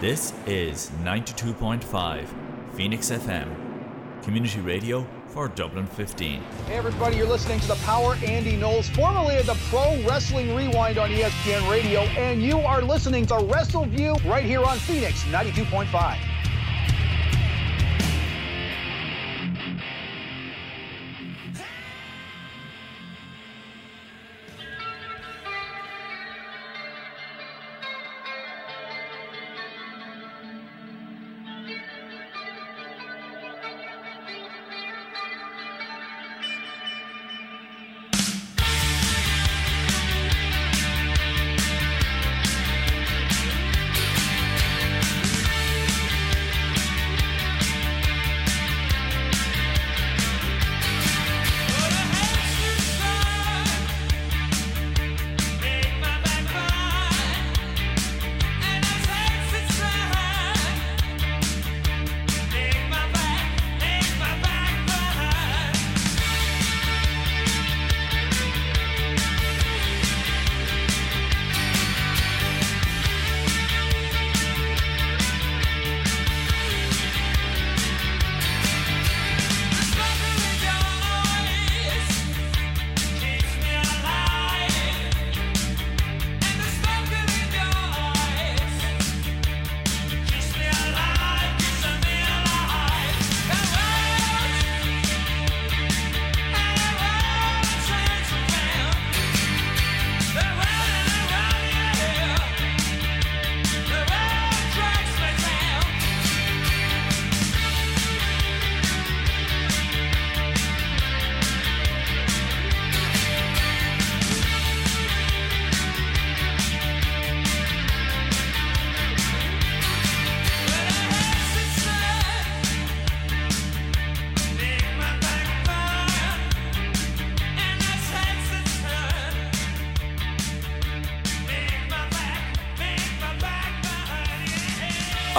This 0.00 0.32
is 0.46 0.90
92.5 1.02 2.28
Phoenix 2.72 3.10
FM, 3.10 4.22
community 4.22 4.60
radio 4.60 5.04
for 5.26 5.48
Dublin 5.48 5.88
15. 5.88 6.40
Hey 6.40 6.76
everybody, 6.76 7.16
you're 7.16 7.26
listening 7.26 7.58
to 7.58 7.66
the 7.66 7.74
Power 7.82 8.14
Andy 8.24 8.54
Knowles, 8.54 8.88
formerly 8.90 9.38
of 9.38 9.46
the 9.46 9.58
Pro 9.70 10.00
Wrestling 10.04 10.54
Rewind 10.54 10.98
on 10.98 11.10
ESPN 11.10 11.68
Radio, 11.68 12.02
and 12.16 12.40
you 12.40 12.60
are 12.60 12.80
listening 12.80 13.26
to 13.26 13.34
WrestleView 13.34 14.24
right 14.30 14.44
here 14.44 14.62
on 14.62 14.78
Phoenix 14.78 15.24
92.5. 15.24 16.16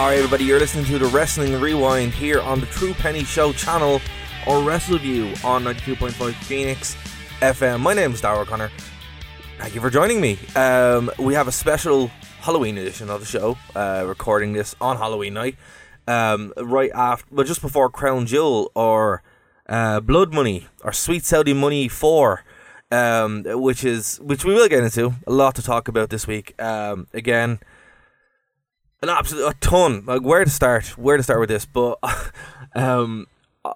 Alright, 0.09 0.23
everybody, 0.23 0.45
you're 0.45 0.57
listening 0.57 0.85
to 0.85 0.97
the 0.97 1.05
Wrestling 1.05 1.61
Rewind 1.61 2.15
here 2.15 2.41
on 2.41 2.59
the 2.59 2.65
True 2.65 2.95
Penny 2.95 3.23
Show 3.23 3.53
channel 3.53 4.01
or 4.47 4.55
WrestleView 4.55 5.45
on 5.45 5.63
92.5 5.63 6.33
Phoenix 6.33 6.97
FM. 7.41 7.79
My 7.81 7.93
name 7.93 8.13
is 8.13 8.19
Darrell 8.19 8.43
Connor. 8.43 8.71
Thank 9.59 9.75
you 9.75 9.81
for 9.81 9.91
joining 9.91 10.19
me. 10.19 10.39
Um, 10.55 11.11
we 11.19 11.35
have 11.35 11.47
a 11.47 11.51
special 11.51 12.07
Halloween 12.39 12.79
edition 12.79 13.11
of 13.11 13.19
the 13.19 13.27
show, 13.27 13.55
uh, 13.75 14.03
recording 14.07 14.53
this 14.53 14.75
on 14.81 14.97
Halloween 14.97 15.35
night, 15.35 15.57
um, 16.07 16.53
right 16.57 16.89
after, 16.95 17.27
well, 17.29 17.45
just 17.45 17.61
before 17.61 17.87
Crown 17.91 18.25
Jewel 18.25 18.71
or 18.73 19.21
uh, 19.67 19.99
Blood 19.99 20.33
Money 20.33 20.69
or 20.83 20.91
Sweet 20.91 21.23
Saudi 21.23 21.53
Money 21.53 21.87
4. 21.87 22.43
Um, 22.91 23.43
which 23.45 23.83
is 23.83 24.17
which 24.17 24.43
we 24.43 24.55
will 24.55 24.67
get 24.67 24.83
into 24.83 25.13
a 25.27 25.31
lot 25.31 25.53
to 25.53 25.61
talk 25.61 25.87
about 25.87 26.09
this 26.09 26.25
week. 26.25 26.59
Um, 26.59 27.05
again, 27.13 27.59
an 29.01 29.09
absolute 29.09 29.47
a 29.47 29.53
ton. 29.59 30.03
Like 30.05 30.21
where 30.21 30.43
to 30.43 30.49
start, 30.49 30.97
where 30.97 31.17
to 31.17 31.23
start 31.23 31.39
with 31.39 31.49
this, 31.49 31.65
but 31.65 31.99
um, 32.75 33.27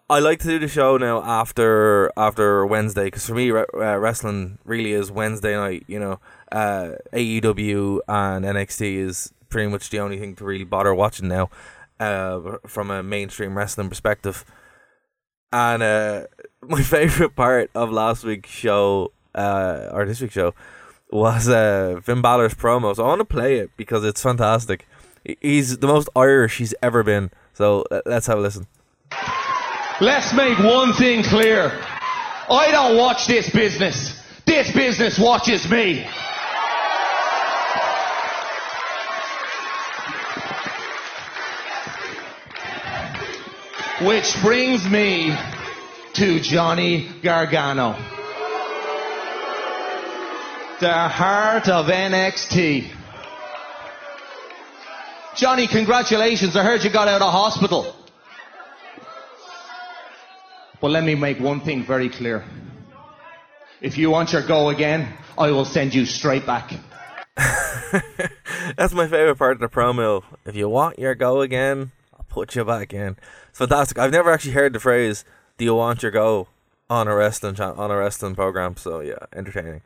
I 0.10 0.20
like 0.20 0.40
to 0.40 0.48
do 0.48 0.60
the 0.60 0.68
show 0.68 0.98
now 0.98 1.22
after 1.22 2.12
after 2.16 2.66
Wednesday 2.66 3.06
because 3.06 3.26
for 3.26 3.34
me, 3.34 3.52
re- 3.52 3.66
uh, 3.74 3.98
wrestling 3.98 4.60
really 4.64 4.94
is 4.94 5.12
Wednesday 5.12 5.56
night. 5.56 5.84
You 5.88 6.00
know, 6.00 6.20
uh, 6.52 6.92
AEW 7.12 8.00
and 8.08 8.46
NXT 8.46 8.96
is 8.98 9.34
pretty 9.50 9.70
much 9.70 9.90
the 9.90 10.00
only 10.00 10.18
thing 10.18 10.36
to 10.36 10.44
really 10.44 10.64
bother 10.64 10.94
watching 10.96 11.28
now, 11.28 11.50
uh, 12.00 12.58
from 12.66 12.90
a 12.92 13.04
mainstream 13.04 13.58
wrestling 13.58 13.90
perspective. 13.90 14.46
And 15.52 15.84
uh, 15.84 16.24
my 16.62 16.82
favorite 16.82 17.36
part 17.36 17.70
of 17.76 17.92
last 17.92 18.24
week's 18.24 18.50
show, 18.50 19.12
uh, 19.36 19.90
or 19.92 20.06
this 20.06 20.22
week's 20.22 20.34
show, 20.34 20.54
was 21.12 21.48
uh, 21.48 22.00
Finn 22.02 22.22
Balor's 22.22 22.56
promo. 22.56 22.96
So 22.96 23.04
I 23.04 23.08
want 23.08 23.20
to 23.20 23.26
play 23.26 23.58
it 23.58 23.72
because 23.78 24.04
it's 24.04 24.22
fantastic. 24.22 24.88
He's 25.24 25.78
the 25.78 25.88
most 25.88 26.10
Irish 26.16 26.58
he's 26.58 26.74
ever 26.82 27.04
been. 27.04 27.32
So 27.54 27.86
uh, 27.90 28.02
let's 28.06 28.28
have 28.28 28.38
a 28.38 28.42
listen. 28.42 28.68
Let's 30.02 30.34
make 30.34 30.58
one 30.60 30.94
thing 30.94 31.24
clear. 31.24 31.72
I 32.50 32.70
don't 32.72 32.98
watch 32.98 33.28
this 33.28 33.50
business. 33.50 34.20
This 34.46 34.72
business 34.74 35.18
watches 35.18 35.70
me. 35.70 36.06
Which 44.02 44.42
brings 44.42 44.90
me 44.90 45.34
to 46.14 46.40
Johnny 46.42 47.08
Gargano. 47.22 47.94
The 50.82 50.92
heart 50.92 51.70
of 51.70 51.86
NXT. 51.86 53.03
Johnny, 55.36 55.68
congratulations. 55.68 56.56
I 56.56 56.64
heard 56.64 56.84
you 56.84 56.92
got 56.92 57.08
out 57.08 57.22
of 57.22 57.32
hospital. 57.32 57.96
But 60.80 60.92
let 60.92 61.04
me 61.04 61.16
make 61.16 61.40
one 61.40 61.62
thing 61.62 61.86
very 61.86 62.10
clear. 62.10 62.44
If 63.82 63.98
you 63.98 64.10
want 64.10 64.34
your 64.34 64.46
go 64.46 64.70
again, 64.70 65.12
I 65.38 65.52
will 65.52 65.66
send 65.66 65.94
you 65.94 66.06
straight 66.06 66.46
back. 66.46 66.72
That's 68.78 68.94
my 68.94 69.08
favorite 69.08 69.38
part 69.38 69.54
of 69.54 69.60
the 69.60 69.70
promo. 69.70 70.24
If 70.46 70.56
you 70.56 70.70
want 70.70 71.00
your 71.00 71.16
go 71.16 71.42
again, 71.42 71.92
I'll 72.14 72.26
put 72.30 72.56
you 72.56 72.64
back 72.64 72.94
in. 72.94 73.18
It's 73.50 73.58
fantastic. 73.58 73.98
I've 73.98 74.12
never 74.12 74.32
actually 74.32 74.54
heard 74.54 74.74
the 74.74 74.80
phrase 74.80 75.26
"Do 75.58 75.66
you 75.66 75.74
want 75.76 76.04
your 76.04 76.12
go?" 76.12 76.48
on 76.90 77.08
a 77.08 77.16
wrestling 77.16 77.56
cha- 77.56 77.74
on 77.74 77.90
a 77.92 77.98
wrestling 77.98 78.36
program. 78.36 78.78
So 78.78 79.00
yeah, 79.00 79.26
entertaining. 79.34 79.82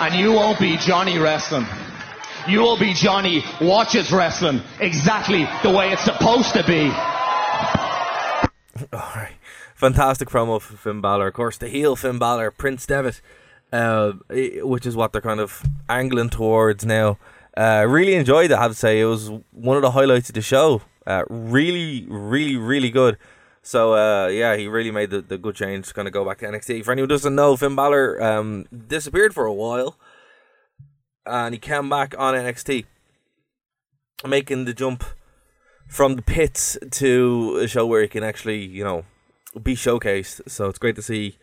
And 0.00 0.14
you 0.14 0.32
won't 0.32 0.58
be 0.58 0.76
Johnny 0.78 1.18
wrestling. 1.18 1.66
You 2.48 2.60
will 2.60 2.76
be 2.76 2.92
Johnny 2.92 3.44
watches 3.60 4.10
wrestling 4.10 4.62
exactly 4.80 5.48
the 5.62 5.70
way 5.70 5.92
it's 5.92 6.02
supposed 6.02 6.54
to 6.54 6.64
be. 6.64 6.86
All 8.92 9.12
right, 9.14 9.36
fantastic 9.76 10.28
promo 10.28 10.60
for 10.60 10.76
Finn 10.76 11.00
Balor. 11.00 11.28
Of 11.28 11.34
course, 11.34 11.56
the 11.56 11.68
heel 11.68 11.94
Finn 11.94 12.18
Balor, 12.18 12.50
Prince 12.50 12.84
Devitt, 12.84 13.20
uh, 13.72 14.12
which 14.28 14.86
is 14.86 14.96
what 14.96 15.12
they're 15.12 15.22
kind 15.22 15.38
of 15.38 15.62
angling 15.88 16.30
towards 16.30 16.84
now. 16.84 17.16
Uh, 17.56 17.86
really 17.88 18.14
enjoyed 18.14 18.50
it. 18.50 18.54
I 18.54 18.62
have 18.62 18.72
to 18.72 18.76
say, 18.76 19.00
it 19.00 19.04
was 19.04 19.30
one 19.52 19.76
of 19.76 19.82
the 19.82 19.92
highlights 19.92 20.28
of 20.28 20.34
the 20.34 20.42
show. 20.42 20.82
Uh, 21.06 21.22
really, 21.28 22.06
really, 22.08 22.56
really 22.56 22.90
good. 22.90 23.18
So 23.62 23.94
uh, 23.94 24.26
yeah, 24.28 24.56
he 24.56 24.66
really 24.66 24.90
made 24.90 25.10
the, 25.10 25.20
the 25.20 25.38
good 25.38 25.54
change 25.54 25.86
to 25.88 25.94
kind 25.94 26.08
of 26.08 26.14
go 26.14 26.24
back 26.24 26.38
to 26.38 26.46
NXT. 26.46 26.84
For 26.84 26.90
anyone 26.90 27.08
who 27.08 27.14
doesn't 27.14 27.36
know, 27.36 27.56
Finn 27.56 27.76
Balor 27.76 28.20
um, 28.20 28.66
disappeared 28.88 29.32
for 29.32 29.46
a 29.46 29.54
while, 29.54 29.96
and 31.26 31.54
he 31.54 31.58
came 31.58 31.88
back 31.88 32.14
on 32.18 32.34
NXT, 32.34 32.84
making 34.26 34.64
the 34.64 34.74
jump 34.74 35.04
from 35.88 36.16
the 36.16 36.22
pits 36.22 36.78
to 36.90 37.58
a 37.62 37.68
show 37.68 37.86
where 37.86 38.02
he 38.02 38.08
can 38.08 38.24
actually, 38.24 38.64
you 38.64 38.82
know, 38.84 39.04
be 39.62 39.74
showcased. 39.74 40.48
So 40.48 40.68
it's 40.68 40.78
great 40.78 40.96
to 40.96 41.02
see 41.02 41.36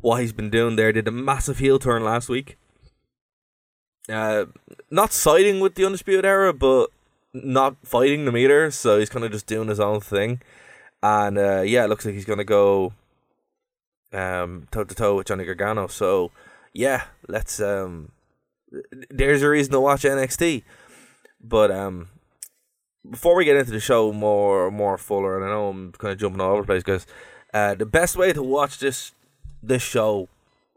what 0.00 0.20
he's 0.20 0.32
been 0.32 0.50
doing 0.50 0.76
there. 0.76 0.92
Did 0.92 1.08
a 1.08 1.10
massive 1.10 1.58
heel 1.58 1.78
turn 1.78 2.04
last 2.04 2.28
week. 2.28 2.56
uh, 4.08 4.46
not 4.90 5.12
siding 5.12 5.60
with 5.60 5.74
the 5.74 5.84
Undisputed 5.84 6.24
Era, 6.24 6.52
but 6.52 6.90
not 7.34 7.76
fighting 7.84 8.24
them 8.24 8.36
either. 8.36 8.70
So 8.70 8.98
he's 8.98 9.10
kind 9.10 9.24
of 9.24 9.32
just 9.32 9.46
doing 9.46 9.68
his 9.68 9.80
own 9.80 10.00
thing. 10.00 10.40
And 11.02 11.36
uh, 11.38 11.60
yeah, 11.60 11.84
it 11.84 11.88
looks 11.88 12.04
like 12.04 12.14
he's 12.14 12.24
going 12.24 12.38
to 12.38 12.44
go 12.44 12.92
toe 14.12 14.84
to 14.84 14.94
toe 14.94 15.16
with 15.16 15.26
Johnny 15.26 15.44
Gargano. 15.44 15.86
So 15.88 16.30
yeah, 16.72 17.04
let's. 17.28 17.60
Um, 17.60 18.12
there's 19.10 19.42
a 19.42 19.48
reason 19.48 19.72
to 19.72 19.80
watch 19.80 20.02
NXT. 20.02 20.62
But 21.40 21.70
um, 21.70 22.08
before 23.08 23.36
we 23.36 23.44
get 23.44 23.56
into 23.56 23.70
the 23.70 23.80
show 23.80 24.12
more 24.12 24.70
more 24.70 24.98
fuller, 24.98 25.36
and 25.36 25.44
I 25.44 25.48
know 25.48 25.68
I'm 25.68 25.92
kind 25.92 26.12
of 26.12 26.18
jumping 26.18 26.40
all 26.40 26.52
over 26.52 26.62
the 26.62 26.66
place, 26.66 26.82
guys. 26.82 27.06
Uh, 27.54 27.74
the 27.74 27.86
best 27.86 28.16
way 28.16 28.32
to 28.32 28.42
watch 28.42 28.78
this 28.78 29.12
this 29.62 29.82
show, 29.82 30.28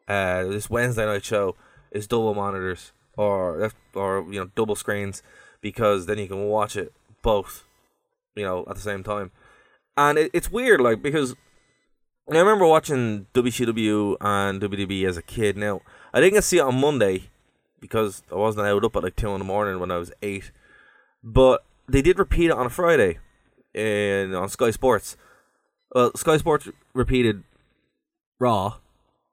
uh, 0.07 0.43
this 0.43 0.69
Wednesday 0.69 1.05
night 1.05 1.25
show, 1.25 1.55
is 1.91 2.07
double 2.07 2.33
monitors 2.33 2.91
or 3.17 3.71
or 3.93 4.25
you 4.29 4.39
know 4.39 4.49
double 4.55 4.75
screens 4.75 5.23
because 5.61 6.05
then 6.05 6.17
you 6.17 6.27
can 6.27 6.45
watch 6.45 6.75
it 6.75 6.93
both, 7.21 7.65
you 8.35 8.43
know, 8.43 8.65
at 8.69 8.75
the 8.75 8.81
same 8.81 9.03
time. 9.03 9.31
And 9.97 10.17
it, 10.17 10.31
it's 10.33 10.51
weird, 10.51 10.81
like 10.81 11.01
because 11.01 11.35
I 12.31 12.37
remember 12.37 12.65
watching 12.65 13.27
WCW 13.33 14.15
and 14.21 14.61
WWE 14.61 15.07
as 15.07 15.17
a 15.17 15.21
kid. 15.21 15.57
Now 15.57 15.81
I 16.13 16.19
didn't 16.19 16.33
get 16.33 16.41
to 16.41 16.47
see 16.47 16.57
it 16.57 16.61
on 16.61 16.79
Monday 16.79 17.30
because 17.81 18.23
I 18.31 18.35
wasn't 18.35 18.67
out 18.67 18.85
up 18.85 18.95
at 18.95 19.03
like 19.03 19.15
two 19.17 19.33
in 19.33 19.39
the 19.39 19.45
morning 19.45 19.79
when 19.79 19.91
I 19.91 19.97
was 19.97 20.13
eight, 20.21 20.51
but 21.23 21.65
they 21.89 22.01
did 22.01 22.19
repeat 22.19 22.45
it 22.45 22.57
on 22.57 22.67
a 22.67 22.69
Friday 22.69 23.17
in 23.73 24.33
on 24.33 24.47
Sky 24.47 24.71
Sports. 24.71 25.17
Well, 25.93 26.11
Sky 26.15 26.37
Sports 26.37 26.69
repeated 26.93 27.43
Raw, 28.39 28.75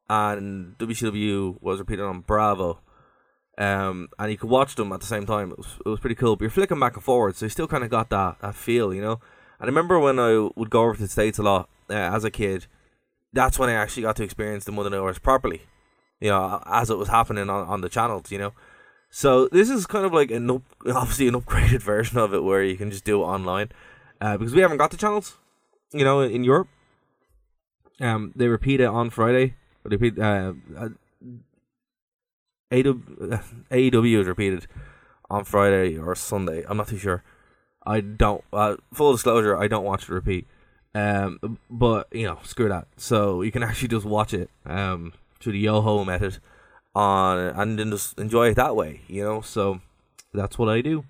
and 0.08 0.76
WCW 0.78 1.62
was 1.62 1.78
repeated 1.78 2.04
on 2.04 2.20
Bravo. 2.20 2.80
Um, 3.56 4.08
and 4.18 4.30
you 4.30 4.38
could 4.38 4.50
watch 4.50 4.76
them 4.76 4.92
at 4.92 5.00
the 5.00 5.06
same 5.06 5.26
time. 5.26 5.50
It 5.50 5.58
was, 5.58 5.66
it 5.84 5.88
was 5.88 6.00
pretty 6.00 6.14
cool. 6.14 6.36
But 6.36 6.42
you're 6.42 6.50
flicking 6.50 6.78
back 6.78 6.94
and 6.94 7.02
forward, 7.02 7.36
so 7.36 7.46
you 7.46 7.50
still 7.50 7.66
kind 7.66 7.82
of 7.82 7.90
got 7.90 8.08
that, 8.10 8.38
that 8.40 8.54
feel, 8.54 8.94
you 8.94 9.02
know. 9.02 9.20
And 9.60 9.64
I 9.64 9.66
remember 9.66 9.98
when 9.98 10.18
I 10.20 10.48
would 10.54 10.70
go 10.70 10.82
over 10.82 10.94
to 10.94 11.02
the 11.02 11.08
states 11.08 11.38
a 11.38 11.42
lot 11.42 11.68
uh, 11.90 11.94
as 11.94 12.24
a 12.24 12.30
kid. 12.30 12.66
That's 13.32 13.58
when 13.58 13.68
I 13.68 13.72
actually 13.72 14.04
got 14.04 14.16
to 14.16 14.22
experience 14.22 14.64
the 14.64 14.72
Monday 14.72 14.96
Night 14.96 15.22
properly, 15.22 15.62
you 16.20 16.31
know, 16.31 16.62
as 16.67 16.91
it 16.91 16.99
was 16.99 17.09
happening 17.09 17.49
on, 17.49 17.67
on 17.67 17.81
the 17.81 17.88
channels, 17.88 18.31
you 18.31 18.38
know. 18.38 18.53
So 19.11 19.49
this 19.49 19.70
is 19.70 19.87
kind 19.87 20.05
of 20.05 20.12
like 20.12 20.31
an 20.31 20.50
up, 20.50 20.62
obviously 20.87 21.29
an 21.29 21.35
upgraded 21.35 21.82
version 21.82 22.19
of 22.19 22.35
it 22.35 22.44
where 22.44 22.62
you 22.62 22.76
can 22.76 22.91
just 22.91 23.05
do 23.05 23.23
it 23.23 23.26
online, 23.26 23.70
uh, 24.20 24.37
because 24.37 24.55
we 24.55 24.61
haven't 24.61 24.79
got 24.79 24.91
the 24.91 24.97
channels, 24.97 25.37
you 25.93 26.05
know, 26.05 26.20
in, 26.20 26.44
Europe. 26.44 26.69
Um, 28.00 28.32
they 28.37 28.49
repeat 28.49 28.81
it 28.81 28.87
on 28.87 29.11
Friday. 29.11 29.55
They 29.85 29.97
repeat 29.97 30.19
uh, 30.19 30.53
uh 30.76 30.88
AEW 32.70 34.20
is 34.20 34.26
repeated 34.26 34.67
on 35.31 35.44
Friday 35.44 35.97
or 35.97 36.15
Sunday. 36.15 36.65
I'm 36.69 36.76
not 36.76 36.88
too 36.88 36.99
sure. 36.99 37.25
I 37.87 38.00
don't. 38.00 38.44
Uh, 38.53 38.76
full 38.93 39.12
disclosure, 39.12 39.56
I 39.56 39.69
don't 39.69 39.85
watch 39.85 40.06
the 40.06 40.15
repeat. 40.15 40.47
Um, 40.94 41.59
but 41.70 42.09
you 42.12 42.26
know, 42.26 42.38
screw 42.44 42.69
that. 42.69 42.88
So 42.97 43.43
you 43.43 43.50
can 43.50 43.62
actually 43.69 43.88
just 43.88 44.06
watch 44.06 44.35
it 44.35 44.50
um 44.67 45.12
through 45.40 45.52
the 45.52 45.58
yo-ho 45.58 46.05
method 46.05 46.38
on 46.94 47.38
and 47.38 47.79
then 47.79 47.90
just 47.90 48.19
enjoy 48.19 48.49
it 48.49 48.55
that 48.55 48.76
way. 48.76 49.02
You 49.08 49.25
know, 49.25 49.40
so 49.40 49.81
that's 50.32 50.58
what 50.58 50.69
I 50.69 50.81
do. 50.81 51.05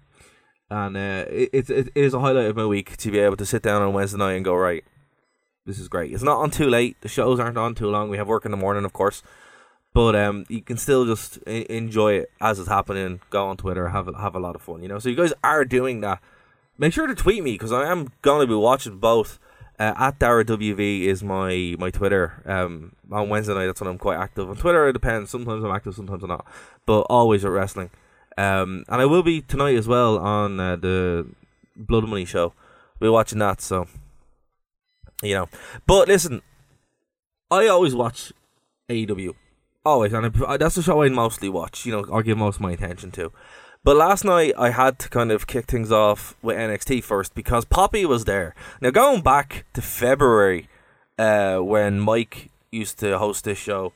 And 0.71 0.97
uh, 0.97 1.25
it, 1.31 1.51
it, 1.53 1.71
it 1.71 1.89
is 1.95 2.15
a 2.15 2.21
highlight 2.21 2.47
of 2.47 2.57
my 2.57 2.67
week 2.67 2.97
to 2.99 3.11
be 3.11 3.19
able 3.19 3.37
to 3.37 3.47
sit 3.47 3.63
down 3.63 3.81
on 3.81 3.95
Wednesday 3.95 4.19
night 4.19 4.35
and 4.35 4.45
go 4.45 4.55
right. 4.55 4.85
This 5.65 5.79
is 5.79 5.89
great. 5.89 6.13
It's 6.13 6.23
not 6.23 6.39
on 6.39 6.51
too 6.51 6.69
late. 6.69 6.97
The 7.01 7.09
shows 7.09 7.41
aren't 7.41 7.59
on 7.59 7.75
too 7.75 7.89
long. 7.89 8.11
We 8.11 8.17
have 8.19 8.29
work 8.29 8.45
in 8.45 8.51
the 8.51 8.57
morning, 8.57 8.85
of 8.85 8.93
course 8.93 9.23
but 9.99 10.15
um, 10.15 10.45
you 10.49 10.63
can 10.63 10.77
still 10.77 11.07
just 11.07 11.39
enjoy 11.39 12.13
it 12.13 12.31
as 12.41 12.59
it's 12.59 12.69
happening. 12.69 13.21
Go 13.31 13.49
on 13.49 13.57
Twitter, 13.57 13.89
have 13.89 14.09
have 14.17 14.35
a 14.35 14.39
lot 14.39 14.55
of 14.55 14.63
fun, 14.63 14.83
you 14.83 14.89
know. 14.89 14.99
So 14.99 15.09
you 15.09 15.17
guys 15.17 15.33
are 15.43 15.65
doing 15.65 16.03
that. 16.03 16.21
Make 16.79 16.93
sure 16.93 17.07
to 17.07 17.15
tweet 17.15 17.43
me 17.43 17.55
because 17.55 17.73
I 17.73 17.91
am 17.91 18.13
going 18.23 18.41
to 18.41 18.47
be 18.47 18.55
watching 18.55 18.99
both. 18.99 19.39
Uh, 19.79 19.95
at 19.97 20.19
Dara 20.19 20.45
WV 20.45 21.03
is 21.03 21.23
my 21.23 21.77
my 21.79 21.91
Twitter. 21.91 22.43
Um, 22.45 22.97
on 23.13 23.29
Wednesday 23.29 23.55
night, 23.55 23.67
that's 23.67 23.81
when 23.81 23.89
I'm 23.89 23.99
quite 23.99 24.19
active. 24.19 24.51
On 24.51 24.57
Twitter, 24.57 24.89
it 24.89 24.93
depends. 24.93 25.31
Sometimes 25.31 25.63
I'm 25.63 25.71
active, 25.71 25.95
sometimes 25.95 26.23
I'm 26.23 26.31
not. 26.31 26.47
But 26.85 27.03
always 27.03 27.45
at 27.45 27.51
wrestling. 27.51 27.91
Um, 28.37 28.85
and 28.89 29.01
I 29.01 29.07
will 29.07 29.23
be 29.23 29.41
tonight 29.41 29.77
as 29.77 29.89
well 29.89 30.19
on 30.19 30.59
uh, 30.59 30.77
the 30.77 31.27
Blood 31.77 32.09
Money 32.09 32.25
show. 32.25 32.55
We're 33.01 33.13
watching 33.13 33.39
that, 33.39 33.61
so 33.61 33.87
you 35.23 35.35
know. 35.35 35.49
But 35.87 36.09
listen, 36.09 36.43
I 37.51 37.69
always 37.69 37.95
watch 37.95 38.33
AEW 38.89 39.35
always, 39.85 40.13
and 40.13 40.27
I, 40.47 40.57
that's 40.57 40.75
the 40.75 40.83
show 40.83 41.03
I 41.03 41.09
mostly 41.09 41.49
watch. 41.49 41.87
You 41.87 41.93
know, 41.93 42.05
I 42.13 42.23
give 42.23 42.39
most 42.39 42.57
of 42.57 42.63
my 42.63 42.73
attention 42.73 43.11
to. 43.13 43.33
But 43.89 43.97
last 43.97 44.23
night 44.23 44.53
I 44.59 44.69
had 44.69 44.99
to 44.99 45.09
kind 45.09 45.33
of 45.33 45.47
kick 45.47 45.65
things 45.65 45.91
off 45.91 46.37
with 46.43 46.59
NXT 46.59 47.03
first 47.03 47.35
because 47.35 47.65
Poppy 47.65 48.05
was 48.05 48.27
there. 48.27 48.55
Now 48.83 48.91
going 48.91 49.23
back 49.23 49.65
to 49.73 49.81
February, 49.81 50.69
uh, 51.19 51.61
when 51.61 51.99
Mike 51.99 52.51
used 52.71 52.99
to 52.99 53.17
host 53.17 53.45
this 53.45 53.57
show, 53.57 53.95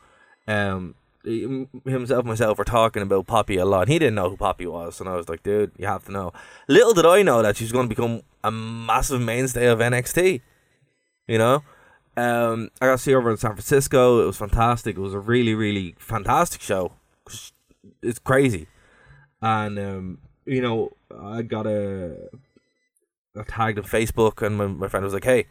um, 0.49 0.95
himself 1.23 2.25
myself 2.25 2.57
were 2.57 2.65
talking 2.65 3.03
about 3.03 3.27
Poppy 3.27 3.59
a 3.59 3.67
lot. 3.67 3.89
He 3.89 3.99
didn't 3.99 4.15
know 4.15 4.31
who 4.31 4.39
Poppy 4.39 4.67
was, 4.67 4.99
and 4.99 5.11
I 5.11 5.15
was 5.15 5.29
like, 5.29 5.43
dude, 5.43 5.73
you 5.77 5.87
have 5.87 6.07
to 6.07 6.11
know. 6.11 6.33
Little 6.69 6.95
did 6.95 7.05
I 7.05 7.21
know 7.21 7.43
that 7.43 7.59
she's 7.59 7.71
going 7.71 7.87
to 7.87 7.95
become 7.95 8.23
a 8.43 8.51
massive 8.51 9.21
mainstay 9.21 9.67
of 9.67 9.81
NXT. 9.81 10.41
You 11.27 11.37
know, 11.37 11.65
um, 12.17 12.71
I 12.81 12.87
got 12.87 12.93
to 12.93 12.99
see 12.99 13.13
her 13.13 13.19
over 13.19 13.31
in 13.31 13.37
San 13.37 13.51
Francisco. 13.51 14.23
It 14.23 14.27
was 14.27 14.39
fantastic. 14.39 14.97
It 14.97 15.03
was 15.03 15.13
a 15.13 15.21
really, 15.21 15.53
really 15.53 15.97
fantastic 15.99 16.63
show. 16.63 16.93
It's 18.03 18.19
crazy, 18.19 18.69
and 19.43 19.79
um, 19.79 20.19
you 20.47 20.63
know, 20.63 20.93
I 21.21 21.43
got 21.43 21.67
a, 21.67 22.17
tagged 23.47 23.79
on 23.79 23.85
Facebook, 23.85 24.45
and 24.47 24.57
my, 24.57 24.67
my 24.67 24.89
friend 24.89 25.05
was 25.05 25.13
like, 25.13 25.25
"Hey, 25.25 25.47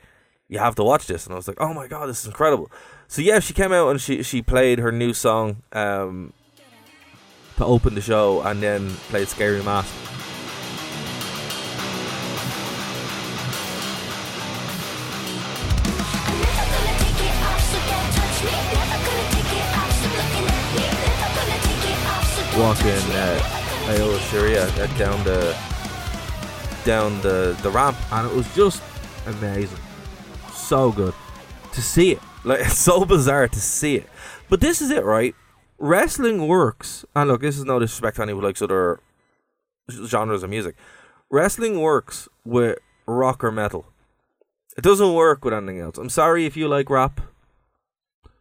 you 0.48 0.60
have 0.60 0.76
to 0.76 0.84
watch 0.84 1.08
this," 1.08 1.26
and 1.26 1.34
I 1.34 1.36
was 1.36 1.48
like, 1.48 1.60
"Oh 1.60 1.74
my 1.74 1.88
god, 1.88 2.08
this 2.08 2.22
is 2.22 2.28
incredible!" 2.28 2.72
So 3.08 3.22
yeah, 3.22 3.40
she 3.40 3.54
came 3.54 3.74
out 3.74 3.90
and 3.90 4.02
she 4.02 4.24
she 4.24 4.42
played 4.42 4.80
her 4.80 4.92
new 4.92 5.14
song 5.14 5.64
um, 5.74 6.34
to 7.58 7.66
open 7.66 7.96
the 7.96 8.02
show, 8.02 8.42
and 8.42 8.64
then 8.64 8.90
played 9.10 9.28
"Scary 9.28 9.62
Mask." 9.62 9.94
walking 22.58 22.92
at 23.14 23.61
Io 23.92 24.18
Shirai 24.20 24.56
uh, 24.58 24.98
down 24.98 25.22
the 25.26 25.58
down 26.86 27.22
the 27.22 27.58
the 27.62 27.70
ramp, 27.70 27.98
and 28.14 28.26
it 28.26 28.34
was 28.34 28.48
just 28.56 28.82
amazing, 29.26 29.78
so 30.54 30.94
good 30.94 31.14
to 31.74 31.82
see 31.82 32.12
it. 32.14 32.22
Like 32.46 32.62
it's 32.62 32.78
so 32.90 33.04
bizarre 33.04 33.50
to 33.50 33.60
see 33.60 33.98
it, 33.98 34.08
but 34.50 34.62
this 34.62 34.82
is 34.82 34.92
it, 34.92 35.04
right? 35.04 35.36
Wrestling 35.78 36.48
works, 36.48 37.04
and 37.14 37.30
look, 37.30 37.42
this 37.42 37.58
is 37.58 37.66
no 37.66 37.80
disrespect 37.80 38.16
to 38.16 38.22
anyone 38.22 38.42
who 38.42 38.48
likes 38.48 38.62
other 38.62 39.02
genres 40.06 40.44
of 40.44 40.50
music. 40.50 40.76
Wrestling 41.30 41.82
works 41.82 42.30
with 42.46 42.80
rock 43.06 43.44
or 43.44 43.52
metal. 43.52 43.88
It 44.78 44.86
doesn't 44.86 45.14
work 45.14 45.44
with 45.44 45.54
anything 45.54 45.82
else. 45.82 45.98
I'm 45.98 46.10
sorry 46.10 46.46
if 46.46 46.56
you 46.56 46.70
like 46.70 46.90
rap. 46.90 47.20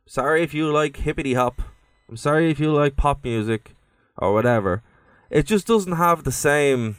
Sorry 0.07 0.45
if 0.45 0.55
you 0.55 0.71
like 0.71 0.99
hippity 0.99 1.35
hop. 1.35 1.61
I'm 2.09 2.17
sorry 2.17 2.53
if 2.53 2.61
you 2.61 2.73
like 2.73 2.97
pop 2.97 3.25
music 3.25 3.75
or 4.17 4.33
whatever. 4.33 4.85
It 5.31 5.47
just 5.47 5.67
doesn't 5.67 5.93
have 5.93 6.25
the 6.25 6.33
same 6.33 6.97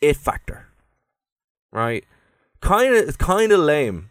it 0.00 0.16
factor, 0.16 0.68
right? 1.72 2.04
Kind 2.60 2.94
of, 2.94 3.08
it's 3.08 3.16
kind 3.16 3.52
of 3.52 3.60
lame 3.60 4.10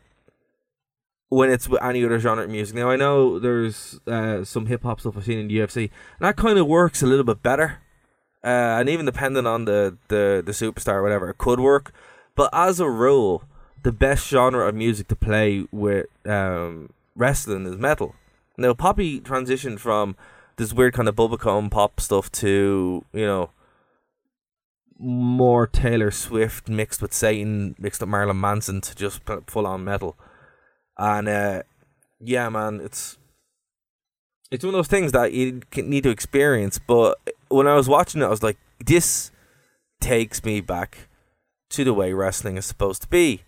when 1.30 1.50
it's 1.50 1.68
with 1.68 1.82
any 1.82 2.06
other 2.06 2.20
genre 2.20 2.44
of 2.44 2.50
music. 2.50 2.76
Now 2.76 2.90
I 2.90 2.96
know 2.96 3.40
there's 3.40 4.00
uh, 4.06 4.44
some 4.44 4.68
hip 4.68 4.84
hop 4.84 5.00
stuff 5.00 5.18
I've 5.18 5.26
seen 5.26 5.40
in 5.40 5.48
the 5.48 5.58
UFC, 5.58 5.90
and 6.20 6.28
that 6.28 6.36
kind 6.36 6.60
of 6.60 6.68
works 6.68 7.02
a 7.02 7.08
little 7.08 7.26
bit 7.26 7.42
better. 7.42 7.80
Uh, 8.44 8.78
and 8.78 8.90
even 8.90 9.06
depending 9.06 9.48
on 9.48 9.66
the, 9.66 9.98
the 10.10 10.44
the 10.46 10.52
superstar 10.52 10.96
or 10.96 11.04
whatever, 11.04 11.30
it 11.30 11.38
could 11.38 11.60
work. 11.60 11.92
But 12.36 12.50
as 12.54 12.80
a 12.80 12.90
rule, 12.90 13.44
the 13.84 13.92
best 13.92 14.28
genre 14.28 14.68
of 14.68 14.76
music 14.76 15.08
to 15.08 15.16
play 15.16 15.66
with 15.72 16.08
um, 16.28 16.92
wrestling 17.16 17.66
is 17.66 17.78
metal. 17.78 18.16
Now, 18.58 18.74
Poppy 18.74 19.20
transitioned 19.20 19.80
from 19.80 20.16
this 20.58 20.74
weird 20.74 20.94
kind 20.94 21.08
of 21.08 21.16
bubblegum 21.16 21.72
pop 21.72 22.00
stuff 22.00 22.32
to 22.34 23.06
you 23.14 23.26
know 23.26 23.50
more 25.00 25.68
Taylor 25.68 26.12
Swift 26.12 26.70
mixed 26.70 27.02
with 27.02 27.14
Satan, 27.14 27.76
mixed 27.78 28.02
with 28.02 28.10
Marilyn 28.10 28.40
Manson 28.40 28.82
to 28.82 28.96
just 28.96 29.22
full 29.48 29.68
on 29.68 29.84
metal. 29.84 30.18
And 30.98 31.28
uh, 31.28 31.64
yeah, 32.20 32.50
man, 32.50 32.80
it's 32.82 33.18
it's 34.52 34.64
one 34.64 34.74
of 34.74 34.78
those 34.78 34.88
things 34.88 35.12
that 35.12 35.34
you 35.34 35.62
need 35.76 36.04
to 36.04 36.10
experience. 36.10 36.80
But 36.80 37.18
when 37.50 37.68
I 37.68 37.76
was 37.76 37.90
watching 37.90 38.22
it, 38.22 38.26
I 38.26 38.30
was 38.30 38.44
like, 38.44 38.58
this 38.80 39.32
takes 40.00 40.44
me 40.44 40.62
back 40.62 41.10
to 41.72 41.84
the 41.84 41.94
way 41.94 42.14
wrestling 42.14 42.58
is 42.58 42.66
supposed 42.66 43.02
to 43.02 43.08
be. 43.08 43.42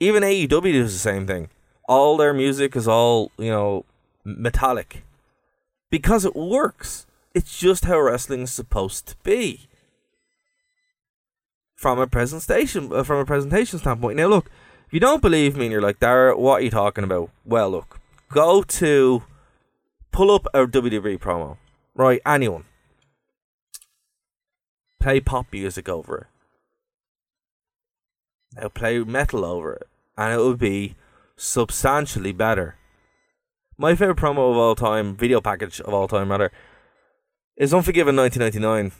Even 0.00 0.22
AEW 0.22 0.72
does 0.72 0.92
the 0.92 0.98
same 0.98 1.26
thing. 1.26 1.50
All 1.88 2.16
their 2.16 2.34
music 2.34 2.74
is 2.74 2.88
all 2.88 3.30
you 3.38 3.50
know 3.50 3.84
metallic 4.24 5.04
because 5.90 6.24
it 6.24 6.34
works. 6.36 7.06
It's 7.34 7.58
just 7.58 7.84
how 7.84 8.00
wrestling 8.00 8.42
is 8.42 8.52
supposed 8.52 9.06
to 9.08 9.16
be. 9.22 9.68
From 11.74 11.98
a 11.98 12.06
presentation, 12.06 12.90
uh, 12.92 13.02
from 13.02 13.18
a 13.18 13.26
presentation 13.26 13.78
standpoint. 13.78 14.16
Now, 14.16 14.28
look, 14.28 14.50
if 14.86 14.94
you 14.94 15.00
don't 15.00 15.20
believe 15.20 15.56
me 15.56 15.66
and 15.66 15.72
you're 15.72 15.82
like, 15.82 16.00
Dara, 16.00 16.38
what 16.38 16.60
are 16.60 16.64
you 16.64 16.70
talking 16.70 17.04
about? 17.04 17.30
Well, 17.44 17.70
look, 17.70 18.00
go 18.30 18.62
to 18.62 19.22
pull 20.10 20.30
up 20.30 20.46
a 20.54 20.66
WWE 20.66 21.18
promo, 21.18 21.58
right? 21.94 22.20
Anyone, 22.24 22.64
play 25.00 25.20
pop 25.20 25.46
music 25.52 25.88
over 25.88 26.18
it. 26.18 26.26
Now 28.58 28.68
play 28.68 28.98
metal 29.00 29.44
over 29.44 29.74
it, 29.74 29.88
and 30.16 30.32
it 30.32 30.42
would 30.42 30.58
be 30.58 30.96
substantially 31.36 32.32
better. 32.32 32.75
My 33.78 33.94
favorite 33.94 34.16
promo 34.16 34.50
of 34.50 34.56
all 34.56 34.74
time, 34.74 35.14
video 35.16 35.40
package 35.40 35.80
of 35.82 35.92
all 35.92 36.08
time, 36.08 36.30
rather, 36.30 36.50
is 37.56 37.74
Unforgiven 37.74 38.16
1999. 38.16 38.92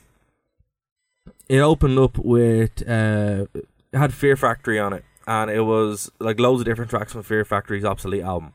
It 1.49 1.59
opened 1.59 1.97
up 1.97 2.17
with 2.19 2.87
uh, 2.87 3.45
had 3.93 4.13
Fear 4.13 4.35
Factory 4.35 4.79
on 4.79 4.93
it, 4.93 5.03
and 5.25 5.49
it 5.49 5.61
was 5.61 6.11
like 6.19 6.39
loads 6.39 6.61
of 6.61 6.65
different 6.65 6.91
tracks 6.91 7.13
from 7.13 7.23
Fear 7.23 7.43
Factory's 7.45 7.85
obsolete 7.85 8.23
album. 8.23 8.53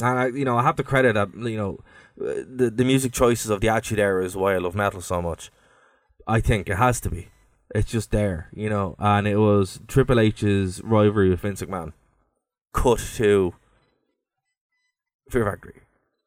And 0.00 0.18
I, 0.18 0.26
you 0.26 0.44
know, 0.44 0.58
I 0.58 0.62
have 0.62 0.76
to 0.76 0.82
credit 0.82 1.14
that 1.14 1.34
you 1.34 1.56
know 1.56 1.78
the 2.16 2.72
the 2.74 2.84
music 2.84 3.12
choices 3.12 3.50
of 3.50 3.60
the 3.60 3.68
Attitude 3.68 4.00
Era 4.00 4.24
is 4.24 4.34
why 4.34 4.54
I 4.54 4.58
love 4.58 4.74
metal 4.74 5.00
so 5.00 5.22
much. 5.22 5.52
I 6.26 6.40
think 6.40 6.68
it 6.68 6.76
has 6.76 7.00
to 7.02 7.10
be. 7.10 7.28
It's 7.74 7.90
just 7.90 8.10
there, 8.10 8.48
you 8.52 8.68
know. 8.68 8.96
And 8.98 9.28
it 9.28 9.36
was 9.36 9.80
Triple 9.86 10.18
H's 10.18 10.82
rivalry 10.82 11.30
with 11.30 11.40
Vince 11.40 11.62
McMahon, 11.62 11.92
cut 12.72 12.98
to 13.16 13.54
Fear 15.30 15.44
Factory, 15.44 15.82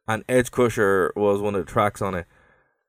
and 0.07 0.23
Edge 0.27 0.51
Crusher 0.51 1.13
was 1.15 1.41
one 1.41 1.55
of 1.55 1.65
the 1.65 1.71
tracks 1.71 2.01
on 2.01 2.15
it, 2.15 2.25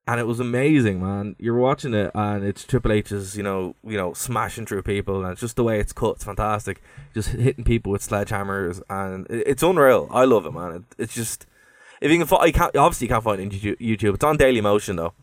and 0.06 0.20
it 0.20 0.26
was 0.26 0.40
amazing, 0.40 1.00
man. 1.00 1.36
You're 1.38 1.58
watching 1.58 1.94
it, 1.94 2.10
and 2.14 2.44
it's 2.44 2.64
Triple 2.64 2.92
H's, 2.92 3.36
you 3.36 3.42
know, 3.42 3.76
you 3.84 3.96
know, 3.96 4.12
smashing 4.12 4.66
through 4.66 4.82
people, 4.82 5.22
and 5.22 5.32
it's 5.32 5.40
just 5.40 5.56
the 5.56 5.64
way 5.64 5.80
it's 5.80 5.92
cut. 5.92 6.16
It's 6.16 6.24
fantastic, 6.24 6.82
just 7.14 7.30
hitting 7.30 7.64
people 7.64 7.92
with 7.92 8.06
sledgehammers, 8.06 8.82
and 8.88 9.26
it's 9.30 9.62
unreal. 9.62 10.08
I 10.10 10.24
love 10.24 10.46
it, 10.46 10.52
man. 10.52 10.72
It, 10.72 10.82
it's 10.98 11.14
just 11.14 11.46
if 12.00 12.10
you 12.10 12.18
can 12.18 12.26
find, 12.26 12.46
you 12.46 12.52
can't 12.52 12.76
obviously 12.76 13.06
you 13.06 13.10
can't 13.10 13.24
find 13.24 13.40
it 13.40 13.52
in 13.52 13.76
YouTube. 13.76 14.14
It's 14.14 14.24
on 14.24 14.36
Daily 14.36 14.60
Motion 14.60 14.96
though 14.96 15.14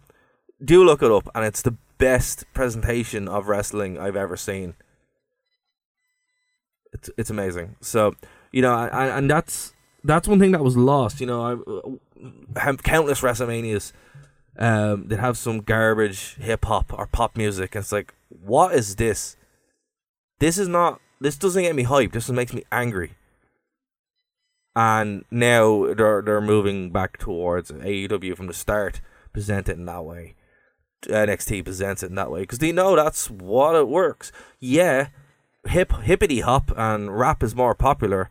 do 0.63 0.84
look 0.84 1.01
it 1.04 1.12
up, 1.12 1.30
and 1.36 1.46
it's 1.46 1.62
the 1.62 1.77
best 1.98 2.46
presentation 2.54 3.27
of 3.27 3.48
wrestling 3.48 3.98
I've 3.98 4.15
ever 4.15 4.38
seen. 4.38 4.75
It's 6.94 7.10
it's 7.18 7.30
amazing. 7.30 7.75
So 7.82 8.15
you 8.51 8.62
know, 8.62 8.74
and, 8.74 9.12
and 9.12 9.30
that's 9.30 9.74
that's 10.05 10.27
one 10.27 10.39
thing 10.39 10.51
that 10.51 10.63
was 10.63 10.77
lost. 10.77 11.19
You 11.19 11.27
know, 11.27 12.00
I 12.55 12.59
have 12.59 12.83
countless 12.83 13.21
WrestleManias 13.21 13.91
um, 14.57 15.07
that 15.07 15.19
have 15.19 15.38
some 15.38 15.62
garbage 15.62 16.35
hip 16.35 16.65
hop 16.65 16.93
or 16.93 17.07
pop 17.07 17.35
music. 17.35 17.75
And 17.75 17.83
it's 17.83 17.91
like, 17.91 18.13
what 18.29 18.74
is 18.74 18.95
this? 18.95 19.35
This 20.39 20.57
is 20.57 20.67
not. 20.67 21.01
This 21.19 21.38
doesn't 21.38 21.63
get 21.63 21.75
me 21.75 21.85
hyped. 21.85 22.12
This 22.12 22.29
makes 22.29 22.53
me 22.53 22.63
angry. 22.71 23.15
And 24.75 25.24
now 25.31 25.93
they're 25.93 26.21
they're 26.21 26.41
moving 26.41 26.91
back 26.91 27.17
towards 27.17 27.71
AEW 27.71 28.35
from 28.35 28.47
the 28.47 28.53
start, 28.53 29.01
present 29.31 29.69
it 29.69 29.77
in 29.77 29.85
that 29.85 30.03
way. 30.03 30.35
NXT 31.03 31.63
presents 31.63 32.03
it 32.03 32.09
in 32.09 32.15
that 32.15 32.31
way 32.31 32.41
because 32.41 32.59
they 32.59 32.71
know 32.71 32.95
that's 32.95 33.29
what 33.29 33.75
it 33.75 33.88
works. 33.88 34.31
Yeah, 34.59 35.09
hip 35.65 35.93
hippity 36.01 36.41
hop 36.41 36.71
and 36.75 37.17
rap 37.17 37.43
is 37.43 37.55
more 37.55 37.75
popular, 37.75 38.29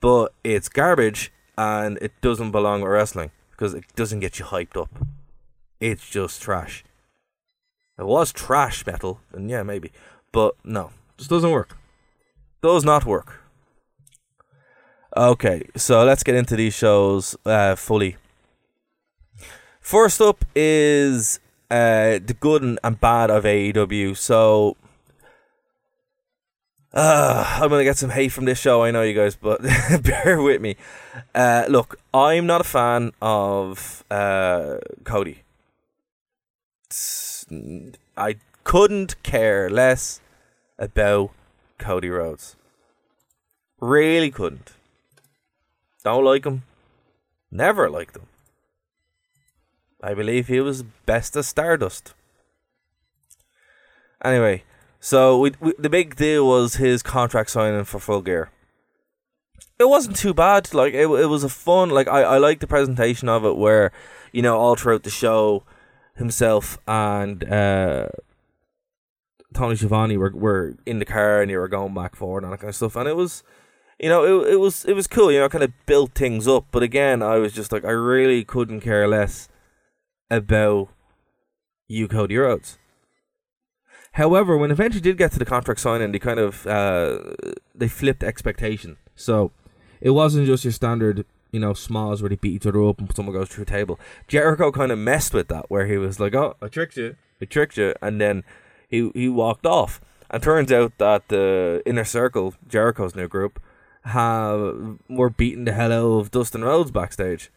but 0.00 0.32
it's 0.42 0.68
garbage 0.68 1.32
and 1.56 1.98
it 2.00 2.12
doesn't 2.20 2.50
belong 2.50 2.80
with 2.80 2.90
wrestling 2.90 3.30
because 3.50 3.74
it 3.74 3.84
doesn't 3.94 4.20
get 4.20 4.38
you 4.38 4.44
hyped 4.46 4.80
up. 4.80 4.88
It's 5.78 6.08
just 6.08 6.42
trash. 6.42 6.84
It 7.98 8.06
was 8.06 8.32
trash 8.32 8.86
metal, 8.86 9.20
and 9.32 9.50
yeah, 9.50 9.62
maybe, 9.62 9.92
but 10.32 10.54
no, 10.64 10.90
just 11.18 11.28
doesn't 11.28 11.50
work. 11.50 11.76
Does 12.62 12.84
not 12.84 13.04
work. 13.04 13.40
Okay, 15.16 15.64
so 15.76 16.04
let's 16.04 16.22
get 16.22 16.34
into 16.34 16.56
these 16.56 16.72
shows 16.72 17.36
uh, 17.44 17.74
fully. 17.74 18.16
First 19.80 20.20
up 20.20 20.44
is 20.54 21.40
uh, 21.70 22.20
the 22.24 22.36
good 22.38 22.62
and, 22.62 23.00
bad 23.00 23.30
of 23.30 23.44
AEW. 23.44 24.16
So 24.16 24.76
uh, 26.92 27.58
I'm 27.60 27.68
gonna 27.68 27.84
get 27.84 27.96
some 27.96 28.10
hate 28.10 28.32
from 28.32 28.44
this 28.46 28.58
show. 28.58 28.82
I 28.82 28.90
know 28.90 29.02
you 29.02 29.14
guys, 29.14 29.36
but 29.36 29.62
bear 30.02 30.42
with 30.42 30.60
me. 30.60 30.76
Uh, 31.34 31.64
look, 31.68 32.00
I'm 32.12 32.46
not 32.46 32.60
a 32.60 32.64
fan 32.64 33.12
of 33.22 34.04
uh, 34.10 34.78
Cody. 35.04 35.42
I 38.16 38.36
couldn't 38.64 39.22
care 39.22 39.70
less 39.70 40.20
about 40.78 41.30
Cody 41.78 42.10
Rhodes. 42.10 42.56
Really 43.80 44.30
couldn't. 44.30 44.72
Don't 46.04 46.24
like 46.24 46.44
him. 46.44 46.62
Never 47.50 47.88
liked 47.88 48.16
him. 48.16 48.26
I 50.02 50.14
believe 50.14 50.48
he 50.48 50.60
was 50.60 50.82
best 50.82 51.36
of 51.36 51.44
Stardust. 51.44 52.14
Anyway, 54.24 54.64
so 55.00 55.38
we, 55.38 55.52
we, 55.60 55.72
the 55.78 55.90
big 55.90 56.16
deal 56.16 56.46
was 56.46 56.76
his 56.76 57.02
contract 57.02 57.50
signing 57.50 57.84
for 57.84 57.98
Full 57.98 58.22
Gear. 58.22 58.50
It 59.78 59.88
wasn't 59.88 60.16
too 60.16 60.34
bad. 60.34 60.72
Like 60.74 60.94
it, 60.94 61.08
it 61.08 61.26
was 61.26 61.42
a 61.42 61.48
fun. 61.48 61.90
Like 61.90 62.06
I, 62.06 62.22
I 62.22 62.38
like 62.38 62.60
the 62.60 62.66
presentation 62.66 63.28
of 63.28 63.44
it, 63.44 63.56
where 63.56 63.92
you 64.32 64.42
know 64.42 64.58
all 64.58 64.76
throughout 64.76 65.02
the 65.02 65.10
show, 65.10 65.64
himself 66.14 66.78
and 66.86 67.42
uh, 67.50 68.08
Tony 69.54 69.76
Schiavone 69.76 70.16
were 70.16 70.32
were 70.34 70.76
in 70.86 70.98
the 70.98 71.04
car 71.04 71.40
and 71.40 71.50
they 71.50 71.56
were 71.56 71.68
going 71.68 71.94
back 71.94 72.14
forward 72.14 72.44
and 72.44 72.52
that 72.52 72.58
kind 72.58 72.68
of 72.68 72.76
stuff, 72.76 72.94
and 72.96 73.08
it 73.08 73.16
was 73.16 73.42
you 74.00 74.08
know, 74.08 74.42
it, 74.42 74.54
it 74.54 74.56
was 74.56 74.84
it 74.86 74.94
was 74.94 75.06
cool. 75.06 75.30
You 75.30 75.40
know, 75.40 75.48
kind 75.48 75.64
of 75.64 75.72
built 75.86 76.14
things 76.14 76.48
up. 76.48 76.66
But 76.70 76.82
again, 76.82 77.22
I 77.22 77.36
was 77.36 77.52
just 77.52 77.70
like, 77.70 77.84
I 77.84 77.90
really 77.90 78.44
couldn't 78.44 78.80
care 78.80 79.06
less 79.06 79.48
about 80.30 80.88
you, 81.86 82.08
Cody 82.08 82.38
Rhodes. 82.38 82.78
However, 84.12 84.56
when 84.56 84.70
eventually 84.70 85.00
did 85.00 85.18
get 85.18 85.32
to 85.32 85.38
the 85.38 85.44
contract 85.44 85.80
signing, 85.80 86.12
they 86.12 86.18
kind 86.18 86.40
of 86.40 86.66
uh, 86.66 87.18
they 87.74 87.88
flipped 87.88 88.24
expectation. 88.24 88.96
So 89.14 89.52
it 90.00 90.10
wasn't 90.10 90.46
just 90.46 90.64
your 90.64 90.72
standard, 90.72 91.24
you 91.52 91.60
know, 91.60 91.74
smalls 91.74 92.20
where 92.20 92.28
they 92.28 92.36
beat 92.36 92.54
each 92.54 92.66
other 92.66 92.82
up 92.84 92.98
and 92.98 93.14
someone 93.14 93.34
goes 93.34 93.48
through 93.48 93.62
a 93.62 93.66
table. 93.66 94.00
Jericho 94.26 94.72
kind 94.72 94.90
of 94.90 94.98
messed 94.98 95.32
with 95.32 95.48
that, 95.48 95.70
where 95.70 95.86
he 95.86 95.96
was 95.96 96.18
like, 96.18 96.34
"Oh, 96.34 96.56
I 96.60 96.68
tricked 96.68 96.96
you, 96.96 97.16
I 97.40 97.44
tricked 97.44 97.76
you," 97.76 97.94
and 98.02 98.20
then 98.20 98.44
he 98.88 99.10
he 99.14 99.28
walked 99.28 99.66
off. 99.66 100.00
And 100.32 100.42
turns 100.42 100.70
out 100.70 100.92
that 100.98 101.26
the 101.28 101.82
inner 101.84 102.04
circle, 102.04 102.54
Jericho's 102.68 103.16
new 103.16 103.26
group, 103.26 103.60
have 104.04 104.98
were 105.08 105.30
beating 105.30 105.64
the 105.64 105.72
hell 105.72 105.92
out 105.92 106.20
of 106.20 106.30
Dustin 106.30 106.62
Rhodes 106.62 106.90
backstage 106.92 107.50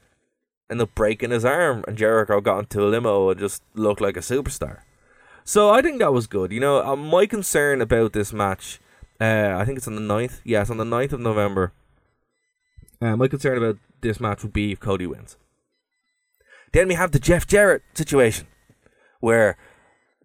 ended 0.70 0.88
up 0.90 0.96
breaking 0.96 1.32
his 1.32 1.46
arm, 1.46 1.84
and 1.88 1.98
Jericho 1.98 2.42
got 2.42 2.60
into 2.60 2.84
a 2.84 2.90
limo 2.90 3.30
and 3.30 3.40
just 3.40 3.64
looked 3.76 4.02
like 4.02 4.18
a 4.18 4.22
superstar. 4.22 4.80
So 5.44 5.70
I 5.70 5.82
think 5.82 6.00
that 6.00 6.14
was 6.14 6.28
good. 6.28 6.52
You 6.52 6.60
know, 6.60 6.84
uh, 6.84 6.96
my 6.96 7.26
concern 7.26 7.82
about 7.82 8.14
this 8.14 8.32
match, 8.32 8.80
uh, 9.20 9.56
I 9.58 9.66
think 9.66 9.78
it's 9.78 9.88
on 9.88 9.96
the 9.96 10.02
9th. 10.02 10.40
Yes, 10.44 10.70
on 10.70 10.78
the 10.78 10.86
9th 10.86 11.14
of 11.14 11.20
November. 11.20 11.74
Uh, 13.02 13.18
my 13.18 13.28
concern 13.28 13.58
about 13.58 13.78
this 14.02 14.20
match 14.20 14.44
would 14.44 14.54
be 14.54 14.72
if 14.72 14.80
Cody 14.80 15.06
wins. 15.06 15.36
Then 16.72 16.88
we 16.88 16.96
have 16.96 17.12
the 17.12 17.20
Jeff 17.20 17.46
Jarrett 17.46 17.84
situation, 17.94 18.48
where 19.20 19.58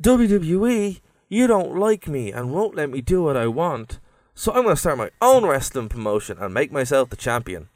WWE, 0.03 1.01
you 1.29 1.47
don't 1.47 1.77
like 1.77 2.09
me 2.09 2.33
and 2.33 2.53
won't 2.53 2.77
let 2.77 2.89
me 2.89 3.01
do 3.01 3.23
what 3.23 3.37
I 3.37 3.49
want, 3.49 3.99
so 4.35 4.53
I'm 4.53 4.63
going 4.63 4.77
to 4.77 4.81
start 4.81 4.99
my 4.99 5.11
own 5.21 5.45
wrestling 5.45 5.89
promotion 5.89 6.39
and 6.39 6.55
make 6.55 6.73
myself 6.73 7.11
the 7.11 7.17
champion. 7.17 7.69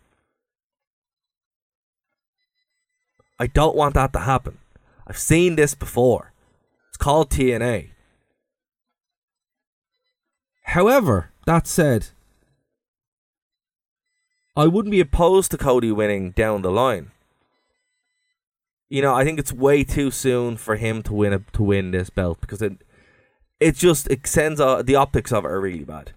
I 3.38 3.48
don't 3.48 3.76
want 3.76 3.94
that 3.94 4.12
to 4.12 4.20
happen. 4.20 4.58
I've 5.06 5.18
seen 5.18 5.56
this 5.56 5.74
before. 5.74 6.31
It's 6.92 6.98
called 6.98 7.30
TNA. 7.30 7.88
However, 10.64 11.30
that 11.46 11.66
said, 11.66 12.08
I 14.54 14.66
wouldn't 14.66 14.90
be 14.90 15.00
opposed 15.00 15.50
to 15.52 15.56
Cody 15.56 15.90
winning 15.90 16.32
down 16.32 16.60
the 16.60 16.70
line. 16.70 17.10
You 18.90 19.00
know, 19.00 19.14
I 19.14 19.24
think 19.24 19.38
it's 19.38 19.54
way 19.54 19.84
too 19.84 20.10
soon 20.10 20.58
for 20.58 20.76
him 20.76 21.02
to 21.04 21.14
win 21.14 21.32
a, 21.32 21.38
to 21.54 21.62
win 21.62 21.92
this 21.92 22.10
belt 22.10 22.42
because 22.42 22.60
it 22.60 22.84
it 23.58 23.74
just 23.76 24.06
it 24.10 24.26
sends 24.26 24.60
uh, 24.60 24.82
the 24.82 24.96
optics 24.96 25.32
of 25.32 25.46
it 25.46 25.50
are 25.50 25.62
really 25.62 25.84
bad. 25.84 26.12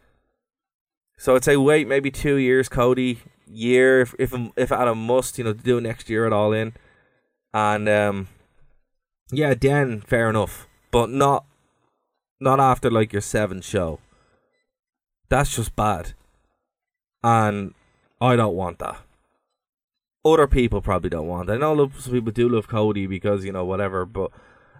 So 1.18 1.36
I'd 1.38 1.46
say 1.46 1.56
wait 1.56 1.88
maybe 1.88 2.12
two 2.12 2.36
years, 2.36 2.68
Cody. 2.68 3.20
Year 3.48 4.02
if 4.02 4.14
if 4.20 4.34
if 4.58 4.74
at 4.74 4.90
a 4.90 4.94
must, 4.94 5.38
you 5.38 5.46
know, 5.46 5.54
do 5.54 5.80
next 5.80 6.10
year 6.10 6.26
at 6.26 6.34
all 6.34 6.52
in. 6.52 6.74
And 7.54 7.88
um, 7.88 8.28
yeah, 9.32 9.54
then 9.54 10.02
fair 10.02 10.30
enough, 10.30 10.68
but 10.92 11.10
not 11.10 11.46
not 12.40 12.60
after 12.60 12.92
like 12.92 13.14
your 13.14 13.22
seventh 13.22 13.66
show. 13.66 14.00
That's 15.30 15.56
just 15.56 15.76
bad, 15.76 16.14
and 17.24 17.74
I 18.22 18.36
don't 18.36 18.56
want 18.56 18.80
that. 18.80 19.02
other 20.26 20.48
people 20.48 20.82
probably 20.82 21.10
don't 21.10 21.28
want. 21.28 21.50
It. 21.50 21.54
I 21.54 21.58
know 21.58 21.90
some 21.98 22.14
people 22.14 22.32
do 22.32 22.50
love 22.50 22.68
Cody 22.68 23.06
because 23.08 23.46
you 23.46 23.52
know 23.52 23.66
whatever, 23.66 24.06
but 24.06 24.32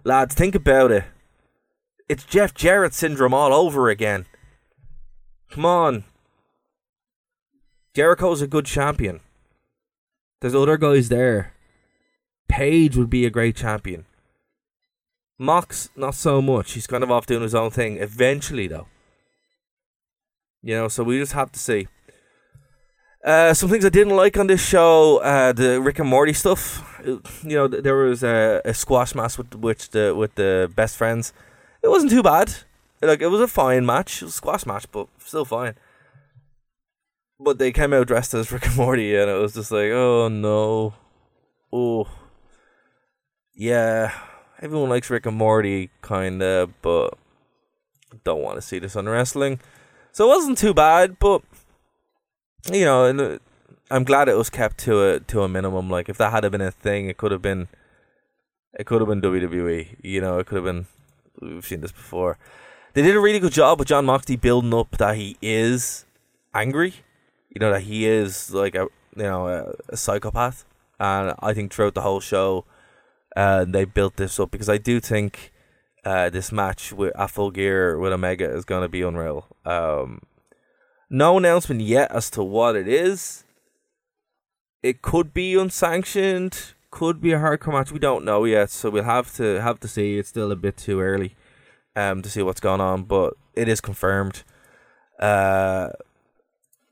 lads, 0.04 0.34
think 0.34 0.54
about 0.54 0.90
it. 0.90 1.04
It's 2.08 2.24
Jeff 2.24 2.52
Jarrett 2.54 2.94
syndrome 2.94 3.34
all 3.34 3.52
over 3.52 3.88
again. 3.88 4.26
Come 5.50 5.64
on. 5.64 6.04
Jericho's 7.94 8.42
a 8.42 8.46
good 8.46 8.66
champion. 8.66 9.20
There's 10.40 10.54
other 10.54 10.76
guys 10.76 11.08
there. 11.08 11.52
Page 12.48 12.96
would 12.96 13.10
be 13.10 13.24
a 13.24 13.30
great 13.30 13.56
champion. 13.56 14.04
Mox, 15.38 15.90
not 15.96 16.14
so 16.14 16.40
much. 16.40 16.72
He's 16.72 16.86
kind 16.86 17.04
of 17.04 17.10
off 17.10 17.26
doing 17.26 17.42
his 17.42 17.54
own 17.54 17.70
thing. 17.70 17.98
Eventually, 17.98 18.68
though. 18.68 18.86
You 20.62 20.74
know, 20.74 20.88
so 20.88 21.04
we 21.04 21.18
just 21.18 21.32
have 21.32 21.52
to 21.52 21.58
see. 21.58 21.88
Uh, 23.24 23.52
some 23.52 23.68
things 23.68 23.84
I 23.84 23.88
didn't 23.88 24.14
like 24.14 24.38
on 24.38 24.46
this 24.46 24.64
show, 24.64 25.18
uh, 25.18 25.52
the 25.52 25.80
Rick 25.80 25.98
and 25.98 26.08
Morty 26.08 26.32
stuff. 26.32 26.82
You 27.04 27.56
know, 27.56 27.68
there 27.68 27.96
was 27.96 28.22
a, 28.22 28.62
a 28.64 28.72
squash 28.72 29.14
match 29.14 29.36
with 29.36 29.54
which 29.54 29.90
the 29.90 30.14
with 30.16 30.36
the 30.36 30.70
best 30.74 30.96
friends. 30.96 31.32
It 31.82 31.88
wasn't 31.88 32.12
too 32.12 32.22
bad. 32.22 32.54
Like 33.02 33.20
it 33.20 33.26
was 33.26 33.40
a 33.40 33.48
fine 33.48 33.84
match, 33.84 34.22
it 34.22 34.26
was 34.26 34.34
a 34.34 34.36
squash 34.36 34.64
match, 34.64 34.86
but 34.90 35.08
still 35.18 35.44
fine. 35.44 35.74
But 37.38 37.58
they 37.58 37.72
came 37.72 37.92
out 37.92 38.06
dressed 38.06 38.32
as 38.32 38.50
Rick 38.50 38.66
and 38.66 38.76
Morty, 38.76 39.14
and 39.14 39.30
it 39.30 39.34
was 39.34 39.54
just 39.54 39.70
like, 39.70 39.90
oh 39.90 40.28
no, 40.28 40.94
oh, 41.72 42.08
yeah. 43.54 44.12
Everyone 44.66 44.88
likes 44.88 45.08
Rick 45.10 45.26
and 45.26 45.36
Morty, 45.36 45.90
kinda, 46.02 46.68
but 46.82 47.16
don't 48.24 48.42
want 48.42 48.56
to 48.56 48.60
see 48.60 48.80
this 48.80 48.96
on 48.96 49.08
wrestling. 49.08 49.60
So 50.10 50.24
it 50.24 50.34
wasn't 50.34 50.58
too 50.58 50.74
bad, 50.74 51.20
but 51.20 51.42
you 52.72 52.84
know, 52.84 53.04
uh, 53.04 53.38
I'm 53.92 54.02
glad 54.02 54.28
it 54.28 54.36
was 54.36 54.50
kept 54.50 54.78
to 54.78 55.04
a 55.04 55.20
to 55.20 55.42
a 55.42 55.48
minimum. 55.48 55.88
Like 55.88 56.08
if 56.08 56.18
that 56.18 56.32
had 56.32 56.50
been 56.50 56.60
a 56.60 56.72
thing, 56.72 57.08
it 57.08 57.16
could 57.16 57.30
have 57.30 57.42
been, 57.42 57.68
it 58.76 58.86
could 58.86 59.00
have 59.00 59.08
been 59.08 59.20
WWE. 59.20 59.98
You 60.02 60.20
know, 60.20 60.40
it 60.40 60.48
could 60.48 60.56
have 60.56 60.64
been. 60.64 60.86
We've 61.40 61.64
seen 61.64 61.80
this 61.80 61.92
before. 61.92 62.36
They 62.94 63.02
did 63.02 63.14
a 63.14 63.20
really 63.20 63.38
good 63.38 63.52
job 63.52 63.78
with 63.78 63.86
Jon 63.86 64.06
Moxley 64.06 64.34
building 64.34 64.74
up 64.74 64.96
that 64.98 65.14
he 65.14 65.36
is 65.40 66.06
angry. 66.52 66.92
You 67.50 67.60
know 67.60 67.70
that 67.70 67.82
he 67.82 68.04
is 68.04 68.50
like 68.52 68.74
a 68.74 68.88
you 69.14 69.22
know 69.22 69.46
a, 69.46 69.74
a 69.90 69.96
psychopath, 69.96 70.64
and 70.98 71.36
I 71.38 71.54
think 71.54 71.72
throughout 71.72 71.94
the 71.94 72.02
whole 72.02 72.18
show, 72.18 72.64
they 73.36 73.84
built 73.84 74.16
this 74.16 74.40
up 74.40 74.50
because 74.50 74.68
I 74.68 74.78
do 74.78 74.98
think 75.00 75.52
uh, 76.06 76.30
this 76.30 76.52
match 76.52 76.92
with 76.92 77.12
a 77.16 77.26
full 77.26 77.50
gear 77.50 77.98
with 77.98 78.12
Omega 78.12 78.48
is 78.48 78.64
going 78.64 78.82
to 78.82 78.88
be 78.88 79.02
unreal. 79.02 79.48
Um, 79.64 80.22
no 81.10 81.36
announcement 81.36 81.80
yet 81.80 82.12
as 82.12 82.30
to 82.30 82.44
what 82.44 82.76
it 82.76 82.86
is. 82.86 83.44
It 84.82 85.02
could 85.02 85.34
be 85.34 85.56
unsanctioned, 85.56 86.74
could 86.92 87.20
be 87.20 87.32
a 87.32 87.38
hardcore 87.38 87.72
match. 87.72 87.90
We 87.90 87.98
don't 87.98 88.24
know 88.24 88.44
yet, 88.44 88.70
so 88.70 88.88
we'll 88.88 89.02
have 89.02 89.34
to 89.36 89.60
have 89.60 89.80
to 89.80 89.88
see. 89.88 90.16
It's 90.16 90.28
still 90.28 90.52
a 90.52 90.56
bit 90.56 90.76
too 90.76 91.00
early 91.00 91.34
um, 91.96 92.22
to 92.22 92.30
see 92.30 92.42
what's 92.42 92.60
going 92.60 92.80
on, 92.80 93.02
but 93.02 93.34
it 93.54 93.68
is 93.68 93.80
confirmed. 93.80 94.44
Uh, 95.18 95.88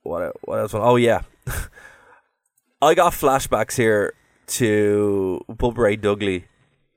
what 0.03 0.35
what 0.43 0.59
else? 0.59 0.75
Oh 0.75 0.97
yeah, 0.97 1.23
I 2.83 2.95
got 2.95 3.13
flashbacks 3.13 3.77
here 3.77 4.15
to 4.47 5.45
Bubba 5.49 5.79
Ray 5.79 5.97
Dudley 5.97 6.47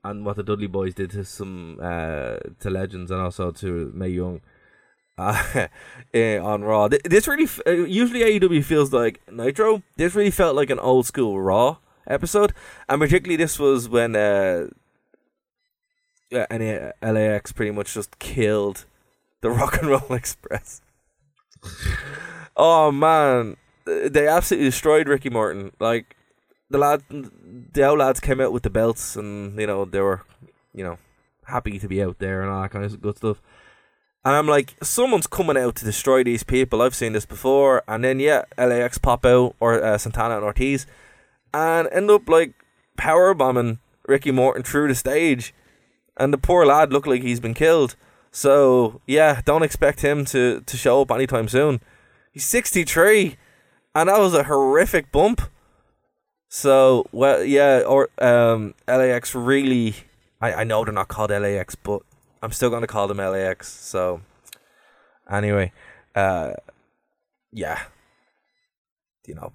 and 0.04 0.24
what 0.24 0.36
the 0.36 0.42
Dudley 0.42 0.66
Boys 0.66 0.94
did 0.94 1.10
to 1.10 1.24
some 1.24 1.78
uh, 1.82 2.36
to 2.60 2.70
legends 2.70 3.10
and 3.10 3.20
also 3.20 3.50
to 3.52 3.90
Mae 3.94 4.08
Young 4.08 4.40
uh, 5.16 5.66
on 6.14 6.62
Raw. 6.62 6.88
This 6.88 7.26
really 7.26 7.48
uh, 7.66 7.70
usually 7.70 8.20
AEW 8.20 8.64
feels 8.64 8.92
like 8.92 9.20
Nitro. 9.30 9.82
This 9.96 10.14
really 10.14 10.30
felt 10.30 10.56
like 10.56 10.70
an 10.70 10.78
old 10.78 11.06
school 11.06 11.40
Raw 11.40 11.78
episode, 12.06 12.52
and 12.88 13.00
particularly 13.00 13.36
this 13.36 13.58
was 13.58 13.88
when 13.88 14.14
uh, 14.16 14.68
and 16.30 16.92
LAX 17.02 17.52
pretty 17.52 17.72
much 17.72 17.94
just 17.94 18.18
killed 18.18 18.84
the 19.40 19.50
Rock 19.50 19.78
and 19.78 19.88
Roll 19.88 20.12
Express. 20.12 20.80
oh 22.56 22.92
man, 22.92 23.56
they 23.84 24.28
absolutely 24.28 24.68
destroyed 24.68 25.08
Ricky 25.08 25.30
Morton. 25.30 25.72
Like 25.80 26.16
the 26.70 26.78
lad, 26.78 27.02
the 27.10 27.84
old 27.84 27.98
lads 27.98 28.20
came 28.20 28.40
out 28.40 28.52
with 28.52 28.62
the 28.62 28.70
belts, 28.70 29.16
and 29.16 29.58
you 29.58 29.66
know 29.66 29.84
they 29.84 30.00
were, 30.00 30.22
you 30.74 30.84
know, 30.84 30.98
happy 31.44 31.78
to 31.78 31.88
be 31.88 32.02
out 32.02 32.18
there 32.18 32.42
and 32.42 32.50
all 32.50 32.62
that 32.62 32.70
kind 32.70 32.84
of 32.84 33.00
good 33.00 33.16
stuff. 33.16 33.40
And 34.24 34.34
I'm 34.34 34.48
like, 34.48 34.74
someone's 34.82 35.26
coming 35.26 35.56
out 35.56 35.76
to 35.76 35.84
destroy 35.84 36.22
these 36.24 36.42
people. 36.42 36.82
I've 36.82 36.94
seen 36.94 37.12
this 37.12 37.24
before. 37.24 37.82
And 37.88 38.04
then 38.04 38.20
yeah, 38.20 38.42
LAX 38.58 38.98
pop 38.98 39.24
out 39.24 39.54
or 39.60 39.82
uh, 39.82 39.96
Santana 39.96 40.36
and 40.36 40.44
Ortiz, 40.44 40.86
and 41.54 41.88
end 41.92 42.10
up 42.10 42.28
like 42.28 42.52
power 42.96 43.32
bombing 43.32 43.78
Ricky 44.06 44.30
Morton 44.30 44.62
through 44.62 44.88
the 44.88 44.94
stage 44.94 45.54
and 46.18 46.32
the 46.32 46.38
poor 46.38 46.66
lad 46.66 46.92
looked 46.92 47.06
like 47.06 47.22
he's 47.22 47.40
been 47.40 47.54
killed. 47.54 47.96
So 48.30 49.00
yeah, 49.06 49.40
don't 49.44 49.62
expect 49.62 50.02
him 50.02 50.24
to 50.26 50.60
to 50.60 50.76
show 50.76 51.00
up 51.00 51.10
anytime 51.10 51.48
soon. 51.48 51.80
He's 52.32 52.44
sixty 52.44 52.84
three, 52.84 53.36
and 53.94 54.08
that 54.08 54.18
was 54.18 54.34
a 54.34 54.44
horrific 54.44 55.10
bump. 55.10 55.40
So 56.48 57.06
well, 57.12 57.44
yeah, 57.44 57.82
or 57.86 58.08
um, 58.18 58.74
LAX 58.86 59.34
really. 59.34 59.94
I 60.40 60.52
I 60.52 60.64
know 60.64 60.84
they're 60.84 60.92
not 60.94 61.08
called 61.08 61.30
LAX, 61.30 61.74
but 61.74 62.02
I'm 62.42 62.52
still 62.52 62.70
gonna 62.70 62.86
call 62.86 63.08
them 63.08 63.18
LAX. 63.18 63.68
So 63.68 64.22
anyway, 65.30 65.72
uh, 66.14 66.52
yeah, 67.52 67.80
you 69.26 69.34
know, 69.34 69.52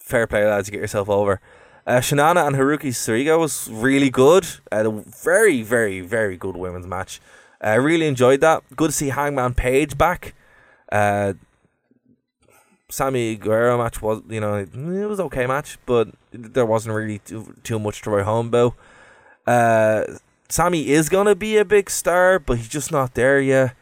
fair 0.00 0.26
play 0.26 0.46
lads, 0.46 0.68
you 0.68 0.72
get 0.72 0.80
yourself 0.80 1.08
over. 1.08 1.40
Uh, 1.86 1.98
Shanana 1.98 2.46
and 2.46 2.56
Haruki 2.56 2.88
Suriga 2.88 3.38
was 3.38 3.68
really 3.70 4.08
good. 4.08 4.46
Uh, 4.72 4.88
a 4.88 4.90
very, 4.90 5.62
very, 5.62 6.00
very 6.00 6.36
good 6.38 6.56
women's 6.56 6.86
match. 6.86 7.20
I 7.60 7.76
uh, 7.76 7.80
really 7.80 8.06
enjoyed 8.06 8.40
that. 8.40 8.62
Good 8.74 8.90
to 8.90 8.96
see 8.96 9.08
Hangman 9.08 9.54
Page 9.54 9.98
back. 9.98 10.34
Uh, 10.90 11.34
Sammy 12.94 13.34
Guevara 13.34 13.76
match 13.76 14.00
was, 14.00 14.22
you 14.28 14.40
know, 14.40 14.54
it 14.54 15.08
was 15.08 15.18
okay 15.18 15.46
match, 15.46 15.78
but 15.84 16.08
there 16.32 16.64
wasn't 16.64 16.94
really 16.94 17.18
too, 17.18 17.54
too 17.64 17.78
much 17.78 18.02
to 18.02 18.10
write 18.10 18.24
home 18.24 18.46
about. 18.48 18.74
Uh, 19.46 20.04
Sammy 20.48 20.88
is 20.88 21.08
gonna 21.08 21.34
be 21.34 21.56
a 21.56 21.64
big 21.64 21.90
star, 21.90 22.38
but 22.38 22.58
he's 22.58 22.68
just 22.68 22.92
not 22.92 23.14
there 23.14 23.40
yet. 23.40 23.74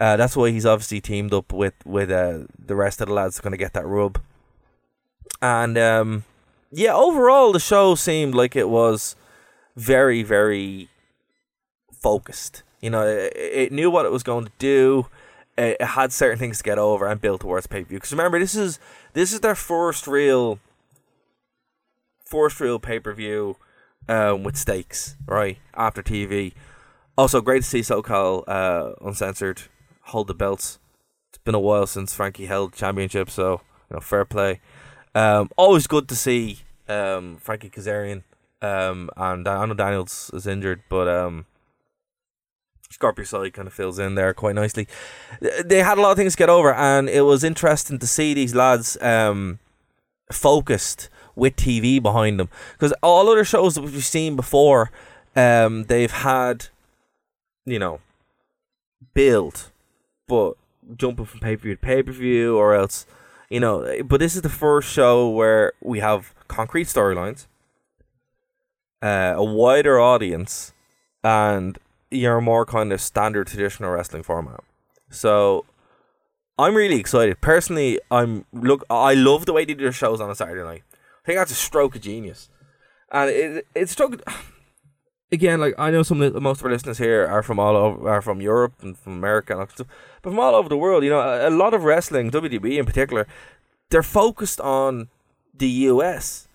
Uh, 0.00 0.16
that's 0.16 0.36
why 0.36 0.50
he's 0.50 0.64
obviously 0.64 1.00
teamed 1.00 1.34
up 1.34 1.52
with 1.52 1.74
with 1.84 2.10
uh, 2.10 2.40
the 2.58 2.74
rest 2.74 3.00
of 3.00 3.08
the 3.08 3.14
lads 3.14 3.38
going 3.38 3.52
to 3.52 3.58
get 3.58 3.74
that 3.74 3.86
rub. 3.86 4.18
And 5.42 5.76
um, 5.76 6.24
yeah, 6.70 6.94
overall 6.94 7.52
the 7.52 7.60
show 7.60 7.94
seemed 7.94 8.34
like 8.34 8.56
it 8.56 8.70
was 8.70 9.14
very, 9.76 10.22
very 10.22 10.88
focused. 11.92 12.62
You 12.80 12.88
know, 12.90 13.06
it, 13.06 13.32
it 13.36 13.72
knew 13.72 13.90
what 13.90 14.06
it 14.06 14.12
was 14.12 14.22
going 14.22 14.46
to 14.46 14.52
do. 14.58 15.06
It, 15.60 15.76
it 15.80 15.86
had 15.86 16.12
certain 16.12 16.38
things 16.38 16.58
to 16.58 16.64
get 16.64 16.78
over 16.78 17.06
and 17.06 17.20
build 17.20 17.42
towards 17.42 17.66
pay 17.66 17.82
per 17.82 17.88
view. 17.88 17.98
Because 17.98 18.12
remember, 18.12 18.38
this 18.38 18.54
is 18.54 18.78
this 19.12 19.32
is 19.32 19.40
their 19.40 19.54
first 19.54 20.06
real, 20.06 20.58
first 22.24 22.60
real 22.60 22.78
pay 22.78 22.98
per 22.98 23.12
view 23.12 23.56
um, 24.08 24.42
with 24.42 24.56
stakes, 24.56 25.16
right 25.26 25.58
after 25.74 26.02
TV. 26.02 26.54
Also, 27.18 27.40
great 27.40 27.62
to 27.62 27.68
see 27.68 27.80
SoCal 27.80 28.44
uh, 28.48 28.92
Uncensored 29.04 29.62
hold 30.04 30.26
the 30.26 30.34
belts. 30.34 30.78
It's 31.28 31.38
been 31.38 31.54
a 31.54 31.60
while 31.60 31.86
since 31.86 32.14
Frankie 32.14 32.46
held 32.46 32.72
championship, 32.72 33.28
so 33.28 33.60
you 33.90 33.96
know, 33.96 34.00
fair 34.00 34.24
play. 34.24 34.60
Um, 35.14 35.50
always 35.56 35.86
good 35.86 36.08
to 36.08 36.16
see 36.16 36.60
um, 36.88 37.36
Frankie 37.36 37.70
Kazarian. 37.70 38.22
Um, 38.62 39.10
and 39.16 39.46
I 39.46 39.64
know 39.66 39.74
Daniels 39.74 40.30
is 40.34 40.46
injured, 40.46 40.82
but 40.88 41.08
um, 41.08 41.46
Scorpio 42.90 43.24
Sky 43.24 43.50
kind 43.50 43.68
of 43.68 43.74
fills 43.74 43.98
in 43.98 44.14
there 44.14 44.34
quite 44.34 44.54
nicely. 44.54 44.86
They 45.64 45.82
had 45.82 45.98
a 45.98 46.00
lot 46.00 46.12
of 46.12 46.16
things 46.16 46.32
to 46.32 46.38
get 46.38 46.48
over, 46.48 46.72
and 46.74 47.08
it 47.08 47.22
was 47.22 47.44
interesting 47.44 47.98
to 47.98 48.06
see 48.06 48.34
these 48.34 48.54
lads 48.54 49.00
um, 49.00 49.58
focused 50.32 51.08
with 51.36 51.56
TV 51.56 52.02
behind 52.02 52.40
them. 52.40 52.48
Because 52.72 52.92
all 53.02 53.28
other 53.28 53.44
shows 53.44 53.74
that 53.74 53.82
we've 53.82 54.04
seen 54.04 54.36
before, 54.36 54.90
um, 55.36 55.84
they've 55.84 56.10
had, 56.10 56.66
you 57.64 57.78
know, 57.78 58.00
build, 59.14 59.70
but 60.26 60.54
jumping 60.96 61.24
from 61.24 61.40
pay 61.40 61.56
per 61.56 61.62
view 61.62 61.74
to 61.76 61.80
pay 61.80 62.02
per 62.02 62.12
view, 62.12 62.56
or 62.56 62.74
else 62.74 63.06
you 63.50 63.58
know, 63.58 64.02
but 64.04 64.20
this 64.20 64.36
is 64.36 64.42
the 64.42 64.48
first 64.48 64.88
show 64.90 65.28
where 65.28 65.72
we 65.82 65.98
have 65.98 66.32
concrete 66.46 66.84
storylines, 66.84 67.46
uh, 69.02 69.34
a 69.36 69.44
wider 69.44 69.98
audience, 70.00 70.72
and 71.24 71.76
your 72.10 72.40
more 72.40 72.66
kind 72.66 72.92
of 72.92 73.00
standard 73.00 73.46
traditional 73.46 73.90
wrestling 73.90 74.22
format. 74.22 74.60
So 75.10 75.64
I'm 76.58 76.74
really 76.74 76.96
excited. 76.96 77.40
Personally, 77.40 78.00
I'm 78.10 78.44
look. 78.52 78.84
I 78.90 79.14
love 79.14 79.46
the 79.46 79.52
way 79.52 79.64
they 79.64 79.74
do 79.74 79.84
their 79.84 79.92
shows 79.92 80.20
on 80.20 80.30
a 80.30 80.34
Saturday 80.34 80.62
night. 80.62 80.82
I 80.92 81.26
think 81.26 81.38
that's 81.38 81.52
a 81.52 81.54
stroke 81.54 81.96
of 81.96 82.02
genius, 82.02 82.48
and 83.10 83.30
it 83.30 83.66
it's 83.74 83.92
stroke. 83.92 84.22
Again, 85.32 85.60
like 85.60 85.74
I 85.78 85.92
know 85.92 86.02
some 86.02 86.20
of 86.22 86.32
the, 86.32 86.40
most 86.40 86.58
of 86.58 86.66
our 86.66 86.72
listeners 86.72 86.98
here 86.98 87.24
are 87.24 87.44
from 87.44 87.60
all 87.60 87.76
over, 87.76 88.08
are 88.08 88.20
from 88.20 88.40
Europe 88.40 88.74
and 88.82 88.98
from 88.98 89.12
America 89.12 89.56
and 89.56 89.70
stuff. 89.70 89.86
But 90.22 90.30
from 90.30 90.40
all 90.40 90.56
over 90.56 90.68
the 90.68 90.76
world, 90.76 91.04
you 91.04 91.10
know, 91.10 91.20
a, 91.20 91.48
a 91.48 91.50
lot 91.50 91.72
of 91.72 91.84
wrestling, 91.84 92.32
WWE 92.32 92.78
in 92.78 92.84
particular, 92.84 93.28
they're 93.90 94.02
focused 94.02 94.60
on 94.60 95.08
the 95.54 95.68
US. 95.68 96.48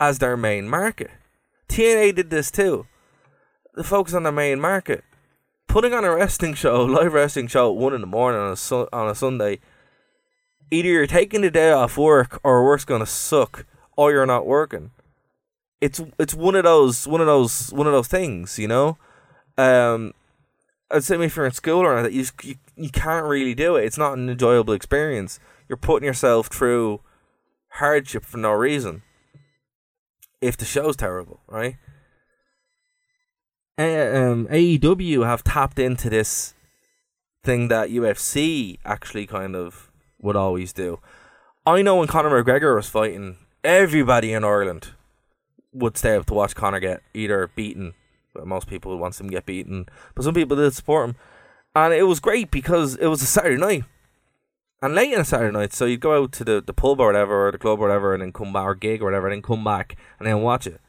as 0.00 0.18
their 0.18 0.36
main 0.36 0.68
market. 0.68 1.10
TNA 1.68 2.14
did 2.14 2.30
this 2.30 2.50
too. 2.50 2.86
The 3.74 3.84
focus 3.84 4.14
on 4.14 4.22
their 4.22 4.32
main 4.32 4.60
market. 4.60 5.04
Putting 5.66 5.92
on 5.92 6.04
a 6.04 6.14
wrestling 6.14 6.54
show, 6.54 6.84
live 6.84 7.12
wrestling 7.12 7.48
show 7.48 7.70
at 7.70 7.76
1 7.76 7.94
in 7.94 8.00
the 8.00 8.06
morning 8.06 8.40
on 8.40 8.52
a, 8.52 8.56
su- 8.56 8.88
on 8.92 9.08
a 9.08 9.14
Sunday, 9.14 9.58
either 10.70 10.88
you're 10.88 11.06
taking 11.06 11.40
the 11.40 11.50
day 11.50 11.72
off 11.72 11.96
work 11.96 12.40
or 12.42 12.64
work's 12.64 12.84
going 12.84 13.00
to 13.00 13.06
suck 13.06 13.66
or 13.96 14.12
you're 14.12 14.26
not 14.26 14.46
working. 14.46 14.90
It's 15.80 16.00
it's 16.18 16.32
one 16.32 16.54
of 16.54 16.64
those 16.64 17.06
one 17.06 17.20
of 17.20 17.26
those 17.26 17.70
one 17.72 17.86
of 17.86 17.92
those 17.92 18.08
things, 18.08 18.58
you 18.58 18.66
know. 18.66 18.96
Um, 19.58 20.14
I'd 20.90 21.04
say 21.04 21.22
if 21.22 21.36
you're 21.36 21.46
in 21.46 21.52
school 21.52 21.80
or 21.80 22.02
that 22.02 22.12
you, 22.12 22.24
you 22.42 22.54
you 22.76 22.90
can't 22.90 23.26
really 23.26 23.54
do 23.54 23.76
it. 23.76 23.84
It's 23.84 23.98
not 23.98 24.16
an 24.16 24.30
enjoyable 24.30 24.72
experience. 24.72 25.38
You're 25.68 25.76
putting 25.76 26.06
yourself 26.06 26.46
through 26.46 27.00
hardship 27.68 28.24
for 28.24 28.38
no 28.38 28.52
reason. 28.52 29.02
If 30.40 30.56
the 30.56 30.64
show's 30.64 30.96
terrible, 30.96 31.40
right? 31.48 31.76
Um, 33.78 34.46
AEW 34.48 35.26
have 35.26 35.44
tapped 35.44 35.78
into 35.78 36.08
this 36.08 36.54
thing 37.42 37.68
that 37.68 37.90
UFC 37.90 38.78
actually 38.84 39.26
kind 39.26 39.54
of 39.54 39.90
would 40.20 40.36
always 40.36 40.72
do. 40.72 41.00
I 41.66 41.82
know 41.82 41.96
when 41.96 42.08
Conor 42.08 42.42
McGregor 42.42 42.76
was 42.76 42.88
fighting, 42.88 43.38
everybody 43.62 44.32
in 44.32 44.44
Ireland 44.44 44.90
would 45.72 45.96
stay 45.96 46.16
up 46.16 46.26
to 46.26 46.34
watch 46.34 46.54
Conor 46.54 46.80
get 46.80 47.02
either 47.12 47.50
beaten. 47.54 47.94
Well, 48.34 48.46
most 48.46 48.68
people 48.68 48.92
would 48.92 49.00
want 49.00 49.18
him 49.18 49.28
to 49.28 49.34
get 49.34 49.46
beaten, 49.46 49.86
but 50.14 50.24
some 50.24 50.34
people 50.34 50.56
did 50.56 50.74
support 50.74 51.10
him, 51.10 51.16
and 51.74 51.94
it 51.94 52.04
was 52.04 52.20
great 52.20 52.50
because 52.50 52.96
it 52.96 53.06
was 53.06 53.22
a 53.22 53.26
Saturday 53.26 53.56
night 53.56 53.84
and 54.82 54.94
late 54.94 55.14
on 55.14 55.20
a 55.20 55.24
Saturday 55.24 55.52
night. 55.52 55.72
So 55.72 55.86
you'd 55.86 56.00
go 56.00 56.22
out 56.22 56.32
to 56.32 56.44
the, 56.44 56.62
the 56.64 56.74
pub 56.74 57.00
or 57.00 57.06
whatever, 57.06 57.48
or 57.48 57.52
the 57.52 57.58
club 57.58 57.78
or 57.78 57.88
whatever, 57.88 58.12
and 58.12 58.22
then 58.22 58.32
come 58.32 58.52
back 58.52 58.64
or 58.64 58.74
gig 58.74 59.02
or 59.02 59.06
whatever, 59.06 59.28
and 59.28 59.34
then 59.34 59.42
come 59.42 59.64
back 59.64 59.96
and 60.18 60.26
then 60.26 60.42
watch 60.42 60.66
it. 60.66 60.80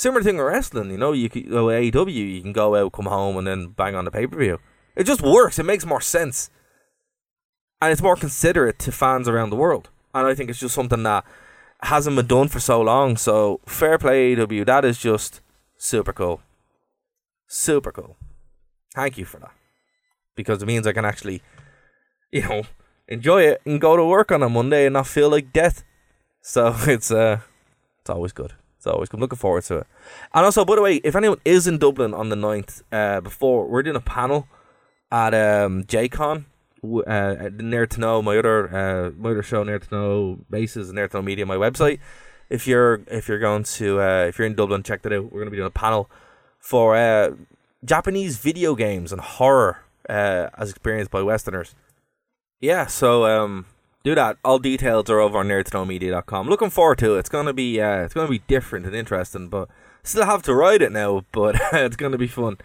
Similar 0.00 0.22
thing 0.22 0.38
with 0.38 0.46
wrestling, 0.46 0.90
you 0.90 0.96
know, 0.96 1.12
you 1.12 1.28
could 1.28 1.50
go 1.50 1.66
AEW, 1.66 2.34
you 2.34 2.40
can 2.40 2.54
go 2.54 2.74
out, 2.74 2.92
come 2.92 3.04
home, 3.04 3.36
and 3.36 3.46
then 3.46 3.66
bang 3.66 3.94
on 3.94 4.06
the 4.06 4.10
pay 4.10 4.26
per 4.26 4.38
view. 4.38 4.58
It 4.96 5.04
just 5.04 5.20
works. 5.20 5.58
It 5.58 5.64
makes 5.64 5.84
more 5.84 6.00
sense, 6.00 6.48
and 7.82 7.92
it's 7.92 8.00
more 8.00 8.16
considerate 8.16 8.78
to 8.78 8.92
fans 8.92 9.28
around 9.28 9.50
the 9.50 9.56
world. 9.56 9.90
And 10.14 10.26
I 10.26 10.34
think 10.34 10.48
it's 10.48 10.58
just 10.58 10.74
something 10.74 11.02
that 11.02 11.26
hasn't 11.82 12.16
been 12.16 12.26
done 12.26 12.48
for 12.48 12.60
so 12.60 12.80
long. 12.80 13.18
So 13.18 13.60
fair 13.66 13.98
play 13.98 14.34
AEW. 14.34 14.64
That 14.64 14.86
is 14.86 14.96
just 14.96 15.42
super 15.76 16.14
cool. 16.14 16.40
Super 17.46 17.92
cool. 17.92 18.16
Thank 18.94 19.18
you 19.18 19.26
for 19.26 19.38
that, 19.40 19.52
because 20.34 20.62
it 20.62 20.66
means 20.66 20.86
I 20.86 20.94
can 20.94 21.04
actually, 21.04 21.42
you 22.32 22.40
know, 22.40 22.62
enjoy 23.06 23.42
it 23.42 23.60
and 23.66 23.78
go 23.78 23.98
to 23.98 24.04
work 24.06 24.32
on 24.32 24.42
a 24.42 24.48
Monday 24.48 24.86
and 24.86 24.94
not 24.94 25.08
feel 25.08 25.28
like 25.28 25.52
death. 25.52 25.84
So 26.40 26.74
it's 26.86 27.10
uh, 27.10 27.40
it's 28.00 28.08
always 28.08 28.32
good. 28.32 28.54
So 28.80 29.04
I'm 29.12 29.20
looking 29.20 29.38
forward 29.38 29.64
to 29.64 29.78
it. 29.78 29.86
And 30.34 30.44
also, 30.44 30.64
by 30.64 30.74
the 30.74 30.82
way, 30.82 30.96
if 31.04 31.14
anyone 31.14 31.38
is 31.44 31.66
in 31.66 31.78
Dublin 31.78 32.14
on 32.14 32.30
the 32.30 32.36
9th, 32.36 32.82
uh, 32.90 33.20
before 33.20 33.66
we're 33.66 33.82
doing 33.82 33.96
a 33.96 34.00
panel 34.00 34.48
at 35.12 35.34
um, 35.34 35.84
JCon, 35.84 36.46
uh, 36.82 37.50
Nerd 37.58 37.90
to 37.90 38.00
Know, 38.00 38.22
my 38.22 38.38
other 38.38 38.74
uh, 38.74 39.10
my 39.18 39.30
other 39.30 39.42
show, 39.42 39.62
Nerd 39.64 39.88
to 39.88 39.94
Know 39.94 40.38
Bases, 40.48 40.90
Nerd 40.92 41.10
to 41.10 41.18
Know 41.18 41.22
Media, 41.22 41.44
my 41.44 41.56
website. 41.56 41.98
If 42.48 42.66
you're 42.66 43.02
if 43.06 43.28
you're 43.28 43.38
going 43.38 43.64
to 43.64 44.00
uh, 44.00 44.24
if 44.24 44.38
you're 44.38 44.46
in 44.46 44.54
Dublin, 44.54 44.82
check 44.82 45.02
that 45.02 45.12
out. 45.12 45.24
We're 45.24 45.40
going 45.40 45.46
to 45.46 45.50
be 45.50 45.58
doing 45.58 45.66
a 45.66 45.70
panel 45.70 46.10
for 46.58 46.96
uh, 46.96 47.32
Japanese 47.84 48.38
video 48.38 48.74
games 48.74 49.12
and 49.12 49.20
horror 49.20 49.82
uh, 50.08 50.48
as 50.56 50.70
experienced 50.70 51.10
by 51.10 51.22
Westerners. 51.22 51.74
Yeah, 52.60 52.86
so 52.86 53.24
um, 53.24 53.66
do 54.02 54.14
that. 54.14 54.38
All 54.44 54.58
details 54.58 55.10
are 55.10 55.20
over 55.20 55.38
on 55.38 55.48
nerdtoknowmedia.com. 55.48 56.48
Looking 56.48 56.70
forward 56.70 56.98
to 56.98 57.16
it. 57.16 57.20
It's 57.20 57.28
gonna 57.28 57.52
be 57.52 57.80
uh, 57.80 58.02
it's 58.02 58.14
gonna 58.14 58.28
be 58.28 58.42
different 58.46 58.86
and 58.86 58.94
interesting, 58.94 59.48
but 59.48 59.68
still 60.02 60.26
have 60.26 60.42
to 60.44 60.54
write 60.54 60.82
it 60.82 60.92
now. 60.92 61.24
But 61.32 61.56
it's 61.72 61.96
gonna 61.96 62.18
be 62.18 62.26
fun. 62.26 62.58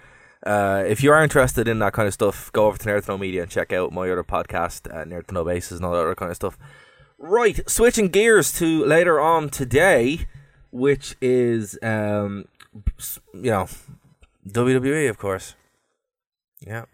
Uh, 0.45 0.84
if 0.88 1.02
you 1.02 1.12
are 1.12 1.24
interested 1.24 1.67
in 1.67 1.80
that 1.80 1.93
kind 1.93 2.08
of 2.08 2.13
stuff, 2.13 2.52
go 2.52 2.67
over 2.67 2.78
to 2.78 2.88
Nerd 2.88 3.41
and 3.41 3.50
check 3.50 3.74
out 3.74 3.91
my 3.91 4.10
other 4.10 4.24
podcast, 4.24 4.93
uh, 4.93 5.04
Nerd 5.04 5.28
to 5.28 5.34
Know 5.34 5.43
Bases, 5.43 5.78
and 5.80 5.86
all 5.86 5.93
that 5.93 6.02
other 6.02 6.15
kind 6.15 6.30
of 6.30 6.36
stuff. 6.36 6.58
Right, 7.17 7.67
switching 7.67 8.10
gears 8.10 8.54
to 8.60 8.86
later 8.86 9.19
on 9.19 9.50
today, 9.50 10.28
which 10.69 11.15
is 11.19 11.80
um, 11.82 12.45
you 13.34 13.50
know 13.52 13.67
WWE, 14.48 15.10
of 15.10 15.17
course. 15.17 15.56
Yeah. 16.62 16.86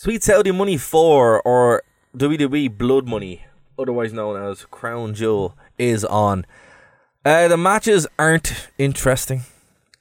Sweet 0.00 0.22
Saudi 0.22 0.52
Money 0.52 0.76
4 0.76 1.42
or 1.42 1.82
WWE 2.16 2.78
Blood 2.78 3.08
Money, 3.08 3.46
otherwise 3.76 4.12
known 4.12 4.40
as 4.40 4.64
Crown 4.66 5.12
Jewel, 5.12 5.56
is 5.76 6.04
on. 6.04 6.46
Uh, 7.24 7.48
the 7.48 7.56
matches 7.56 8.06
aren't 8.16 8.68
interesting. 8.78 9.42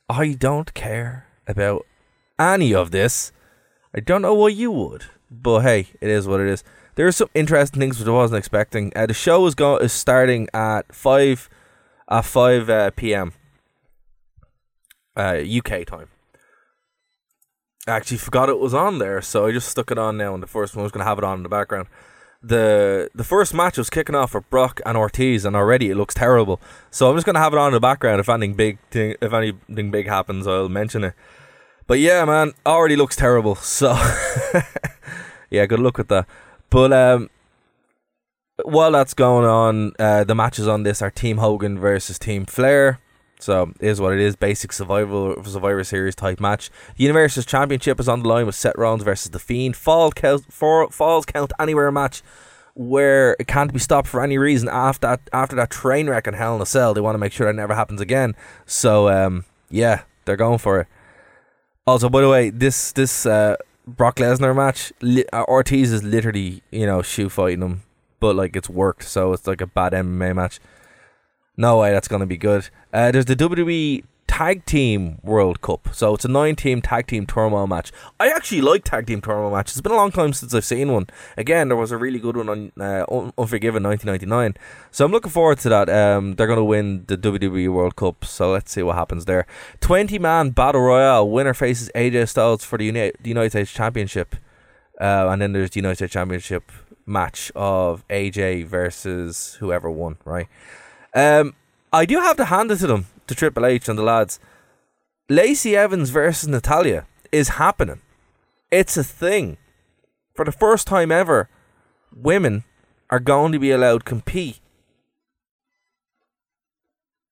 I 0.07 0.33
don't 0.33 0.71
care 0.75 1.25
about 1.47 1.87
any 2.37 2.75
of 2.75 2.91
this. 2.91 3.31
I 3.91 3.99
don't 3.99 4.21
know 4.21 4.35
why 4.35 4.49
you 4.49 4.69
would, 4.69 5.05
but 5.31 5.61
hey, 5.61 5.87
it 5.99 6.11
is 6.11 6.27
what 6.27 6.41
it 6.41 6.47
is. 6.47 6.63
There 6.93 7.07
are 7.07 7.11
some 7.11 7.31
interesting 7.33 7.79
things 7.79 7.97
which 7.97 8.07
I 8.07 8.11
wasn't 8.11 8.37
expecting. 8.37 8.93
Uh, 8.95 9.07
the 9.07 9.15
show 9.15 9.47
is 9.47 9.55
going 9.55 9.83
is 9.83 9.93
starting 9.93 10.47
at 10.53 10.93
five 10.93 11.49
at 12.07 12.23
five 12.23 12.69
uh, 12.69 12.91
p.m. 12.91 13.33
UK 15.17 15.71
uh, 15.71 15.83
time. 15.85 16.09
Actually 17.87 18.17
forgot 18.17 18.49
it 18.49 18.59
was 18.59 18.73
on 18.73 18.99
there, 18.99 19.21
so 19.21 19.45
I 19.45 19.51
just 19.51 19.69
stuck 19.69 19.91
it 19.91 19.97
on 19.97 20.17
now. 20.17 20.33
And 20.33 20.43
the 20.43 20.47
first 20.47 20.75
one 20.75 20.83
was 20.83 20.91
going 20.91 21.03
to 21.03 21.07
have 21.07 21.17
it 21.17 21.23
on 21.23 21.37
in 21.37 21.43
the 21.43 21.49
background. 21.49 21.87
the 22.41 23.09
The 23.15 23.23
first 23.23 23.53
match 23.53 23.77
was 23.77 23.89
kicking 23.89 24.15
off 24.15 24.33
with 24.33 24.49
Brock 24.49 24.81
and 24.85 24.97
Ortiz, 24.97 25.45
and 25.45 25.55
already 25.55 25.89
it 25.89 25.95
looks 25.95 26.13
terrible. 26.13 26.59
So 26.91 27.09
I'm 27.09 27.15
just 27.15 27.25
going 27.25 27.35
to 27.35 27.39
have 27.39 27.53
it 27.53 27.59
on 27.59 27.67
in 27.67 27.73
the 27.73 27.79
background. 27.79 28.19
If 28.19 28.29
anything 28.29 28.55
big, 28.55 28.79
thing, 28.91 29.15
if 29.21 29.33
anything 29.33 29.91
big 29.91 30.07
happens, 30.07 30.45
I'll 30.47 30.69
mention 30.69 31.03
it. 31.05 31.13
But 31.87 31.99
yeah, 31.99 32.25
man, 32.25 32.51
already 32.65 32.97
looks 32.97 33.15
terrible. 33.15 33.55
So 33.55 33.93
yeah, 35.49 35.65
good 35.65 35.79
luck 35.79 35.97
with 35.97 36.09
that. 36.09 36.27
But 36.69 36.91
um, 36.91 37.29
while 38.63 38.91
that's 38.91 39.13
going 39.13 39.45
on, 39.45 39.93
uh, 39.97 40.23
the 40.23 40.35
matches 40.35 40.67
on 40.67 40.83
this 40.83 41.01
are 41.01 41.09
Team 41.09 41.37
Hogan 41.37 41.79
versus 41.79 42.19
Team 42.19 42.45
Flair. 42.45 42.99
So 43.39 43.71
is 43.79 44.01
what 44.01 44.13
it 44.13 44.19
is. 44.19 44.35
Basic 44.35 44.73
survival 44.73 45.43
Survivor 45.43 45.83
Series 45.83 46.15
type 46.15 46.39
match. 46.39 46.69
The 46.97 47.03
Universal's 47.03 47.45
Championship 47.45 47.99
is 47.99 48.09
on 48.09 48.23
the 48.23 48.29
line 48.29 48.45
with 48.45 48.55
Seth 48.55 48.75
Rollins 48.77 49.03
versus 49.03 49.31
the 49.31 49.39
Fiend. 49.39 49.75
Fall 49.75 50.11
count, 50.11 50.51
for, 50.51 50.89
falls 50.89 51.25
count 51.25 51.53
anywhere 51.59 51.91
match 51.91 52.23
where 52.77 53.35
it 53.39 53.47
can't 53.47 53.73
be 53.73 53.79
stopped 53.79 54.07
for 54.07 54.21
any 54.21 54.37
reason 54.37 54.69
after 54.69 55.07
that 55.07 55.19
after 55.33 55.55
that 55.55 55.71
train 55.71 56.07
wreck 56.07 56.27
in 56.27 56.35
Hell 56.35 56.55
in 56.55 56.61
a 56.61 56.65
Cell. 56.65 56.93
They 56.93 57.01
want 57.01 57.15
to 57.15 57.19
make 57.19 57.33
sure 57.33 57.47
that 57.47 57.53
never 57.53 57.73
happens 57.73 57.99
again. 57.99 58.35
So 58.65 59.09
um, 59.09 59.45
yeah, 59.69 60.03
they're 60.25 60.35
going 60.35 60.59
for 60.59 60.81
it. 60.81 60.87
Also, 61.87 62.07
by 62.07 62.21
the 62.21 62.29
way, 62.29 62.49
this 62.51 62.91
this 62.91 63.25
uh, 63.25 63.55
Brock 63.87 64.17
Lesnar 64.17 64.55
match, 64.55 64.93
uh, 65.33 65.43
Ortiz 65.47 65.91
is 65.91 66.03
literally 66.03 66.61
you 66.69 66.85
know 66.85 67.01
shoe 67.01 67.29
fighting 67.29 67.61
him, 67.61 67.83
but 68.19 68.35
like 68.35 68.55
it's 68.55 68.69
worked, 68.69 69.03
so 69.03 69.33
it's 69.33 69.47
like 69.47 69.61
a 69.61 69.67
bad 69.67 69.93
MMA 69.93 70.35
match. 70.35 70.59
No 71.57 71.79
way, 71.79 71.91
that's 71.91 72.07
going 72.07 72.19
to 72.19 72.27
be 72.27 72.37
good. 72.37 72.69
Uh, 72.93 73.11
there's 73.11 73.25
the 73.25 73.35
WWE 73.35 74.03
Tag 74.27 74.65
Team 74.65 75.17
World 75.23 75.61
Cup. 75.61 75.89
So 75.93 76.13
it's 76.13 76.25
a 76.25 76.27
nine 76.27 76.55
team 76.55 76.79
tag 76.79 77.07
team 77.07 77.25
turmoil 77.25 77.65
match. 77.65 77.91
I 78.19 78.29
actually 78.29 78.61
like 78.61 78.83
tag 78.83 79.07
team 79.07 79.19
turmoil 79.19 79.49
matches. 79.49 79.77
It's 79.77 79.81
been 79.81 79.93
a 79.93 79.95
long 79.95 80.11
time 80.11 80.33
since 80.33 80.53
I've 80.53 80.65
seen 80.65 80.91
one. 80.91 81.07
Again, 81.37 81.69
there 81.69 81.77
was 81.77 81.91
a 81.91 81.97
really 81.97 82.19
good 82.19 82.37
one 82.37 82.47
on 82.47 82.71
uh, 82.79 83.05
Unforgiven 83.37 83.81
1999. 83.81 84.55
So 84.91 85.05
I'm 85.05 85.11
looking 85.11 85.31
forward 85.31 85.57
to 85.59 85.69
that. 85.69 85.89
Um, 85.89 86.35
they're 86.35 86.45
going 86.45 86.57
to 86.57 86.63
win 86.63 87.05
the 87.07 87.17
WWE 87.17 87.73
World 87.73 87.95
Cup. 87.95 88.23
So 88.25 88.51
let's 88.51 88.71
see 88.71 88.83
what 88.83 88.95
happens 88.95 89.25
there. 89.25 89.47
20 89.79 90.19
man 90.19 90.51
battle 90.51 90.81
royale. 90.81 91.27
Winner 91.27 91.55
faces 91.55 91.89
AJ 91.95 92.29
Styles 92.29 92.63
for 92.63 92.77
the 92.77 92.85
Uni- 92.85 93.13
United 93.23 93.49
States 93.49 93.71
Championship. 93.71 94.35
Uh, 95.01 95.29
and 95.29 95.41
then 95.41 95.53
there's 95.53 95.71
the 95.71 95.79
United 95.79 95.95
States 95.95 96.13
Championship 96.13 96.71
match 97.07 97.51
of 97.55 98.07
AJ 98.09 98.65
versus 98.65 99.55
whoever 99.59 99.89
won, 99.89 100.17
right? 100.25 100.47
Um, 101.17 101.55
I 101.91 102.05
do 102.05 102.19
have 102.19 102.37
to 102.37 102.45
hand 102.45 102.69
it 102.69 102.77
to 102.77 102.87
them, 102.87 103.07
to 103.25 103.33
Triple 103.33 103.65
H 103.65 103.89
and 103.89 103.97
the 103.97 104.03
lads. 104.03 104.39
Lacey 105.29 105.75
Evans 105.75 106.11
versus 106.11 106.47
Natalya 106.47 107.07
is 107.31 107.57
happening. 107.57 108.01
It's 108.69 108.97
a 108.97 109.03
thing. 109.03 109.57
For 110.35 110.45
the 110.45 110.51
first 110.51 110.85
time 110.85 111.11
ever, 111.11 111.49
women 112.15 112.65
are 113.09 113.19
going 113.19 113.51
to 113.51 113.57
be 113.57 113.71
allowed 113.71 114.05
compete. 114.05 114.59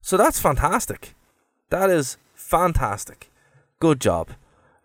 So 0.02 0.18
that's 0.18 0.40
fantastic. 0.40 1.14
That 1.70 1.92
is 1.92 2.18
fantastic. 2.34 3.30
Good 3.80 4.02
job. 4.02 4.32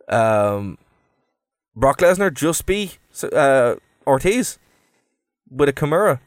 Um, 0.08 0.76
Brock 1.74 2.00
Lesnar 2.00 2.34
just 2.34 2.66
be 2.66 2.92
uh, 3.32 3.76
Ortiz 4.06 4.58
with 5.50 5.70
a 5.70 5.72
Kimura. 5.72 6.20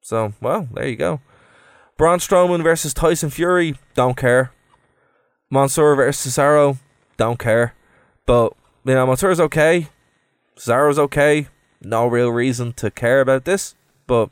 So, 0.00 0.32
well, 0.40 0.68
there 0.72 0.88
you 0.88 0.96
go. 0.96 1.20
Braun 2.00 2.18
Strowman 2.18 2.62
versus 2.62 2.94
Tyson 2.94 3.28
Fury, 3.28 3.76
don't 3.92 4.16
care. 4.16 4.52
Mansoor 5.50 5.94
versus 5.94 6.32
Cesaro, 6.32 6.78
don't 7.18 7.38
care. 7.38 7.74
But, 8.24 8.54
you 8.86 8.94
know, 8.94 9.06
Mansoor's 9.06 9.38
okay. 9.38 9.88
Cesaro's 10.56 10.98
okay. 10.98 11.48
No 11.82 12.06
real 12.06 12.30
reason 12.30 12.72
to 12.72 12.90
care 12.90 13.20
about 13.20 13.44
this. 13.44 13.74
But 14.06 14.30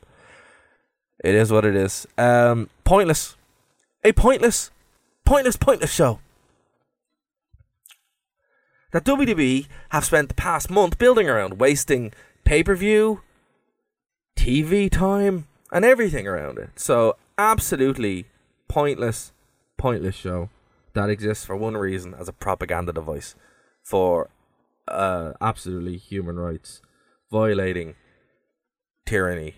It 1.23 1.35
is 1.35 1.53
what 1.53 1.67
it 1.67 1.77
is. 1.77 2.07
Um, 2.17 2.71
pointless. 2.85 3.37
A 4.03 4.13
pointless, 4.13 4.71
pointless, 5.27 5.57
pointless 5.57 5.93
show. 5.93 6.21
That 8.93 9.05
WWE 9.05 9.67
have 9.91 10.07
spent 10.07 10.31
the 10.31 10.35
past 10.35 10.71
month 10.71 10.97
building 10.97 11.29
around, 11.29 11.61
wasting 11.61 12.15
pay 12.45 12.63
per 12.63 12.75
view, 12.75 13.21
TV 14.39 14.91
time, 14.91 15.49
and 15.71 15.85
everything 15.85 16.27
around 16.27 16.57
it. 16.57 16.71
So, 16.77 17.17
absolutely 17.39 18.27
pointless, 18.69 19.33
pointless 19.79 20.15
show 20.15 20.51
that 20.95 21.09
exists 21.09 21.45
for 21.45 21.57
one 21.57 21.77
reason 21.77 22.15
as 22.19 22.29
a 22.29 22.33
propaganda 22.33 22.93
device 22.93 23.35
for 23.83 24.31
uh, 24.89 25.33
absolutely 25.41 25.97
human 25.97 26.37
rights 26.37 26.83
violating 27.31 27.95
tyranny. 29.07 29.55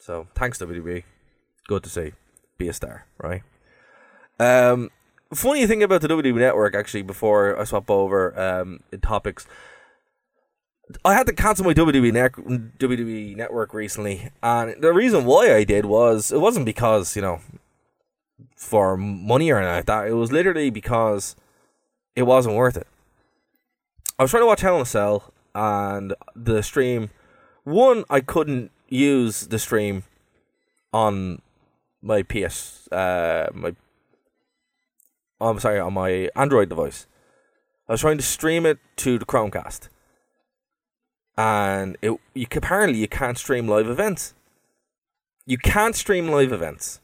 So, 0.00 0.28
thanks, 0.34 0.58
WWE. 0.58 1.04
Good 1.66 1.82
to 1.84 1.88
see. 1.88 2.12
Be 2.58 2.68
a 2.68 2.72
star, 2.72 3.06
right? 3.18 3.42
Um, 4.38 4.90
funny 5.32 5.66
thing 5.66 5.82
about 5.82 6.00
the 6.00 6.08
WWE 6.08 6.34
network, 6.34 6.74
actually, 6.74 7.02
before 7.02 7.58
I 7.58 7.64
swap 7.64 7.90
over 7.90 8.38
um, 8.38 8.80
topics, 9.02 9.46
I 11.04 11.14
had 11.14 11.26
to 11.26 11.32
cancel 11.32 11.64
my 11.64 11.74
WWE, 11.74 12.12
WWE 12.78 13.36
network 13.36 13.72
recently, 13.72 14.30
and 14.42 14.80
the 14.82 14.92
reason 14.92 15.24
why 15.24 15.54
I 15.54 15.64
did 15.64 15.86
was 15.86 16.30
it 16.30 16.40
wasn't 16.40 16.66
because 16.66 17.16
you 17.16 17.22
know 17.22 17.40
for 18.56 18.96
money 18.96 19.50
or 19.50 19.58
anything 19.58 19.74
like 19.76 19.86
that. 19.86 20.08
It 20.08 20.14
was 20.14 20.32
literally 20.32 20.70
because 20.70 21.36
it 22.14 22.22
wasn't 22.22 22.56
worth 22.56 22.76
it. 22.76 22.86
I 24.18 24.22
was 24.22 24.30
trying 24.30 24.42
to 24.42 24.46
watch 24.46 24.60
Hell 24.60 24.76
in 24.76 24.82
a 24.82 24.86
Cell, 24.86 25.32
and 25.54 26.14
the 26.34 26.62
stream. 26.62 27.10
One, 27.64 28.04
I 28.10 28.20
couldn't 28.20 28.70
use 28.88 29.46
the 29.46 29.58
stream 29.58 30.04
on 30.92 31.40
my 32.02 32.22
PS, 32.22 32.88
uh, 32.92 33.48
my. 33.54 33.74
I'm 35.40 35.58
sorry, 35.58 35.80
on 35.80 35.94
my 35.94 36.30
Android 36.36 36.68
device. 36.68 37.06
I 37.88 37.92
was 37.92 38.00
trying 38.00 38.18
to 38.18 38.24
stream 38.24 38.64
it 38.64 38.78
to 38.96 39.18
the 39.18 39.26
Chromecast, 39.26 39.88
and 41.36 41.96
it 42.00 42.12
you 42.34 42.46
apparently 42.52 42.98
you 42.98 43.08
can't 43.08 43.38
stream 43.38 43.68
live 43.68 43.88
events. 43.88 44.34
You 45.46 45.58
can't 45.58 45.94
stream 45.94 46.28
live 46.28 46.52
events. 46.52 47.00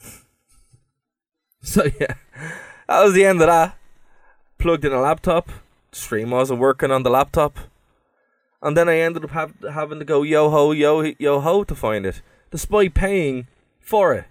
so 1.62 1.84
yeah, 2.00 2.14
that 2.88 3.02
was 3.02 3.14
the 3.14 3.24
end 3.24 3.40
of 3.40 3.46
that. 3.46 3.76
Plugged 4.58 4.84
in 4.84 4.92
a 4.92 5.00
laptop. 5.00 5.50
Stream 5.92 6.30
wasn't 6.30 6.60
working 6.60 6.90
on 6.90 7.04
the 7.04 7.10
laptop, 7.10 7.56
and 8.60 8.76
then 8.76 8.88
I 8.88 8.98
ended 8.98 9.24
up 9.24 9.50
having 9.62 9.98
to 10.00 10.04
go 10.04 10.22
yo 10.22 10.50
ho 10.50 10.72
yo 10.72 11.12
yo 11.18 11.40
ho 11.40 11.64
to 11.64 11.74
find 11.74 12.04
it, 12.04 12.20
despite 12.50 12.94
paying 12.94 13.46
for 13.80 14.14
it. 14.14 14.24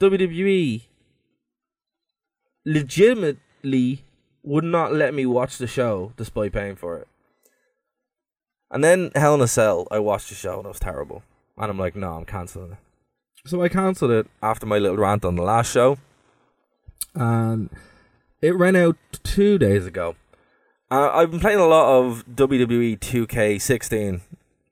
WWE 0.00 0.82
legitimately 2.64 4.04
would 4.48 4.64
not 4.64 4.94
let 4.94 5.12
me 5.12 5.26
watch 5.26 5.58
the 5.58 5.66
show 5.66 6.12
despite 6.16 6.52
paying 6.52 6.74
for 6.74 6.96
it. 6.96 7.08
And 8.70 8.82
then 8.82 9.10
Hell 9.14 9.34
in 9.34 9.42
a 9.42 9.48
Cell, 9.48 9.86
I 9.90 9.98
watched 9.98 10.30
the 10.30 10.34
show 10.34 10.56
and 10.56 10.64
it 10.64 10.68
was 10.68 10.80
terrible. 10.80 11.22
And 11.58 11.70
I'm 11.70 11.78
like, 11.78 11.94
no, 11.94 12.14
I'm 12.14 12.24
cancelling 12.24 12.72
it. 12.72 12.78
So 13.46 13.62
I 13.62 13.68
cancelled 13.68 14.10
it 14.10 14.26
after 14.42 14.64
my 14.64 14.78
little 14.78 14.96
rant 14.96 15.24
on 15.24 15.36
the 15.36 15.42
last 15.42 15.70
show. 15.70 15.98
And 17.14 17.68
it 18.40 18.56
ran 18.56 18.74
out 18.74 18.96
two 19.22 19.58
days 19.58 19.84
ago. 19.84 20.16
Uh, 20.90 21.10
I've 21.12 21.30
been 21.30 21.40
playing 21.40 21.58
a 21.58 21.66
lot 21.66 21.98
of 21.98 22.24
WWE 22.26 22.98
2K16, 22.98 24.20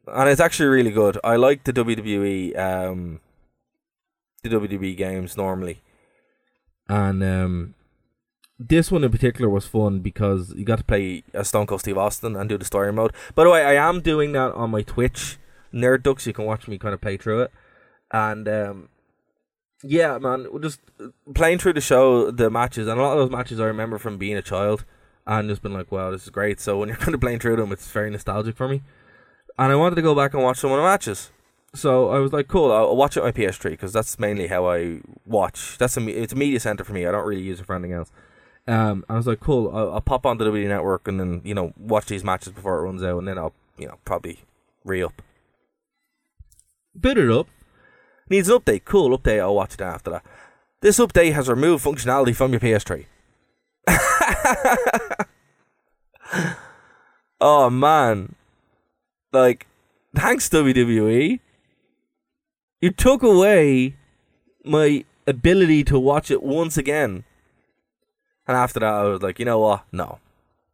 and 0.07 0.29
it's 0.31 0.41
actually 0.41 0.69
really 0.71 0.91
good. 0.91 1.19
I 1.23 1.37
like 1.37 1.65
the 1.65 1.75
WWE, 1.75 2.59
um, 2.59 3.21
the 4.43 4.49
WWE 4.49 4.97
games 4.97 5.37
normally, 5.37 5.83
and 6.89 7.23
um, 7.23 7.75
this 8.59 8.90
one 8.90 9.05
in 9.05 9.11
particular 9.11 9.49
was 9.49 9.66
fun 9.66 10.01
because 10.01 10.55
you 10.57 10.64
got 10.64 10.79
to 10.79 10.85
play 10.85 11.23
as 11.35 11.49
Stone 11.49 11.66
Cold 11.66 11.81
Steve 11.81 11.99
Austin 11.99 12.37
and 12.37 12.49
do 12.49 12.57
the 12.57 12.64
story 12.64 12.92
mode. 12.92 13.12
By 13.35 13.45
the 13.45 13.51
way, 13.51 13.62
I 13.64 13.75
am 13.75 14.01
doing 14.01 14.33
that 14.33 14.53
on 14.53 14.71
my 14.71 14.83
Twitch, 14.83 15.38
Nerd 15.75 16.03
Ducks. 16.03 16.27
You 16.27 16.33
can 16.33 16.47
watch 16.47 16.66
me 16.66 16.79
kind 16.79 16.95
of 16.95 17.01
play 17.01 17.16
through 17.16 17.42
it, 17.42 17.53
and 18.11 18.49
um, 18.49 18.88
yeah, 19.83 20.19
man, 20.19 20.47
just 20.62 20.81
playing 21.35 21.59
through 21.59 21.75
the 21.75 21.81
show, 21.81 22.31
the 22.31 22.49
matches, 22.49 22.88
and 22.88 22.99
a 22.99 23.03
lot 23.03 23.12
of 23.12 23.19
those 23.19 23.31
matches 23.31 23.61
I 23.61 23.66
remember 23.66 23.99
from 23.99 24.16
being 24.16 24.37
a 24.37 24.42
child, 24.42 24.85
and 25.27 25.49
just 25.49 25.62
been 25.62 25.75
like, 25.75 25.92
wow, 25.92 26.11
this 26.11 26.25
is 26.25 26.31
great. 26.31 26.59
So 26.59 26.79
when 26.79 26.88
you're 26.88 26.99
kind 26.99 27.14
of 27.14 27.21
playing 27.21 27.40
through 27.40 27.57
them, 27.57 27.73
it's 27.73 27.90
very 27.90 28.11
nostalgic 28.11 28.57
for 28.57 28.69
me, 28.69 28.83
and 29.59 29.71
I 29.71 29.77
wanted 29.77 29.97
to 29.97 30.03
go 30.03 30.14
back 30.14 30.33
and 30.33 30.42
watch 30.42 30.59
some 30.59 30.73
of 30.73 30.79
the 30.79 30.83
matches. 30.83 31.31
So 31.75 32.09
I 32.09 32.21
was 32.21 32.33
like, 32.33 32.49
cool, 32.49 32.73
I'll 32.73 32.97
watch 32.97 33.19
it 33.19 33.21
on 33.21 33.27
my 33.27 33.33
PS3 33.33 33.73
because 33.73 33.92
that's 33.92 34.19
mainly 34.19 34.47
how 34.47 34.66
I 34.66 35.01
watch. 35.27 35.77
That's 35.77 35.99
a 35.99 36.23
it's 36.23 36.33
a 36.33 36.37
media 36.37 36.59
center 36.59 36.85
for 36.85 36.95
me. 36.95 37.05
I 37.05 37.11
don't 37.11 37.27
really 37.27 37.42
use 37.42 37.61
it 37.61 37.66
for 37.66 37.75
anything 37.75 37.92
else. 37.92 38.11
Um, 38.68 39.05
I 39.09 39.14
was 39.14 39.26
like, 39.26 39.40
cool, 39.40 39.70
I'll, 39.74 39.94
I'll 39.94 40.00
pop 40.00 40.26
on 40.26 40.38
the 40.38 40.44
WWE 40.46 40.68
Network 40.68 41.07
and 41.07 41.20
then 41.20 41.40
you 41.44 41.55
know 41.55 41.72
watch 41.79 42.07
these 42.07 42.24
matches 42.24 42.52
before 42.52 42.79
it 42.79 42.83
runs 42.83 43.02
out, 43.02 43.18
and 43.18 43.29
then 43.29 43.38
I'll 43.38 43.55
you 43.79 43.87
know 43.87 43.98
probably 44.05 44.40
re 44.85 45.02
up. 45.02 45.22
Boot 46.94 47.18
it 47.18 47.31
up. 47.31 47.48
Needs 48.29 48.48
an 48.48 48.59
update. 48.59 48.85
Cool 48.85 49.16
update. 49.16 49.40
I'll 49.40 49.55
watch 49.55 49.74
it 49.74 49.81
after 49.81 50.11
that. 50.11 50.24
This 50.81 50.98
update 50.98 51.33
has 51.33 51.48
removed 51.48 51.85
functionality 51.85 52.35
from 52.35 52.52
your 52.52 52.61
PS3. 52.61 53.07
oh 57.40 57.70
man, 57.70 58.35
like 59.33 59.66
thanks 60.14 60.48
WWE. 60.48 61.40
You 62.81 62.90
took 62.90 63.22
away 63.22 63.96
my 64.64 65.05
ability 65.26 65.85
to 65.85 65.98
watch 65.98 66.31
it 66.31 66.42
once 66.42 66.76
again. 66.76 67.24
And 68.46 68.56
after 68.56 68.80
that, 68.80 68.92
I 68.92 69.02
was 69.04 69.22
like, 69.22 69.38
you 69.38 69.44
know 69.44 69.59
what? 69.59 69.85
No. 69.92 70.18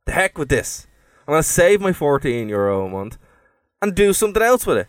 The 0.04 0.12
heck 0.12 0.36
with 0.36 0.48
this. 0.48 0.86
I'm 1.26 1.32
going 1.32 1.42
to 1.42 1.48
save 1.48 1.80
my 1.80 1.92
14 1.92 2.48
euro 2.48 2.86
a 2.86 2.88
month 2.88 3.16
and 3.80 3.94
do 3.94 4.12
something 4.12 4.42
else 4.42 4.66
with 4.66 4.78
it. 4.78 4.88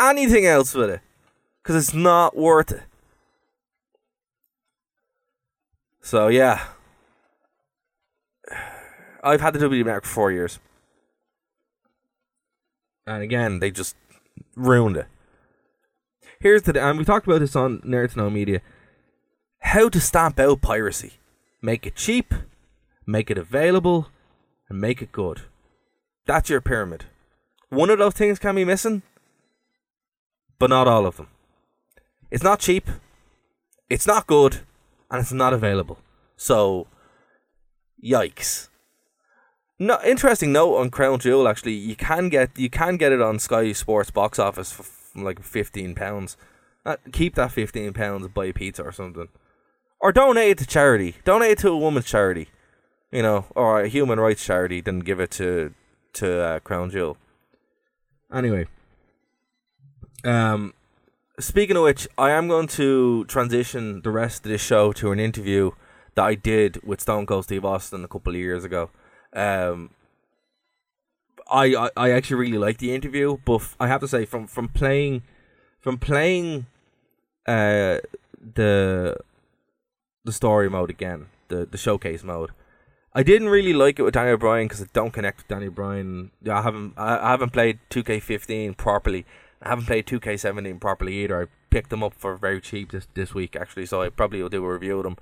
Anything 0.00 0.46
else 0.46 0.74
with 0.74 0.90
it. 0.90 1.00
Because 1.62 1.76
it's 1.76 1.94
not 1.94 2.36
worth 2.36 2.72
it. 2.72 2.82
So, 6.02 6.28
yeah. 6.28 6.64
I've 9.22 9.40
had 9.40 9.54
the 9.54 9.60
WWE 9.60 9.84
Network 9.84 10.04
for 10.04 10.10
four 10.10 10.32
years. 10.32 10.58
And 13.06 13.22
again, 13.22 13.60
they 13.60 13.70
just 13.70 13.96
ruined 14.56 14.96
it. 14.96 15.06
Here's 16.38 16.62
the, 16.62 16.82
and 16.82 16.98
we 16.98 17.04
talked 17.04 17.26
about 17.26 17.40
this 17.40 17.54
on 17.54 17.80
Nerd 17.80 18.12
to 18.12 18.18
Know 18.18 18.30
Media. 18.30 18.62
How 19.60 19.88
to 19.90 20.00
stamp 20.00 20.40
out 20.40 20.62
piracy 20.62 21.19
make 21.62 21.86
it 21.86 21.96
cheap, 21.96 22.34
make 23.06 23.30
it 23.30 23.38
available, 23.38 24.08
and 24.68 24.80
make 24.80 25.02
it 25.02 25.12
good. 25.12 25.42
That's 26.26 26.50
your 26.50 26.60
pyramid. 26.60 27.04
One 27.68 27.90
of 27.90 27.98
those 27.98 28.14
things 28.14 28.38
can 28.38 28.54
be 28.54 28.64
missing, 28.64 29.02
but 30.58 30.70
not 30.70 30.88
all 30.88 31.06
of 31.06 31.16
them. 31.16 31.28
It's 32.30 32.42
not 32.42 32.60
cheap, 32.60 32.88
it's 33.88 34.06
not 34.06 34.26
good, 34.26 34.60
and 35.10 35.20
it's 35.20 35.32
not 35.32 35.52
available. 35.52 35.98
So, 36.36 36.86
yikes. 38.02 38.68
No, 39.78 39.98
interesting 40.04 40.52
note 40.52 40.76
on 40.76 40.90
Crown 40.90 41.18
Jewel. 41.18 41.48
Actually, 41.48 41.74
you 41.74 41.96
can 41.96 42.28
get 42.28 42.58
you 42.58 42.68
can 42.68 42.96
get 42.96 43.12
it 43.12 43.22
on 43.22 43.38
Sky 43.38 43.72
Sports 43.72 44.10
box 44.10 44.38
office 44.38 44.72
for 44.72 44.84
like 45.14 45.42
fifteen 45.42 45.94
pounds. 45.94 46.36
Uh, 46.84 46.96
keep 47.12 47.34
that 47.34 47.52
fifteen 47.52 47.92
pounds, 47.92 48.28
buy 48.28 48.46
a 48.46 48.52
pizza 48.52 48.82
or 48.82 48.92
something 48.92 49.28
or 50.00 50.12
donate 50.12 50.50
it 50.50 50.58
to 50.58 50.66
charity. 50.66 51.16
Donate 51.24 51.52
it 51.52 51.58
to 51.58 51.68
a 51.70 51.76
woman's 51.76 52.06
charity, 52.06 52.48
you 53.10 53.22
know, 53.22 53.46
or 53.54 53.80
a 53.82 53.88
human 53.88 54.18
rights 54.18 54.44
charity. 54.44 54.80
Then 54.80 55.00
give 55.00 55.20
it 55.20 55.30
to 55.32 55.74
to 56.14 56.40
uh, 56.42 56.58
Crown 56.60 56.90
Jewel. 56.90 57.16
Anyway, 58.32 58.66
um, 60.24 60.74
speaking 61.38 61.76
of 61.76 61.82
which, 61.82 62.08
I 62.16 62.30
am 62.30 62.48
going 62.48 62.68
to 62.68 63.24
transition 63.26 64.02
the 64.02 64.10
rest 64.10 64.44
of 64.44 64.50
this 64.50 64.60
show 64.60 64.92
to 64.92 65.12
an 65.12 65.20
interview 65.20 65.72
that 66.14 66.24
I 66.24 66.34
did 66.34 66.82
with 66.84 67.00
Stone 67.00 67.26
Cold 67.26 67.44
Steve 67.44 67.64
Austin 67.64 68.04
a 68.04 68.08
couple 68.08 68.32
of 68.32 68.38
years 68.38 68.64
ago. 68.64 68.90
Um, 69.32 69.90
I, 71.50 71.74
I, 71.74 71.90
I 71.96 72.10
actually 72.12 72.36
really 72.36 72.58
like 72.58 72.78
the 72.78 72.94
interview, 72.94 73.38
but 73.44 73.56
f- 73.56 73.76
I 73.80 73.88
have 73.88 74.00
to 74.00 74.08
say 74.08 74.24
from 74.24 74.46
from 74.46 74.68
playing 74.68 75.22
from 75.80 75.98
playing 75.98 76.66
uh 77.46 77.98
the 78.54 79.16
the 80.24 80.32
story 80.32 80.68
mode 80.68 80.90
again, 80.90 81.26
the 81.48 81.66
the 81.66 81.78
showcase 81.78 82.22
mode. 82.22 82.50
I 83.12 83.22
didn't 83.24 83.48
really 83.48 83.72
like 83.72 83.98
it 83.98 84.02
with 84.02 84.14
Daniel 84.14 84.36
Bryan 84.36 84.68
because 84.68 84.82
I 84.82 84.86
don't 84.92 85.12
connect 85.12 85.38
with 85.38 85.48
Daniel 85.48 85.72
Bryan. 85.72 86.30
I 86.48 86.62
haven't 86.62 86.94
I 86.96 87.30
haven't 87.30 87.52
played 87.52 87.80
2K15 87.90 88.76
properly. 88.76 89.26
I 89.62 89.70
haven't 89.70 89.86
played 89.86 90.06
2K17 90.06 90.80
properly 90.80 91.24
either. 91.24 91.42
I 91.42 91.46
picked 91.70 91.90
them 91.90 92.02
up 92.02 92.14
for 92.14 92.36
very 92.36 92.60
cheap 92.60 92.92
this 92.92 93.08
this 93.14 93.34
week 93.34 93.56
actually, 93.56 93.86
so 93.86 94.02
I 94.02 94.10
probably 94.10 94.42
will 94.42 94.48
do 94.48 94.64
a 94.64 94.72
review 94.72 94.98
of 94.98 95.04
them 95.04 95.16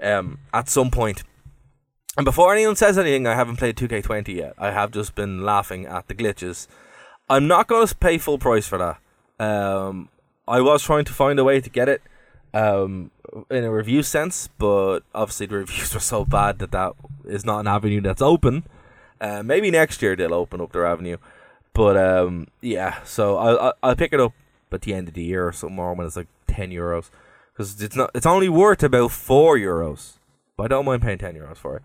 um, 0.00 0.38
at 0.52 0.68
some 0.68 0.90
point. 0.90 1.24
And 2.16 2.24
before 2.24 2.54
anyone 2.54 2.76
says 2.76 2.96
anything, 2.96 3.26
I 3.26 3.34
haven't 3.34 3.56
played 3.56 3.76
2K20 3.76 4.28
yet. 4.36 4.54
I 4.56 4.70
have 4.70 4.92
just 4.92 5.16
been 5.16 5.42
laughing 5.42 5.86
at 5.86 6.06
the 6.06 6.14
glitches. 6.14 6.68
I'm 7.28 7.48
not 7.48 7.66
going 7.66 7.84
to 7.84 7.94
pay 7.96 8.18
full 8.18 8.38
price 8.38 8.68
for 8.68 8.78
that. 8.78 9.44
Um, 9.44 10.10
I 10.46 10.60
was 10.60 10.84
trying 10.84 11.06
to 11.06 11.12
find 11.12 11.40
a 11.40 11.44
way 11.44 11.60
to 11.60 11.68
get 11.68 11.88
it 11.88 12.02
um, 12.54 13.10
in 13.50 13.64
a 13.64 13.70
review 13.70 14.02
sense, 14.02 14.48
but 14.58 15.00
obviously 15.14 15.46
the 15.46 15.56
reviews 15.56 15.92
were 15.94 16.00
so 16.00 16.24
bad 16.24 16.60
that 16.60 16.70
that 16.70 16.92
is 17.26 17.44
not 17.44 17.60
an 17.60 17.66
avenue 17.66 18.00
that's 18.00 18.22
open. 18.22 18.64
Uh, 19.20 19.42
maybe 19.42 19.70
next 19.70 20.00
year 20.00 20.16
they'll 20.16 20.34
open 20.34 20.60
up 20.60 20.72
their 20.72 20.86
avenue, 20.86 21.16
but 21.72 21.96
um, 21.96 22.46
yeah. 22.60 23.02
So 23.04 23.36
I'll 23.36 23.74
I'll 23.82 23.96
pick 23.96 24.12
it 24.12 24.20
up 24.20 24.32
at 24.72 24.82
the 24.82 24.94
end 24.94 25.08
of 25.08 25.14
the 25.14 25.22
year 25.22 25.46
or 25.46 25.52
something 25.52 25.76
more 25.76 25.94
when 25.94 26.06
it's 26.06 26.16
like 26.16 26.28
ten 26.46 26.70
euros 26.70 27.10
because 27.52 27.80
it's 27.82 27.96
not 27.96 28.10
it's 28.14 28.26
only 28.26 28.48
worth 28.48 28.82
about 28.82 29.10
four 29.10 29.56
euros. 29.56 30.14
But 30.56 30.64
I 30.64 30.68
don't 30.68 30.84
mind 30.84 31.02
paying 31.02 31.18
ten 31.18 31.34
euros 31.34 31.56
for 31.56 31.76
it. 31.76 31.82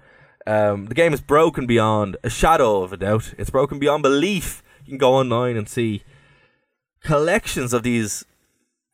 Um, 0.49 0.87
the 0.87 0.95
game 0.95 1.13
is 1.13 1.21
broken 1.21 1.65
beyond 1.67 2.17
a 2.23 2.29
shadow 2.29 2.81
of 2.81 2.93
a 2.93 2.97
doubt. 2.97 3.33
It's 3.37 3.49
broken 3.49 3.79
beyond 3.79 4.03
belief. 4.03 4.63
You 4.85 4.91
can 4.91 4.97
go 4.97 5.15
online 5.15 5.55
and 5.55 5.69
see 5.69 6.03
collections 7.03 7.73
of 7.73 7.83
these 7.83 8.25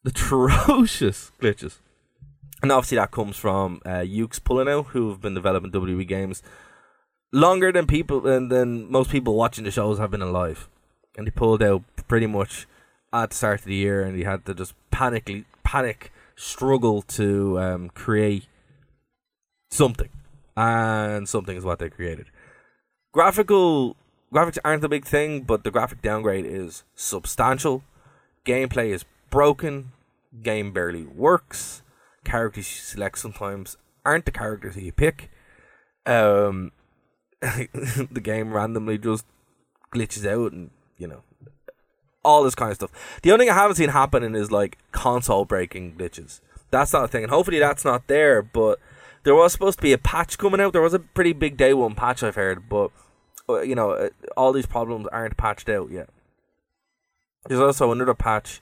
atrocious 0.05 1.31
glitches. 1.41 1.79
And 2.61 2.71
obviously 2.71 2.97
that 2.97 3.11
comes 3.11 3.37
from 3.37 3.81
uh, 3.85 3.99
Yuke's 3.99 4.39
pulling 4.39 4.67
out, 4.67 4.87
who 4.87 5.09
have 5.09 5.21
been 5.21 5.33
developing 5.33 5.71
WWE 5.71 6.07
games 6.07 6.41
longer 7.31 7.71
than 7.71 7.85
people 7.85 8.25
and 8.27 8.49
than 8.49 8.89
most 8.89 9.09
people 9.09 9.35
watching 9.35 9.65
the 9.65 9.71
shows 9.71 9.99
have 9.99 10.11
been 10.11 10.21
alive. 10.21 10.69
And 11.17 11.27
he 11.27 11.31
pulled 11.31 11.61
out 11.61 11.83
pretty 12.07 12.27
much 12.27 12.65
at 13.13 13.29
the 13.29 13.35
start 13.35 13.59
of 13.59 13.65
the 13.65 13.75
year, 13.75 14.03
and 14.03 14.17
he 14.17 14.23
had 14.23 14.45
to 14.45 14.53
just 14.53 14.73
panically 14.91 15.45
panic 15.63 16.11
struggle 16.35 17.01
to 17.01 17.59
um, 17.59 17.89
create 17.89 18.45
something, 19.69 20.09
and 20.57 21.27
something 21.27 21.55
is 21.55 21.63
what 21.63 21.79
they 21.79 21.89
created. 21.89 22.27
Graphical 23.13 23.95
graphics 24.33 24.57
aren't 24.65 24.81
the 24.81 24.89
big 24.89 25.05
thing, 25.05 25.41
but 25.41 25.63
the 25.63 25.71
graphic 25.71 26.01
downgrade 26.01 26.45
is 26.45 26.83
substantial. 26.95 27.83
Gameplay 28.45 28.89
is 28.89 29.05
broken. 29.35 29.91
Game 30.41 30.71
barely 30.71 31.03
works. 31.03 31.81
Characters 32.23 32.69
you 32.69 32.81
select 32.81 33.17
sometimes 33.19 33.75
aren't 34.05 34.23
the 34.23 34.31
characters 34.31 34.75
that 34.75 34.83
you 34.83 34.93
pick. 34.93 35.29
Um, 36.05 36.71
the 37.41 38.21
game 38.23 38.53
randomly 38.53 38.97
just 38.97 39.25
glitches 39.93 40.25
out, 40.25 40.53
and 40.53 40.71
you 40.97 41.07
know 41.07 41.23
all 42.23 42.43
this 42.43 42.55
kind 42.55 42.71
of 42.71 42.77
stuff. 42.77 43.19
The 43.23 43.31
only 43.33 43.45
thing 43.45 43.51
I 43.51 43.55
haven't 43.55 43.75
seen 43.75 43.89
happening 43.89 44.35
is 44.35 44.53
like 44.53 44.77
console 44.93 45.43
breaking 45.43 45.95
glitches. 45.97 46.39
That's 46.71 46.93
not 46.93 47.03
a 47.03 47.07
thing, 47.09 47.23
and 47.23 47.31
hopefully 47.31 47.59
that's 47.59 47.83
not 47.83 48.07
there. 48.07 48.41
But 48.41 48.79
there 49.23 49.35
was 49.35 49.51
supposed 49.51 49.79
to 49.79 49.83
be 49.83 49.91
a 49.91 49.97
patch 49.97 50.37
coming 50.37 50.61
out. 50.61 50.71
There 50.71 50.81
was 50.81 50.93
a 50.93 50.99
pretty 50.99 51.33
big 51.33 51.57
day 51.57 51.73
one 51.73 51.95
patch 51.95 52.23
I've 52.23 52.35
heard, 52.35 52.69
but 52.69 52.89
uh, 53.49 53.61
you 53.61 53.75
know 53.75 53.91
uh, 53.91 54.09
all 54.37 54.53
these 54.53 54.65
problems 54.65 55.07
aren't 55.07 55.35
patched 55.35 55.67
out 55.67 55.91
yet. 55.91 56.07
There's 57.47 57.59
also 57.59 57.91
another 57.91 58.13
patch 58.13 58.61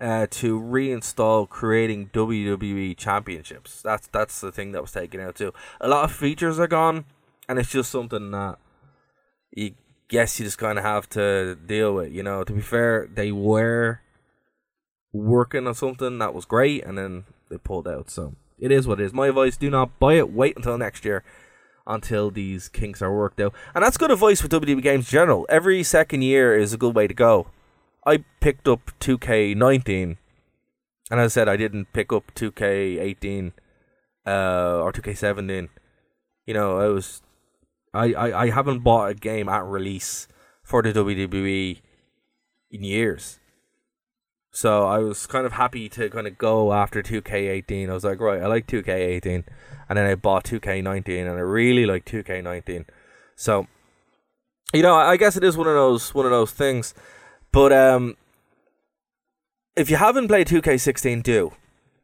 uh, 0.00 0.26
to 0.28 0.60
reinstall 0.60 1.48
creating 1.48 2.10
WWE 2.12 2.96
championships. 2.96 3.80
That's 3.82 4.06
that's 4.08 4.40
the 4.40 4.52
thing 4.52 4.72
that 4.72 4.82
was 4.82 4.92
taken 4.92 5.20
out 5.20 5.36
too. 5.36 5.52
A 5.80 5.88
lot 5.88 6.04
of 6.04 6.12
features 6.12 6.58
are 6.58 6.66
gone, 6.66 7.04
and 7.48 7.58
it's 7.58 7.70
just 7.70 7.90
something 7.90 8.30
that 8.32 8.58
you 9.52 9.74
guess 10.08 10.38
you 10.38 10.46
just 10.46 10.58
kind 10.58 10.78
of 10.78 10.84
have 10.84 11.08
to 11.10 11.54
deal 11.54 11.94
with. 11.94 12.12
You 12.12 12.22
know, 12.22 12.44
to 12.44 12.52
be 12.52 12.60
fair, 12.60 13.08
they 13.12 13.32
were 13.32 14.00
working 15.12 15.66
on 15.66 15.74
something 15.74 16.18
that 16.18 16.34
was 16.34 16.44
great, 16.44 16.84
and 16.84 16.98
then 16.98 17.24
they 17.48 17.58
pulled 17.58 17.86
out. 17.86 18.10
So 18.10 18.34
it 18.58 18.72
is 18.72 18.88
what 18.88 19.00
it 19.00 19.04
is. 19.04 19.12
My 19.12 19.28
advice: 19.28 19.56
do 19.56 19.70
not 19.70 19.98
buy 19.98 20.14
it. 20.14 20.32
Wait 20.32 20.56
until 20.56 20.78
next 20.78 21.04
year. 21.04 21.22
Until 21.86 22.30
these 22.30 22.70
kinks 22.70 23.02
are 23.02 23.14
worked 23.14 23.38
out, 23.40 23.52
and 23.74 23.84
that's 23.84 23.98
good 23.98 24.10
advice 24.10 24.40
for 24.40 24.48
WWE 24.48 24.80
games 24.80 25.06
in 25.06 25.10
general. 25.10 25.44
Every 25.50 25.82
second 25.82 26.22
year 26.22 26.56
is 26.56 26.72
a 26.72 26.78
good 26.78 26.94
way 26.94 27.06
to 27.06 27.12
go. 27.12 27.48
I 28.06 28.24
picked 28.40 28.68
up 28.68 28.90
2K19, 29.00 30.16
and 31.10 31.20
as 31.20 31.32
I 31.32 31.34
said, 31.34 31.48
I 31.48 31.56
didn't 31.56 31.92
pick 31.92 32.12
up 32.12 32.32
2K18 32.34 33.52
uh, 34.26 34.80
or 34.82 34.92
2K17. 34.92 35.68
You 36.46 36.54
know, 36.54 36.78
I 36.78 36.86
was 36.88 37.22
I, 37.94 38.12
I, 38.12 38.42
I 38.42 38.50
haven't 38.50 38.80
bought 38.80 39.10
a 39.10 39.14
game 39.14 39.48
at 39.48 39.64
release 39.64 40.28
for 40.62 40.82
the 40.82 40.92
WWE 40.92 41.80
in 42.70 42.84
years. 42.84 43.38
So 44.50 44.86
I 44.86 44.98
was 44.98 45.26
kind 45.26 45.46
of 45.46 45.52
happy 45.52 45.88
to 45.90 46.08
kind 46.10 46.26
of 46.26 46.38
go 46.38 46.72
after 46.72 47.02
2K18. 47.02 47.88
I 47.88 47.92
was 47.92 48.04
like, 48.04 48.20
right, 48.20 48.42
I 48.42 48.46
like 48.46 48.66
2K18. 48.66 49.44
And 49.88 49.98
then 49.98 50.06
I 50.06 50.14
bought 50.14 50.44
2K19 50.44 51.20
and 51.20 51.30
I 51.30 51.40
really 51.40 51.86
like 51.86 52.04
2K19. 52.04 52.86
So 53.36 53.66
you 54.72 54.82
know, 54.82 54.94
I 54.96 55.16
guess 55.16 55.36
it 55.36 55.44
is 55.44 55.56
one 55.56 55.68
of 55.68 55.74
those 55.74 56.14
one 56.14 56.24
of 56.24 56.32
those 56.32 56.50
things. 56.50 56.94
But 57.54 57.72
um 57.72 58.16
if 59.76 59.88
you 59.88 59.96
haven't 59.96 60.26
played 60.28 60.48
2K16, 60.48 61.22
do. 61.22 61.52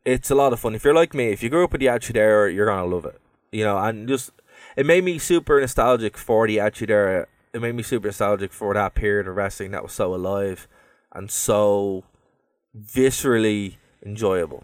It's 0.05 0.31
a 0.31 0.35
lot 0.35 0.53
of 0.53 0.61
fun. 0.61 0.77
If 0.77 0.85
you're 0.85 0.95
like 0.95 1.13
me, 1.13 1.31
if 1.31 1.43
you 1.43 1.51
grew 1.51 1.65
up 1.65 1.73
with 1.73 1.81
the 1.81 1.89
Attitude 1.89 2.17
Era, 2.17 2.53
you're 2.53 2.67
gonna 2.67 2.87
love 2.87 3.05
it. 3.05 3.21
You 3.51 3.65
know, 3.65 3.77
and 3.77 4.07
just 4.07 4.31
it 4.77 4.87
made 4.87 5.03
me 5.03 5.19
super 5.19 5.61
nostalgic 5.61 6.17
for 6.17 6.47
the 6.47 6.61
Attitude 6.61 6.93
Era. 6.93 7.27
It 7.53 7.61
made 7.61 7.75
me 7.75 7.83
super 7.83 8.07
nostalgic 8.07 8.53
for 8.53 8.75
that 8.75 8.95
period 8.95 9.27
of 9.27 9.35
wrestling 9.35 9.73
that 9.73 9.83
was 9.83 9.93
so 9.93 10.15
alive 10.15 10.69
and 11.13 11.29
so 11.29 12.05
viscerally 12.79 13.75
enjoyable. 14.07 14.63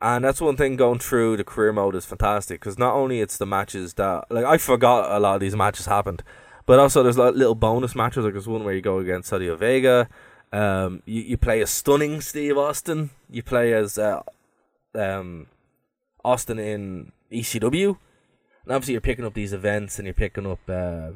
And 0.00 0.24
that's 0.24 0.40
one 0.40 0.56
thing 0.56 0.76
going 0.76 1.00
through 1.00 1.36
the 1.36 1.44
career 1.44 1.74
mode 1.74 1.94
is 1.94 2.06
fantastic 2.06 2.60
because 2.60 2.78
not 2.78 2.94
only 2.94 3.20
it's 3.20 3.36
the 3.36 3.44
matches 3.44 3.92
that 3.94 4.24
like 4.30 4.46
I 4.46 4.56
forgot 4.56 5.14
a 5.14 5.20
lot 5.20 5.34
of 5.34 5.40
these 5.42 5.54
matches 5.54 5.84
happened, 5.84 6.22
but 6.70 6.78
also 6.78 7.02
there's 7.02 7.18
like 7.18 7.34
little 7.34 7.56
bonus 7.56 7.96
matches. 7.96 8.22
Like 8.22 8.34
there's 8.34 8.46
one 8.46 8.62
where 8.62 8.72
you 8.72 8.80
go 8.80 9.00
against 9.00 9.28
Savio 9.28 9.56
Vega. 9.56 10.08
Um, 10.52 11.02
you, 11.04 11.20
you 11.22 11.36
play 11.36 11.62
a 11.62 11.66
stunning 11.66 12.20
Steve 12.20 12.56
Austin. 12.56 13.10
You 13.28 13.42
play 13.42 13.72
as 13.72 13.98
uh, 13.98 14.22
um, 14.94 15.48
Austin 16.24 16.60
in 16.60 17.10
ECW. 17.32 17.98
And 18.62 18.72
obviously, 18.72 18.92
you're 18.92 19.00
picking 19.00 19.24
up 19.24 19.34
these 19.34 19.52
events 19.52 19.98
and 19.98 20.06
you're 20.06 20.14
picking 20.14 20.46
up 20.46 20.60
uh, 20.68 21.10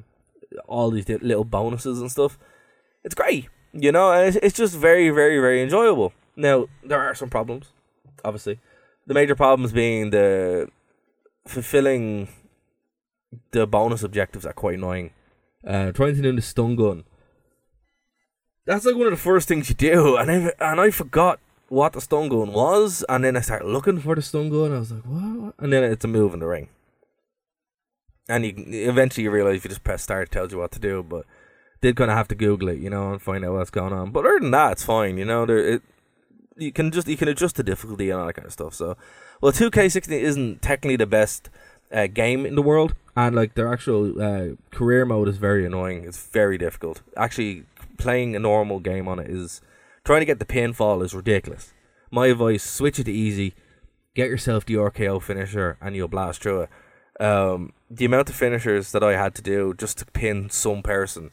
all 0.67 0.91
these 0.91 1.09
little 1.09 1.45
bonuses 1.45 2.01
and 2.01 2.11
stuff. 2.11 2.37
It's 3.05 3.15
great, 3.15 3.47
you 3.73 3.93
know. 3.93 4.11
It's, 4.11 4.37
it's 4.43 4.57
just 4.57 4.75
very, 4.77 5.11
very, 5.11 5.39
very 5.39 5.63
enjoyable. 5.63 6.13
Now 6.35 6.67
there 6.83 7.01
are 7.01 7.15
some 7.15 7.31
problems, 7.31 7.67
obviously. 8.25 8.59
The 9.07 9.15
major 9.15 9.37
problems 9.37 9.71
being 9.71 10.11
the 10.11 10.69
fulfilling 11.47 12.27
the 13.53 13.69
bonus 13.69 14.03
objectives 14.03 14.45
are 14.45 14.53
quite 14.53 14.79
annoying. 14.79 15.13
Uh, 15.67 15.93
trying 15.93 16.15
to 16.15 16.23
do 16.23 16.35
the 16.35 16.43
stun 16.43 16.77
gun. 16.77 17.05
That's 18.67 18.85
like 18.85 18.97
one 18.97 19.07
of 19.07 19.13
the 19.13 19.17
first 19.17 19.49
things 19.49 19.69
you 19.69 19.75
do, 19.75 20.17
and 20.17 20.31
I 20.31 20.53
and 20.61 20.81
I 20.81 20.91
forgot 20.91 21.39
what 21.69 21.93
the 21.93 22.01
stun 22.01 22.29
gun 22.29 22.53
was, 22.53 23.05
and 23.09 23.25
then 23.25 23.37
I 23.37 23.41
started 23.41 23.69
looking 23.69 24.01
for 24.01 24.15
the 24.15 24.23
stun 24.23 24.51
gun. 24.51 24.73
I 24.73 24.79
was 24.79 24.93
like, 24.93 25.03
what? 25.05 25.55
And 25.59 25.73
then 25.73 25.85
it's 25.85 26.05
a 26.05 26.09
move 26.09 26.35
in 26.35 26.41
the 26.41 26.47
ring 26.47 26.69
and 28.29 28.45
you 28.45 28.55
eventually 28.89 29.25
you 29.25 29.31
realize 29.31 29.57
if 29.57 29.65
you 29.65 29.71
just 29.71 29.85
press 29.85 30.03
start, 30.03 30.29
it 30.29 30.33
tells 30.33 30.53
you 30.53 30.59
what 30.59 30.73
to 30.73 30.79
do. 30.79 31.03
But 31.03 31.27
did 31.81 31.97
kind 31.97 32.11
of 32.11 32.17
have 32.17 32.29
to 32.29 32.35
Google 32.35 32.69
it, 32.69 32.79
you 32.79 32.89
know, 32.89 33.13
and 33.13 33.21
find 33.21 33.45
out 33.45 33.53
what's 33.53 33.71
going 33.71 33.93
on. 33.93 34.11
But 34.11 34.25
other 34.25 34.41
than 34.41 34.51
that, 34.53 34.73
it's 34.73 34.85
fine. 34.85 35.19
You 35.19 35.25
know, 35.25 35.45
there 35.47 35.59
it 35.59 35.83
you 36.57 36.73
can 36.73 36.91
just 36.91 37.09
you 37.09 37.17
can 37.17 37.29
adjust 37.29 37.57
the 37.57 37.63
difficulty 37.63 38.11
and 38.11 38.21
all 38.21 38.27
that 38.27 38.35
kind 38.35 38.47
of 38.47 38.53
stuff. 38.53 38.75
So, 38.75 38.97
well, 39.41 39.53
two 39.53 39.71
K 39.71 39.89
sixteen 39.89 40.21
isn't 40.21 40.63
technically 40.63 40.97
the 40.97 41.07
best 41.07 41.51
uh, 41.95 42.09
game 42.09 42.45
in 42.45 42.57
the 42.57 42.63
world, 42.63 42.95
and 43.17 43.37
like 43.37 43.55
their 43.55 43.73
actual 43.73 44.21
uh, 44.21 44.57
career 44.71 45.07
mode 45.07 45.29
is 45.29 45.37
very 45.37 45.65
annoying. 45.65 46.05
It's 46.05 46.27
very 46.27 46.59
difficult. 46.59 47.03
Actually, 47.17 47.65
playing 47.97 48.35
a 48.35 48.41
normal 48.41 48.81
game 48.81 49.07
on 49.07 49.19
it 49.21 49.31
is 49.31 49.61
trying 50.05 50.21
to 50.21 50.27
get 50.27 50.41
the 50.41 50.45
pinfall 50.45 51.03
is 51.03 51.15
ridiculous. 51.15 51.73
My 52.11 52.27
advice: 52.27 52.65
switch 52.65 52.99
it 52.99 53.05
to 53.05 53.13
easy, 53.13 53.55
get 54.15 54.29
yourself 54.29 54.67
the 54.67 54.75
RKO 54.75 55.23
finisher, 55.23 55.79
and 55.81 55.95
you'll 55.95 56.09
blast 56.09 56.43
through 56.43 56.63
it. 56.63 56.71
Um, 57.25 57.73
the 57.89 58.05
amount 58.07 58.29
of 58.29 58.35
finishers 58.35 58.91
that 58.91 59.05
I 59.05 59.13
had 59.13 59.37
to 59.37 59.43
do 59.43 59.73
just 59.79 59.99
to 59.99 60.07
pin 60.07 60.51
some 60.51 60.83
person, 60.83 61.31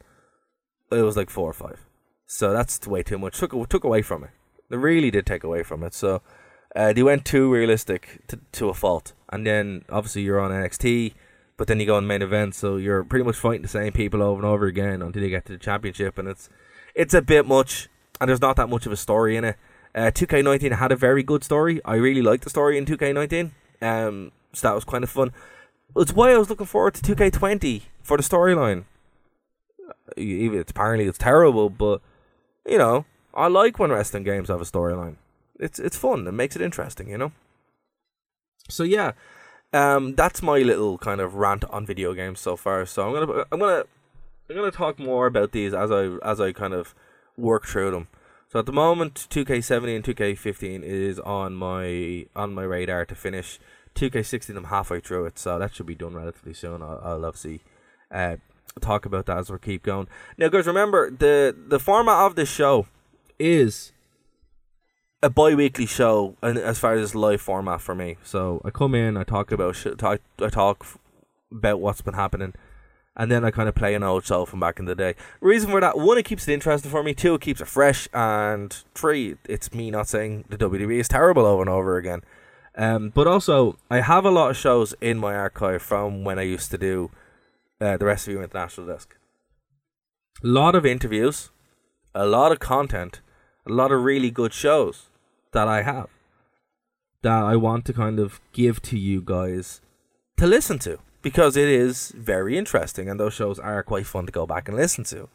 it 0.91 1.01
was 1.01 1.17
like 1.17 1.31
four 1.31 1.49
or 1.49 1.53
five. 1.53 1.87
So 2.27 2.53
that's 2.53 2.85
way 2.87 3.01
too 3.01 3.17
much. 3.17 3.39
Took 3.39 3.69
took 3.69 3.83
away 3.83 4.03
from 4.03 4.23
it. 4.23 4.29
They 4.69 4.77
really 4.77 5.11
did 5.11 5.25
take 5.25 5.43
away 5.43 5.63
from 5.63 5.83
it. 5.83 5.93
So 5.93 6.21
uh, 6.75 6.93
they 6.93 7.03
went 7.03 7.25
too 7.25 7.51
realistic 7.51 8.21
to, 8.27 8.39
to 8.53 8.69
a 8.69 8.73
fault. 8.73 9.13
And 9.29 9.45
then 9.45 9.83
obviously 9.89 10.21
you're 10.21 10.39
on 10.39 10.51
NXT, 10.51 11.13
but 11.57 11.67
then 11.67 11.79
you 11.79 11.85
go 11.85 11.95
on 11.95 12.07
main 12.07 12.21
event, 12.21 12.55
so 12.55 12.77
you're 12.77 13.03
pretty 13.03 13.23
much 13.25 13.35
fighting 13.35 13.61
the 13.61 13.67
same 13.67 13.93
people 13.93 14.21
over 14.21 14.39
and 14.39 14.45
over 14.45 14.65
again 14.65 15.01
until 15.01 15.21
you 15.23 15.29
get 15.29 15.45
to 15.45 15.53
the 15.53 15.57
championship, 15.57 16.17
and 16.17 16.27
it's 16.27 16.49
it's 16.95 17.13
a 17.13 17.21
bit 17.21 17.45
much, 17.45 17.87
and 18.19 18.29
there's 18.29 18.41
not 18.41 18.55
that 18.55 18.67
much 18.67 18.85
of 18.85 18.91
a 18.91 18.97
story 18.97 19.37
in 19.37 19.43
it. 19.43 19.57
Uh, 19.93 20.11
2K19 20.11 20.77
had 20.77 20.91
a 20.91 20.95
very 20.95 21.23
good 21.23 21.43
story. 21.43 21.81
I 21.85 21.95
really 21.95 22.21
liked 22.21 22.45
the 22.45 22.49
story 22.49 22.77
in 22.77 22.85
2K19. 22.85 23.51
Um, 23.81 24.31
so 24.53 24.67
that 24.67 24.75
was 24.75 24.85
kind 24.85 25.03
of 25.03 25.09
fun. 25.09 25.31
It's 25.95 26.13
why 26.13 26.31
I 26.31 26.37
was 26.37 26.49
looking 26.49 26.65
forward 26.65 26.93
to 26.95 27.15
2K20 27.15 27.83
for 28.01 28.17
the 28.17 28.23
storyline. 28.23 28.85
Even 30.17 30.63
apparently 30.67 31.07
it's 31.07 31.17
terrible, 31.17 31.69
but 31.69 32.01
you 32.65 32.77
know, 32.77 33.05
I 33.33 33.47
like 33.47 33.79
when 33.79 33.91
wrestling 33.91 34.23
games 34.23 34.49
have 34.49 34.61
a 34.61 34.65
storyline. 34.65 35.17
It's 35.61 35.79
it's 35.79 35.95
fun. 35.95 36.27
It 36.27 36.33
makes 36.33 36.55
it 36.55 36.61
interesting, 36.61 37.07
you 37.07 37.17
know. 37.17 37.31
So 38.67 38.83
yeah, 38.83 39.11
um, 39.71 40.15
that's 40.15 40.41
my 40.41 40.57
little 40.59 40.97
kind 40.97 41.21
of 41.21 41.35
rant 41.35 41.63
on 41.65 41.85
video 41.85 42.13
games 42.13 42.39
so 42.39 42.55
far. 42.57 42.85
So 42.85 43.07
I'm 43.07 43.13
gonna 43.13 43.45
I'm 43.51 43.59
gonna 43.59 43.83
I'm 44.49 44.55
gonna 44.55 44.71
talk 44.71 44.99
more 44.99 45.27
about 45.27 45.51
these 45.51 45.73
as 45.73 45.91
I 45.91 46.17
as 46.23 46.41
I 46.41 46.51
kind 46.51 46.73
of 46.73 46.95
work 47.37 47.65
through 47.65 47.91
them. 47.91 48.07
So 48.49 48.59
at 48.59 48.65
the 48.65 48.73
moment, 48.73 49.27
2K70 49.29 49.95
and 49.95 50.03
2K15 50.03 50.83
is 50.83 51.19
on 51.19 51.55
my 51.55 52.25
on 52.35 52.53
my 52.53 52.63
radar 52.63 53.05
to 53.05 53.15
finish. 53.15 53.59
2K16, 53.95 54.57
I'm 54.57 54.65
halfway 54.65 54.99
through 54.99 55.25
it, 55.25 55.37
so 55.37 55.59
that 55.59 55.75
should 55.75 55.85
be 55.85 55.95
done 55.95 56.15
relatively 56.15 56.53
soon. 56.53 56.81
I'll, 56.81 57.01
I'll 57.03 57.25
obviously 57.25 57.61
uh, 58.09 58.37
talk 58.79 59.05
about 59.05 59.25
that 59.25 59.37
as 59.37 59.51
we 59.51 59.57
keep 59.59 59.83
going. 59.83 60.07
Now, 60.37 60.47
guys, 60.49 60.67
remember 60.67 61.11
the 61.11 61.55
the 61.55 61.79
format 61.79 62.25
of 62.25 62.35
this 62.35 62.49
show 62.49 62.87
is 63.39 63.91
a 65.23 65.29
bi-weekly 65.29 65.85
show 65.85 66.35
and 66.41 66.57
as 66.57 66.79
far 66.79 66.93
as 66.93 67.13
live 67.13 67.41
format 67.41 67.81
for 67.81 67.93
me. 67.93 68.17
So 68.23 68.61
i 68.65 68.69
come 68.69 68.95
in 68.95 69.17
i 69.17 69.23
talk 69.23 69.51
about 69.51 69.75
talk, 69.97 70.19
i 70.39 70.49
talk 70.49 70.85
about 71.51 71.79
what's 71.79 72.01
been 72.01 72.15
happening 72.15 72.53
and 73.15 73.31
then 73.31 73.45
i 73.45 73.51
kind 73.51 73.69
of 73.69 73.75
play 73.75 73.93
an 73.93 74.03
old 74.03 74.25
show 74.25 74.45
from 74.45 74.59
back 74.59 74.79
in 74.79 74.85
the 74.85 74.95
day. 74.95 75.15
Reason 75.39 75.69
for 75.69 75.79
that 75.79 75.97
one 75.97 76.17
it 76.17 76.25
keeps 76.25 76.47
it 76.47 76.53
interesting 76.53 76.89
for 76.89 77.03
me. 77.03 77.13
Two 77.13 77.35
it 77.35 77.41
keeps 77.41 77.61
it 77.61 77.67
fresh. 77.67 78.07
And 78.13 78.75
three 78.95 79.35
it's 79.47 79.73
me 79.73 79.91
not 79.91 80.07
saying 80.07 80.45
the 80.49 80.57
wwe 80.57 80.99
is 80.99 81.07
terrible 81.07 81.45
over 81.45 81.61
and 81.61 81.69
over 81.69 81.97
again. 81.97 82.21
Um, 82.75 83.09
but 83.09 83.27
also 83.27 83.77
i 83.91 84.01
have 84.01 84.25
a 84.25 84.31
lot 84.31 84.49
of 84.49 84.57
shows 84.57 84.95
in 85.01 85.19
my 85.19 85.35
archive 85.35 85.83
from 85.83 86.23
when 86.23 86.39
i 86.39 86.43
used 86.43 86.71
to 86.71 86.77
do 86.77 87.11
uh, 87.79 87.97
the 87.97 88.05
rest 88.05 88.27
of 88.27 88.33
you 88.33 88.41
international 88.41 88.87
desk. 88.87 89.15
A 90.43 90.47
lot 90.47 90.73
of 90.73 90.83
interviews 90.83 91.51
a 92.15 92.25
lot 92.25 92.51
of 92.51 92.59
content 92.59 93.21
a 93.67 93.71
lot 93.71 93.91
of 93.91 94.01
really 94.03 94.31
good 94.31 94.53
shows 94.53 95.10
that 95.53 95.67
I 95.67 95.81
have 95.81 96.09
that 97.21 97.43
I 97.43 97.55
want 97.55 97.85
to 97.85 97.93
kind 97.93 98.19
of 98.19 98.41
give 98.51 98.81
to 98.83 98.97
you 98.97 99.21
guys 99.23 99.81
to 100.37 100.47
listen 100.47 100.79
to 100.79 100.99
because 101.21 101.55
it 101.55 101.69
is 101.69 102.09
very 102.17 102.57
interesting 102.57 103.09
and 103.09 103.19
those 103.19 103.33
shows 103.33 103.59
are 103.59 103.83
quite 103.83 104.07
fun 104.07 104.25
to 104.25 104.31
go 104.31 104.47
back 104.47 104.67
and 104.67 104.75
listen 104.75 105.03
to. 105.05 105.29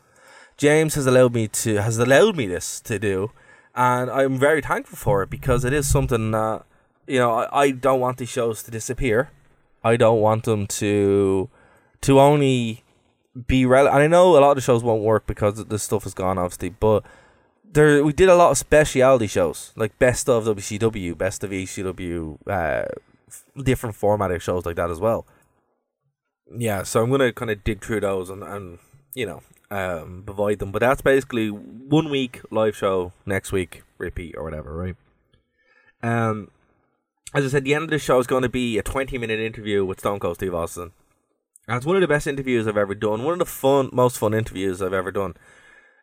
James 0.57 0.95
has 0.95 1.07
allowed 1.07 1.35
me 1.35 1.49
to 1.49 1.77
has 1.77 1.99
allowed 1.99 2.37
me 2.37 2.47
this 2.47 2.81
to 2.81 2.99
do 2.99 3.31
and 3.75 4.11
I'm 4.11 4.39
very 4.39 4.63
thankful 4.63 4.97
for 4.97 5.23
it 5.23 5.31
because 5.31 5.65
it 5.65 5.73
is 5.73 5.87
something 5.87 6.31
that 6.33 6.65
you 7.07 7.19
know 7.19 7.33
I, 7.33 7.61
I 7.61 7.71
don't 7.71 8.01
want 8.01 8.19
these 8.19 8.31
shows 8.31 8.63
to 8.65 8.71
disappear. 8.71 9.31
I 9.85 9.97
don't 9.97 10.21
want 10.21 10.45
them 10.45 10.67
to 10.67 11.49
to 12.01 12.21
only 12.21 12.83
be 13.47 13.67
relevant. 13.67 14.03
I 14.03 14.07
know 14.07 14.37
a 14.37 14.41
lot 14.41 14.51
of 14.51 14.57
the 14.57 14.63
shows 14.63 14.83
won't 14.83 15.03
work 15.03 15.27
because 15.27 15.65
the 15.67 15.79
stuff 15.79 16.07
is 16.07 16.15
gone 16.15 16.39
obviously, 16.39 16.71
but 16.71 17.05
there 17.77 18.05
we 18.05 18.13
did 18.13 18.29
a 18.29 18.35
lot 18.35 18.51
of 18.51 18.59
speciality 18.59 19.27
shows 19.27 19.73
like 19.77 19.99
best 19.99 20.29
of 20.29 20.45
WCW, 20.45 21.17
best 21.17 21.45
of 21.45 21.51
ECW, 21.51 22.39
uh, 22.49 22.87
different 23.63 23.95
formatted 23.95 24.43
shows 24.43 24.67
like 24.67 24.77
that 24.77 24.91
as 24.91 24.99
well. 24.99 25.27
Yeah, 26.51 26.83
so 26.83 27.03
I'm 27.03 27.11
gonna 27.11 27.33
kind 27.33 27.51
of 27.51 27.63
dig 27.65 27.85
through 27.85 28.01
those 28.01 28.31
and, 28.31 28.43
and 28.43 28.79
you 29.15 29.27
know 29.27 29.43
um, 29.71 30.23
provide 30.25 30.59
them. 30.59 30.73
But 30.73 30.81
that's 30.81 31.03
basically 31.03 31.49
one 31.49 32.11
week 32.11 32.41
live 32.51 32.77
show, 32.77 33.13
next 33.25 33.53
week 33.53 33.83
repeat 33.99 34.35
or 34.37 34.45
whatever, 34.45 34.75
right? 34.77 34.97
Um, 36.03 36.51
as 37.35 37.45
I 37.45 37.49
said, 37.49 37.65
the 37.65 37.75
end 37.75 37.85
of 37.85 37.91
the 37.91 37.99
show 37.99 38.19
is 38.19 38.27
going 38.27 38.43
to 38.43 38.49
be 38.49 38.79
a 38.79 38.83
20 38.83 39.19
minute 39.19 39.41
interview 39.41 39.85
with 39.85 40.01
Stone 40.01 40.21
Cold 40.21 40.37
Steve 40.37 40.55
Austin. 40.55 40.93
And 41.69 41.77
it's 41.77 41.87
one 41.87 41.97
of 41.97 42.01
the 42.01 42.09
best 42.09 42.27
interviews 42.27 42.67
I've 42.67 42.77
ever 42.77 42.95
done. 42.95 43.25
One 43.25 43.33
of 43.33 43.39
the 43.41 43.45
fun, 43.45 43.91
most 43.93 44.19
fun 44.19 44.35
interviews 44.35 44.81
I've 44.81 44.93
ever 44.93 45.11
done. 45.11 45.35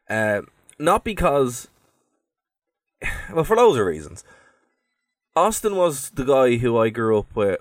Uh, 0.10 0.42
not 0.84 1.04
because, 1.04 1.68
well, 3.34 3.44
for 3.44 3.56
loads 3.56 3.78
of 3.78 3.86
reasons. 3.86 4.24
Austin 5.36 5.76
was 5.76 6.12
the 6.12 6.26
guy 6.26 6.58
who 6.58 6.78
I 6.78 6.90
grew 6.90 7.18
up 7.18 7.36
with, 7.36 7.60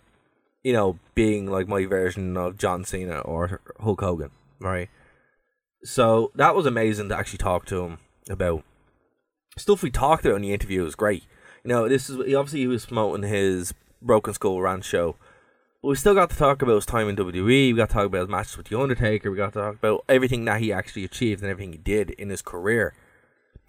you 0.63 0.73
know, 0.73 0.99
being 1.15 1.47
like 1.47 1.67
my 1.67 1.87
version 1.87 2.37
of 2.37 2.59
John 2.59 2.85
Cena 2.85 3.21
or 3.21 3.61
Hulk 3.81 4.01
Hogan, 4.01 4.31
right? 4.61 4.91
So 5.85 6.31
that 6.35 6.55
was 6.55 6.67
amazing 6.67 7.09
to 7.09 7.17
actually 7.17 7.39
talk 7.39 7.65
to 7.67 7.83
him 7.85 7.99
about 8.29 8.63
stuff 9.57 9.83
we 9.83 9.91
talked 9.91 10.25
about 10.25 10.37
in 10.37 10.43
the 10.43 10.53
interview 10.53 10.83
was 10.83 10.95
great. 10.95 11.25
You 11.65 11.71
know, 11.71 11.89
this 11.89 12.11
is 12.11 12.19
obviously 12.19 12.61
he 12.61 12.67
was 12.67 12.87
promoting 12.87 13.29
his 13.29 13.73
Broken 14.01 14.35
Skull 14.35 14.61
Ranch 14.61 14.85
show. 14.85 15.17
But 15.83 15.89
we 15.89 15.95
still 15.97 16.15
got 16.15 16.31
to 16.31 16.37
talk 16.37 16.63
about 16.63 16.77
his 16.77 16.87
time 16.87 17.09
in 17.09 17.17
WWE. 17.17 17.45
We 17.45 17.73
got 17.73 17.89
to 17.89 17.95
talk 17.95 18.07
about 18.07 18.21
his 18.21 18.29
matches 18.29 18.57
with 18.57 18.69
The 18.69 18.79
Undertaker. 18.79 19.31
We 19.31 19.37
got 19.37 19.53
to 19.55 19.61
talk 19.61 19.75
about 19.75 20.05
everything 20.09 20.45
that 20.45 20.61
he 20.61 20.73
actually 20.73 21.05
achieved 21.05 21.43
and 21.43 21.51
everything 21.51 21.73
he 21.73 21.79
did 21.79 22.11
in 22.11 22.29
his 22.29 22.43
career. 22.43 22.95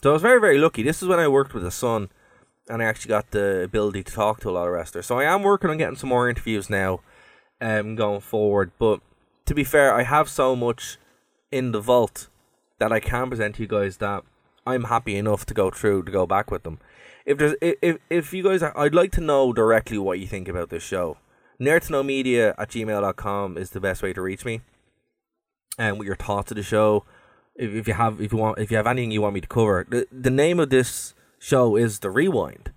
So 0.04 0.10
I 0.10 0.14
was 0.14 0.22
very, 0.22 0.42
very 0.42 0.58
lucky. 0.58 0.84
This 0.84 1.02
is 1.02 1.08
when 1.08 1.20
I 1.20 1.30
worked 1.30 1.54
with 1.54 1.64
his 1.64 1.76
son, 1.76 2.10
and 2.68 2.82
I 2.82 2.86
actually 2.86 3.08
got 3.08 3.32
the 3.32 3.64
ability 3.64 4.04
to 4.04 4.12
talk 4.12 4.42
to 4.42 4.50
a 4.50 4.52
lot 4.52 4.68
of 4.68 4.74
wrestlers. 4.74 5.06
So 5.06 5.18
I 5.18 5.24
am 5.24 5.44
working 5.44 5.70
on 5.70 5.78
getting 5.78 5.96
some 5.96 6.10
more 6.10 6.28
interviews 6.28 6.70
now, 6.70 7.00
um, 7.62 7.96
going 7.96 8.20
forward. 8.20 8.74
But 8.78 9.00
to 9.46 9.56
be 9.56 9.64
fair, 9.64 9.96
I 9.96 10.04
have 10.04 10.28
so 10.28 10.58
much 10.58 10.98
in 11.54 11.72
the 11.72 11.80
vault 11.80 12.28
that 12.80 12.92
I 12.92 13.00
can 13.00 13.30
present 13.30 13.56
to 13.56 13.62
you 13.62 13.68
guys 13.70 13.96
that 13.98 14.26
I'm 14.68 14.86
happy 14.86 15.16
enough 15.16 15.46
to 15.46 15.54
go 15.54 15.72
through 15.72 16.04
to 16.04 16.12
go 16.12 16.28
back 16.28 16.52
with 16.52 16.64
them. 16.64 16.80
If 17.26 17.38
there's 17.38 17.56
if 17.62 17.98
if 18.10 18.34
you 18.34 18.44
guys, 18.44 18.62
are, 18.62 18.78
I'd 18.78 18.94
like 18.94 19.14
to 19.14 19.22
know 19.22 19.54
directly 19.54 19.98
what 19.98 20.20
you 20.20 20.28
think 20.28 20.50
about 20.50 20.70
this 20.70 20.84
show. 20.84 21.16
Nerdtoknowmedia 21.62 22.56
at 22.58 22.72
gmail.com 22.72 23.58
is 23.58 23.70
the 23.70 23.80
best 23.80 24.04
way 24.04 24.12
to 24.12 24.22
reach 24.22 24.44
me. 24.44 24.60
And 25.78 25.98
with 25.98 26.08
your 26.08 26.18
thoughts 26.18 26.52
of 26.52 26.58
the 26.58 26.64
show, 26.64 27.06
if, 27.56 27.74
if 27.74 27.88
you 27.88 27.94
have 27.94 28.22
if 28.22 28.32
you 28.32 28.38
want 28.38 28.60
if 28.60 28.72
you 28.72 28.78
have 28.78 28.88
anything 28.88 29.12
you 29.12 29.22
want 29.22 29.36
me 29.36 29.42
to 29.42 29.48
cover. 29.48 29.86
The 29.88 30.08
the 30.12 30.30
name 30.30 30.60
of 30.60 30.70
this 30.70 31.14
show 31.40 31.76
is 31.76 32.00
The 32.00 32.10
Rewind. 32.10 32.72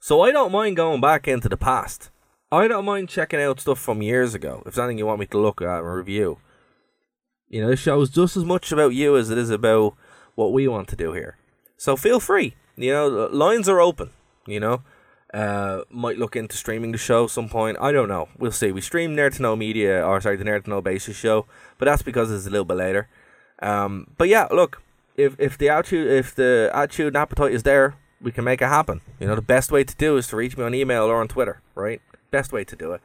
So 0.00 0.20
I 0.20 0.32
don't 0.32 0.52
mind 0.52 0.76
going 0.76 1.00
back 1.00 1.26
into 1.26 1.48
the 1.48 1.56
past. 1.56 2.10
I 2.52 2.68
don't 2.68 2.84
mind 2.84 3.08
checking 3.08 3.40
out 3.40 3.60
stuff 3.60 3.78
from 3.78 4.02
years 4.02 4.34
ago. 4.34 4.62
If 4.66 4.78
anything 4.78 4.98
you 4.98 5.06
want 5.06 5.20
me 5.20 5.26
to 5.26 5.38
look 5.38 5.62
at 5.62 5.78
and 5.78 5.94
review. 5.94 6.38
You 7.48 7.62
know, 7.62 7.68
this 7.70 7.80
show 7.80 8.00
is 8.00 8.10
just 8.10 8.36
as 8.36 8.44
much 8.44 8.70
about 8.70 8.94
you 8.94 9.16
as 9.16 9.30
it 9.30 9.38
is 9.38 9.50
about 9.50 9.94
what 10.34 10.52
we 10.52 10.68
want 10.68 10.88
to 10.88 10.96
do 10.96 11.12
here. 11.12 11.36
So 11.76 11.96
feel 11.96 12.20
free. 12.20 12.54
You 12.76 12.92
know, 12.92 13.08
lines 13.32 13.68
are 13.68 13.80
open. 13.80 14.10
You 14.46 14.60
know, 14.60 14.82
uh, 15.32 15.82
might 15.90 16.18
look 16.18 16.36
into 16.36 16.56
streaming 16.56 16.92
the 16.92 16.98
show 16.98 17.26
some 17.26 17.48
point. 17.48 17.78
I 17.80 17.92
don't 17.92 18.08
know. 18.08 18.28
We'll 18.38 18.52
see. 18.52 18.72
We 18.72 18.80
stream 18.80 19.16
Nerd 19.16 19.36
to 19.36 19.42
Know 19.42 19.56
Media, 19.56 20.06
or 20.06 20.20
sorry, 20.20 20.36
the 20.36 20.44
Nerd 20.44 20.64
to 20.64 20.70
Know 20.70 20.82
Basis 20.82 21.16
show, 21.16 21.46
but 21.78 21.86
that's 21.86 22.02
because 22.02 22.30
it's 22.30 22.46
a 22.46 22.50
little 22.50 22.64
bit 22.64 22.76
later. 22.76 23.08
Um, 23.60 24.08
but 24.18 24.28
yeah, 24.28 24.48
look, 24.50 24.82
if 25.16 25.38
if 25.38 25.56
the 25.58 25.68
attitude 25.68 26.10
if 26.10 26.34
the 26.34 26.70
attitude 26.72 27.08
and 27.08 27.16
appetite 27.16 27.52
is 27.52 27.62
there, 27.62 27.96
we 28.20 28.32
can 28.32 28.44
make 28.44 28.62
it 28.62 28.68
happen. 28.68 29.00
You 29.20 29.26
know, 29.26 29.34
the 29.34 29.42
best 29.42 29.70
way 29.70 29.84
to 29.84 29.94
do 29.96 30.16
is 30.16 30.26
to 30.28 30.36
reach 30.36 30.56
me 30.56 30.64
on 30.64 30.74
email 30.74 31.04
or 31.04 31.20
on 31.20 31.28
Twitter, 31.28 31.60
right? 31.74 32.00
Best 32.30 32.52
way 32.52 32.64
to 32.64 32.76
do 32.76 32.92
it. 32.92 33.00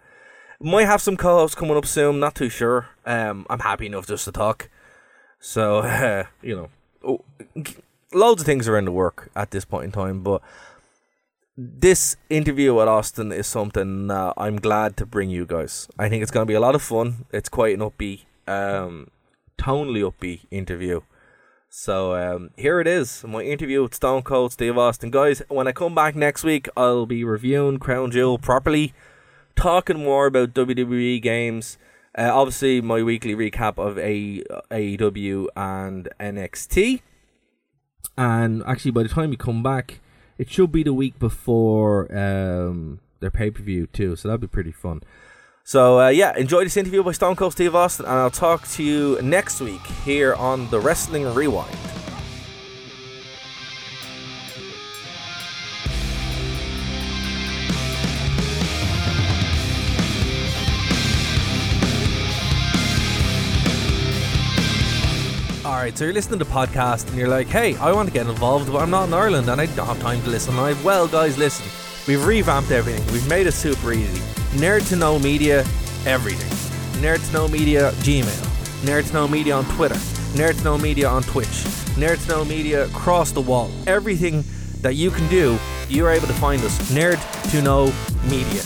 Might 0.62 0.86
have 0.86 1.02
some 1.02 1.16
co-hosts 1.16 1.56
coming 1.56 1.78
up 1.78 1.86
soon. 1.86 2.20
Not 2.20 2.36
too 2.36 2.50
sure. 2.50 2.89
Um, 3.06 3.45
I'm 3.50 3.60
happy 3.60 3.86
enough 3.86 4.08
just 4.08 4.26
to 4.26 4.32
talk. 4.32 4.70
So 5.39 5.80
uh, 5.80 6.26
you 6.41 6.56
know, 6.56 6.70
oh, 7.04 7.24
loads 8.14 8.41
of 8.41 8.45
things 8.45 8.68
are 8.68 8.78
in 8.78 8.86
the 8.86 8.91
work 8.91 9.30
at 9.36 9.52
this 9.52 9.66
point 9.66 9.86
in 9.86 9.91
time. 9.91 10.22
But 10.22 10.41
this 11.58 12.16
interview 12.30 12.74
with 12.74 12.88
Austin 12.88 13.32
is 13.32 13.45
something 13.45 14.10
uh, 14.10 14.34
I'm 14.38 14.58
glad 14.58 14.95
to 14.97 15.06
bring 15.06 15.30
you 15.30 15.45
guys. 15.45 15.88
I 16.00 16.08
think 16.08 16.24
it's 16.24 16.32
going 16.32 16.45
to 16.45 16.50
be 16.50 16.54
a 16.56 16.60
lot 16.60 16.76
of 16.76 16.82
fun. 16.82 17.26
It's 17.32 17.50
quite 17.50 17.78
an 17.78 17.82
upbeat, 17.82 18.22
um, 18.47 19.10
tonally 19.60 20.01
upbeat 20.01 20.45
interview. 20.49 21.01
So 21.70 22.16
um, 22.16 22.49
here 22.57 22.80
it 22.80 22.88
is, 22.88 23.24
my 23.24 23.41
interview 23.43 23.84
with 23.84 23.93
Stone 23.93 24.24
Cold 24.24 24.51
Steve 24.51 24.76
Austin. 24.76 25.12
Guys, 25.12 25.43
when 25.49 25.68
I 25.68 25.72
come 25.72 25.93
back 25.93 26.16
next 26.16 26.43
week, 26.43 26.68
I'll 26.76 27.05
be 27.05 27.24
reviewing 27.24 27.78
Crown 27.78 28.10
Jewel 28.10 28.39
properly, 28.39 28.93
talking 29.55 30.03
more 30.03 30.26
about 30.26 30.55
WWE 30.55 31.22
games. 31.22 31.78
Uh, 32.18 32.32
obviously, 32.34 32.82
my 32.82 33.03
weekly 33.03 33.36
recap 33.36 33.78
of 33.78 33.97
AEW 33.97 35.47
and 35.55 36.10
NXT. 36.20 37.01
And 38.18 38.64
actually, 38.66 38.91
by 38.91 39.03
the 39.03 39.10
time 39.10 39.32
you 39.32 39.38
come 39.38 39.62
back, 39.62 39.99
it 40.39 40.49
should 40.49 40.72
be 40.72 40.82
the 40.82 40.93
week 40.93 41.20
before 41.20 42.12
um, 42.18 42.99
their 43.20 43.30
pay 43.30 43.51
per 43.51 43.62
view, 43.62 43.86
too. 43.86 44.16
So 44.16 44.28
that'll 44.28 44.39
be 44.39 44.47
pretty 44.47 44.72
fun. 44.72 45.01
So, 45.70 45.99
uh, 45.99 46.09
yeah, 46.09 46.36
enjoy 46.36 46.63
this 46.63 46.78
interview 46.78 47.03
by 47.03 47.11
Stone 47.11 47.36
Cold 47.36 47.51
Steve 47.51 47.76
Austin, 47.76 48.07
and 48.07 48.15
I'll 48.15 48.32
talk 48.32 48.67
to 48.70 48.84
you 48.84 49.20
next 49.22 49.61
week 49.61 49.86
here 50.03 50.34
on 50.34 50.67
the 50.72 50.80
Wrestling 50.80 51.32
Rewind. 51.32 51.70
Alright, 65.63 65.95
so 65.95 66.05
you're 66.05 66.13
listening 66.15 66.39
to 66.39 66.45
the 66.45 66.51
podcast 66.51 67.07
and 67.09 67.15
you're 67.15 67.28
like, 67.28 67.45
hey, 67.45 67.76
I 67.76 67.91
want 67.91 68.07
to 68.07 68.13
get 68.13 68.26
involved, 68.26 68.72
but 68.72 68.80
I'm 68.80 68.89
not 68.89 69.09
in 69.09 69.13
Ireland 69.13 69.47
and 69.47 69.61
I 69.61 69.67
don't 69.67 69.86
have 69.86 70.01
time 70.01 70.20
to 70.24 70.30
listen 70.32 70.57
live. 70.57 70.84
Well, 70.84 71.07
guys, 71.07 71.38
listen. 71.38 71.67
We've 72.07 72.26
revamped 72.26 72.72
everything. 72.72 73.05
We've 73.13 73.30
made 73.30 73.45
it 73.45 73.51
super 73.51 73.93
easy. 73.93 74.39
Nerd 74.54 74.88
to 74.89 74.95
Know 74.95 75.20
Media, 75.20 75.60
everything. 76.08 76.50
Nerd 77.04 77.24
to 77.28 77.34
Know 77.34 77.47
Media, 77.47 77.91
Gmail. 77.97 78.26
Nerd 78.82 79.08
to 79.08 79.14
Know 79.14 79.28
Media 79.28 79.56
on 79.56 79.64
Twitter. 79.76 79.95
Nerd 80.34 80.58
to 80.58 80.64
Know 80.64 80.76
Media 80.76 81.08
on 81.08 81.22
Twitch. 81.22 81.47
Nerd 81.95 82.22
to 82.24 82.30
Know 82.30 82.45
Media 82.45 82.86
across 82.86 83.32
the 83.32 83.41
wall. 83.41 83.70
Everything 83.86 84.43
that 84.82 84.95
you 84.95 85.12
can 85.12 85.28
do, 85.30 85.60
you're 85.88 86.10
able 86.10 86.26
to 86.26 86.34
find 86.34 86.64
us. 86.64 86.91
Nerd 86.91 87.20
to 87.52 87.62
Know 87.62 87.93
Media. 88.24 88.64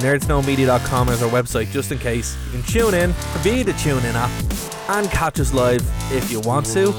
NerdToKnowMedia.com 0.00 1.08
is 1.10 1.22
our 1.22 1.30
website, 1.30 1.70
just 1.70 1.92
in 1.92 1.98
case. 1.98 2.36
You 2.46 2.60
can 2.60 2.62
tune 2.62 2.94
in 2.94 3.12
via 3.42 3.64
the 3.64 3.72
TuneIn 3.72 4.14
app 4.14 4.30
and 4.90 5.10
catch 5.10 5.40
us 5.40 5.54
live 5.54 5.82
if 6.12 6.30
you 6.30 6.40
want 6.40 6.66
to. 6.66 6.92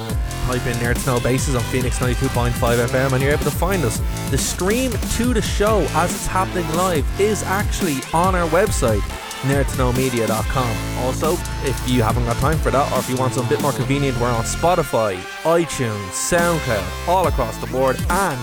type 0.46 0.66
in 0.66 0.76
Nerd 0.76 0.96
Snow 0.98 1.20
Bases 1.20 1.54
on 1.54 1.62
Phoenix 1.64 1.98
92.5 1.98 2.50
FM 2.86 3.12
and 3.12 3.22
you're 3.22 3.32
able 3.32 3.44
to 3.44 3.50
find 3.50 3.84
us. 3.84 4.00
The 4.30 4.38
stream 4.38 4.92
to 4.92 5.34
the 5.34 5.42
show 5.42 5.86
as 5.90 6.12
it's 6.14 6.26
happening 6.26 6.66
live 6.74 7.04
is 7.20 7.42
actually 7.42 7.98
on 8.12 8.34
our 8.34 8.48
website, 8.48 9.00
nerdtoknowmedia.com. 9.42 11.04
Also, 11.04 11.32
if 11.68 11.88
you 11.88 12.02
haven't 12.02 12.24
got 12.24 12.36
time 12.36 12.58
for 12.58 12.70
that 12.70 12.92
or 12.92 12.98
if 12.98 13.10
you 13.10 13.16
want 13.16 13.34
something 13.34 13.52
a 13.52 13.56
bit 13.56 13.62
more 13.62 13.72
convenient, 13.72 14.18
we're 14.20 14.30
on 14.30 14.44
Spotify, 14.44 15.16
iTunes, 15.42 16.10
SoundCloud, 16.10 17.08
all 17.08 17.26
across 17.26 17.56
the 17.58 17.66
board. 17.66 17.96
And 18.08 18.40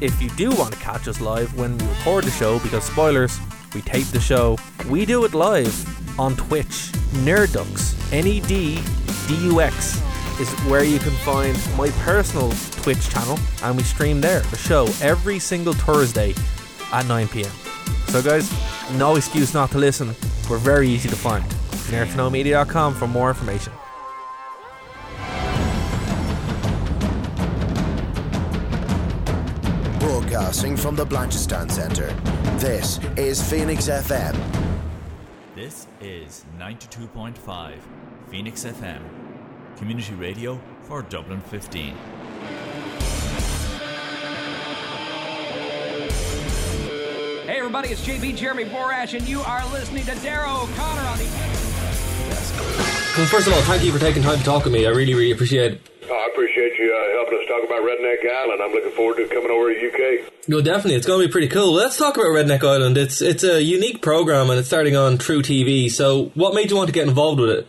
if 0.00 0.20
you 0.20 0.28
do 0.30 0.50
want 0.50 0.72
to 0.72 0.78
catch 0.78 1.08
us 1.08 1.20
live 1.20 1.54
when 1.58 1.76
we 1.78 1.86
record 1.86 2.24
the 2.24 2.30
show, 2.30 2.58
because 2.60 2.84
spoilers, 2.84 3.38
we 3.76 3.82
tape 3.82 4.06
the 4.06 4.20
show, 4.20 4.56
we 4.88 5.04
do 5.04 5.26
it 5.26 5.34
live 5.34 6.18
on 6.18 6.34
Twitch. 6.34 6.90
Neddux, 7.26 7.94
N 8.10 8.26
E 8.26 8.40
D 8.40 8.80
D 9.28 9.34
U 9.48 9.60
X, 9.60 10.00
is 10.40 10.50
where 10.64 10.82
you 10.82 10.98
can 10.98 11.12
find 11.26 11.54
my 11.76 11.90
personal 12.00 12.50
Twitch 12.82 13.10
channel, 13.10 13.38
and 13.62 13.76
we 13.76 13.82
stream 13.82 14.22
there 14.22 14.40
the 14.40 14.56
show 14.56 14.86
every 15.02 15.38
single 15.38 15.74
Thursday 15.74 16.34
at 16.90 17.06
9 17.06 17.28
pm. 17.28 17.50
So, 18.06 18.22
guys, 18.22 18.50
no 18.96 19.16
excuse 19.16 19.52
not 19.52 19.70
to 19.72 19.78
listen. 19.78 20.14
We're 20.48 20.56
very 20.56 20.88
easy 20.88 21.10
to 21.10 21.16
find. 21.16 21.44
NerdToKnowMedia.com 21.90 22.94
for 22.94 23.06
more 23.06 23.28
information. 23.28 23.74
Broadcasting 30.00 30.78
from 30.78 30.96
the 30.96 31.04
Blanchardstown 31.04 31.70
Centre. 31.70 32.14
This 32.58 32.98
is 33.18 33.42
Phoenix 33.42 33.86
FM. 33.86 34.34
This 35.54 35.86
is 36.00 36.46
92.5 36.58 37.74
Phoenix 38.30 38.64
FM, 38.64 39.02
community 39.76 40.14
radio 40.14 40.58
for 40.84 41.02
Dublin 41.02 41.42
15. 41.42 41.94
Hey 47.44 47.58
everybody, 47.58 47.90
it's 47.90 48.00
JB 48.00 48.34
Jeremy 48.38 48.64
Borash, 48.64 49.12
and 49.12 49.28
you 49.28 49.42
are 49.42 49.70
listening 49.70 50.06
to 50.06 50.14
Darrow 50.22 50.62
O'Connor 50.62 51.02
on 51.02 51.18
the. 51.18 53.05
Well, 53.16 53.24
first 53.32 53.48
of 53.48 53.54
all, 53.54 53.62
thank 53.62 53.82
you 53.82 53.92
for 53.92 53.98
taking 53.98 54.22
time 54.22 54.36
to 54.36 54.44
talk 54.44 54.64
with 54.64 54.74
me. 54.74 54.84
I 54.84 54.90
really, 54.90 55.14
really 55.14 55.30
appreciate 55.32 55.72
it. 55.72 55.80
I 56.04 56.28
appreciate 56.30 56.76
you 56.76 56.92
uh, 56.92 57.16
helping 57.16 57.40
us 57.40 57.48
talk 57.48 57.64
about 57.64 57.80
Redneck 57.80 58.20
Island. 58.28 58.60
I'm 58.60 58.72
looking 58.76 58.92
forward 58.92 59.16
to 59.16 59.26
coming 59.32 59.48
over 59.48 59.72
to 59.72 59.76
UK. 59.80 60.28
No, 60.48 60.60
definitely, 60.60 60.96
it's 61.00 61.06
going 61.06 61.22
to 61.22 61.26
be 61.26 61.32
pretty 61.32 61.48
cool. 61.48 61.72
Let's 61.72 61.96
talk 61.96 62.20
about 62.20 62.28
Redneck 62.36 62.60
Island. 62.62 62.98
It's 62.98 63.22
it's 63.22 63.42
a 63.42 63.62
unique 63.62 64.02
program, 64.02 64.50
and 64.50 64.58
it's 64.60 64.68
starting 64.68 64.96
on 64.96 65.16
truTV. 65.16 65.90
So, 65.90 66.30
what 66.34 66.52
made 66.52 66.68
you 66.68 66.76
want 66.76 66.88
to 66.88 66.92
get 66.92 67.08
involved 67.08 67.40
with 67.40 67.56
it? 67.56 67.66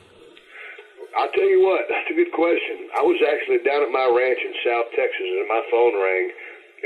I'll 1.16 1.32
tell 1.32 1.48
you 1.48 1.64
what, 1.64 1.88
that's 1.88 2.12
a 2.12 2.16
good 2.20 2.36
question. 2.36 2.92
I 3.00 3.02
was 3.08 3.16
actually 3.24 3.64
down 3.64 3.88
at 3.88 3.90
my 3.90 4.04
ranch 4.04 4.44
in 4.44 4.52
South 4.68 4.92
Texas, 5.00 5.32
and 5.32 5.48
my 5.48 5.64
phone 5.72 5.96
rang, 5.96 6.28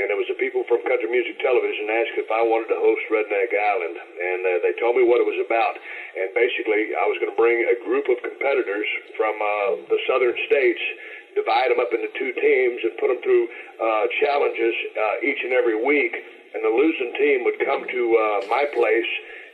and 0.00 0.08
it 0.08 0.16
was 0.16 0.24
the 0.24 0.40
people 0.40 0.64
from 0.64 0.80
Country 0.88 1.10
Music 1.12 1.36
Television 1.44 1.84
asked 1.92 2.16
if 2.16 2.30
I 2.32 2.40
wanted 2.40 2.72
to 2.72 2.78
host 2.80 3.04
Redneck 3.12 3.52
Island, 3.52 3.96
and 4.00 4.40
uh, 4.40 4.50
they 4.64 4.72
told 4.80 4.96
me 4.96 5.04
what 5.04 5.20
it 5.20 5.28
was 5.28 5.36
about. 5.44 5.76
And 6.16 6.32
basically, 6.32 6.96
I 6.96 7.04
was 7.04 7.20
going 7.20 7.28
to 7.28 7.36
bring 7.36 7.60
a 7.68 7.76
group 7.84 8.08
of 8.08 8.16
competitors 8.24 8.88
from 9.20 9.36
uh, 9.36 9.84
the 9.92 10.00
southern 10.08 10.32
states, 10.48 10.80
divide 11.36 11.68
them 11.68 11.80
up 11.80 11.92
into 11.92 12.08
two 12.16 12.32
teams, 12.40 12.80
and 12.88 12.96
put 12.96 13.12
them 13.12 13.20
through 13.20 13.44
uh, 13.76 14.04
challenges 14.24 14.72
uh, 14.96 15.28
each 15.28 15.44
and 15.44 15.52
every 15.52 15.76
week. 15.76 16.16
And 16.56 16.64
the 16.64 16.72
losing 16.72 17.12
team 17.16 17.44
would 17.44 17.60
come 17.60 17.84
to 17.84 18.02
uh, 18.16 18.38
my 18.48 18.64
place 18.72 19.12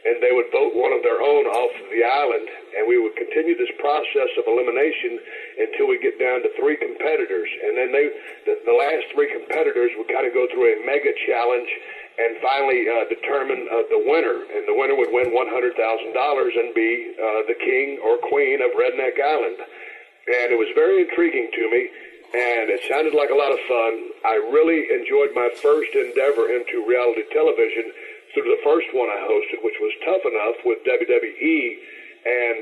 and 0.09 0.25
they 0.25 0.33
would 0.33 0.49
vote 0.49 0.73
one 0.73 0.97
of 0.97 1.05
their 1.05 1.21
own 1.21 1.45
off 1.45 1.73
the 1.93 2.01
island, 2.01 2.49
and 2.81 2.89
we 2.89 2.97
would 2.97 3.13
continue 3.21 3.53
this 3.53 3.71
process 3.77 4.33
of 4.41 4.49
elimination 4.49 5.21
until 5.61 5.85
we 5.85 6.01
get 6.01 6.17
down 6.17 6.41
to 6.41 6.49
three 6.57 6.81
competitors, 6.81 7.49
and 7.69 7.77
then 7.77 7.93
they, 7.93 8.09
the, 8.49 8.57
the 8.65 8.73
last 8.73 9.05
three 9.13 9.29
competitors 9.29 9.93
would 10.01 10.09
kind 10.09 10.25
of 10.25 10.33
go 10.33 10.49
through 10.49 10.73
a 10.73 10.77
mega 10.89 11.13
challenge 11.29 11.69
and 12.19 12.41
finally 12.41 12.89
uh, 12.89 13.05
determine 13.13 13.69
uh, 13.69 13.85
the 13.93 14.01
winner, 14.09 14.49
and 14.49 14.65
the 14.65 14.75
winner 14.75 14.97
would 14.97 15.13
win 15.13 15.29
$100,000 15.29 15.77
and 15.77 16.75
be 16.75 17.15
uh, 17.15 17.45
the 17.47 17.59
king 17.61 18.01
or 18.01 18.17
queen 18.33 18.65
of 18.65 18.73
Redneck 18.75 19.21
Island. 19.21 19.61
And 19.61 20.49
it 20.51 20.59
was 20.59 20.69
very 20.75 21.05
intriguing 21.05 21.53
to 21.53 21.65
me, 21.71 21.83
and 22.35 22.69
it 22.73 22.81
sounded 22.89 23.15
like 23.15 23.31
a 23.31 23.39
lot 23.39 23.53
of 23.53 23.61
fun. 23.69 23.93
I 24.25 24.37
really 24.51 24.89
enjoyed 24.89 25.31
my 25.37 25.49
first 25.63 25.95
endeavor 25.95 26.51
into 26.51 26.85
reality 26.89 27.23
television 27.33 27.93
through 28.35 28.49
the 28.49 28.61
first 28.65 28.89
one 28.93 29.09
I 29.09 29.21
hosted, 29.25 29.65
which 29.65 29.79
was 29.81 29.93
tough 30.05 30.25
enough 30.25 30.59
with 30.65 30.79
WWE, 30.85 31.63
and 32.27 32.59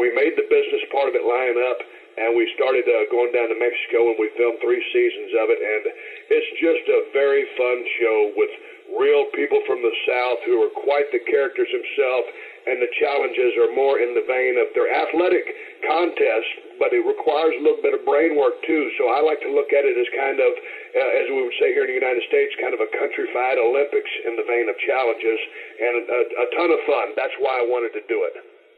we 0.00 0.08
made 0.14 0.38
the 0.38 0.46
business 0.48 0.82
part 0.92 1.10
of 1.10 1.14
it 1.18 1.24
line 1.26 1.58
up, 1.58 1.78
and 2.18 2.34
we 2.34 2.48
started 2.54 2.86
uh, 2.86 3.06
going 3.10 3.30
down 3.30 3.50
to 3.50 3.58
Mexico, 3.58 4.10
and 4.10 4.16
we 4.18 4.30
filmed 4.34 4.58
three 4.62 4.82
seasons 4.90 5.30
of 5.38 5.50
it, 5.50 5.60
and 5.60 5.82
it's 6.30 6.50
just 6.58 6.84
a 6.88 7.06
very 7.12 7.44
fun 7.58 7.78
show 8.00 8.32
with 8.34 8.50
real 8.96 9.28
people 9.36 9.60
from 9.68 9.84
the 9.84 9.92
South 10.08 10.40
who 10.48 10.56
are 10.64 10.72
quite 10.72 11.06
the 11.12 11.20
characters 11.28 11.68
themselves, 11.68 12.28
and 12.68 12.78
the 12.84 12.92
challenges 13.00 13.56
are 13.56 13.72
more 13.72 13.96
in 13.98 14.12
the 14.12 14.24
vein 14.28 14.60
of 14.60 14.68
their 14.76 14.92
athletic 14.92 15.44
contests, 15.88 16.52
but 16.76 16.92
it 16.92 17.00
requires 17.02 17.56
a 17.56 17.62
little 17.64 17.80
bit 17.80 17.96
of 17.96 18.04
brain 18.04 18.36
work 18.36 18.60
too. 18.68 18.84
So 19.00 19.08
I 19.08 19.24
like 19.24 19.40
to 19.42 19.50
look 19.50 19.72
at 19.72 19.88
it 19.88 19.96
as 19.96 20.08
kind 20.12 20.38
of, 20.38 20.52
uh, 20.52 21.20
as 21.24 21.26
we 21.32 21.40
would 21.42 21.56
say 21.56 21.72
here 21.72 21.88
in 21.88 21.90
the 21.90 21.98
United 21.98 22.22
States, 22.28 22.52
kind 22.60 22.76
of 22.76 22.80
a 22.84 22.88
countrified 22.92 23.56
Olympics 23.56 24.12
in 24.28 24.36
the 24.36 24.44
vein 24.44 24.68
of 24.68 24.76
challenges, 24.84 25.40
and 25.80 25.94
a, 26.06 26.20
a 26.44 26.46
ton 26.54 26.68
of 26.70 26.80
fun. 26.84 27.06
That's 27.16 27.34
why 27.40 27.58
I 27.58 27.64
wanted 27.66 27.96
to 27.96 28.02
do 28.06 28.18
it. 28.28 28.34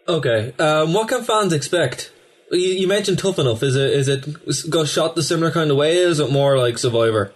Okay, 0.08 0.40
um, 0.62 0.94
what 0.94 1.08
can 1.08 1.22
fans 1.22 1.52
expect? 1.52 2.12
You, 2.50 2.86
you 2.86 2.88
mentioned 2.88 3.18
Tough 3.18 3.38
Enough. 3.38 3.62
Is 3.62 3.76
it 3.76 3.90
is 3.92 4.08
it 4.08 4.70
got 4.70 4.88
shot 4.88 5.14
the 5.14 5.22
similar 5.22 5.50
kind 5.50 5.70
of 5.70 5.76
way? 5.76 5.98
Is 5.98 6.18
it 6.18 6.30
more 6.32 6.58
like 6.58 6.78
Survivor? 6.78 7.32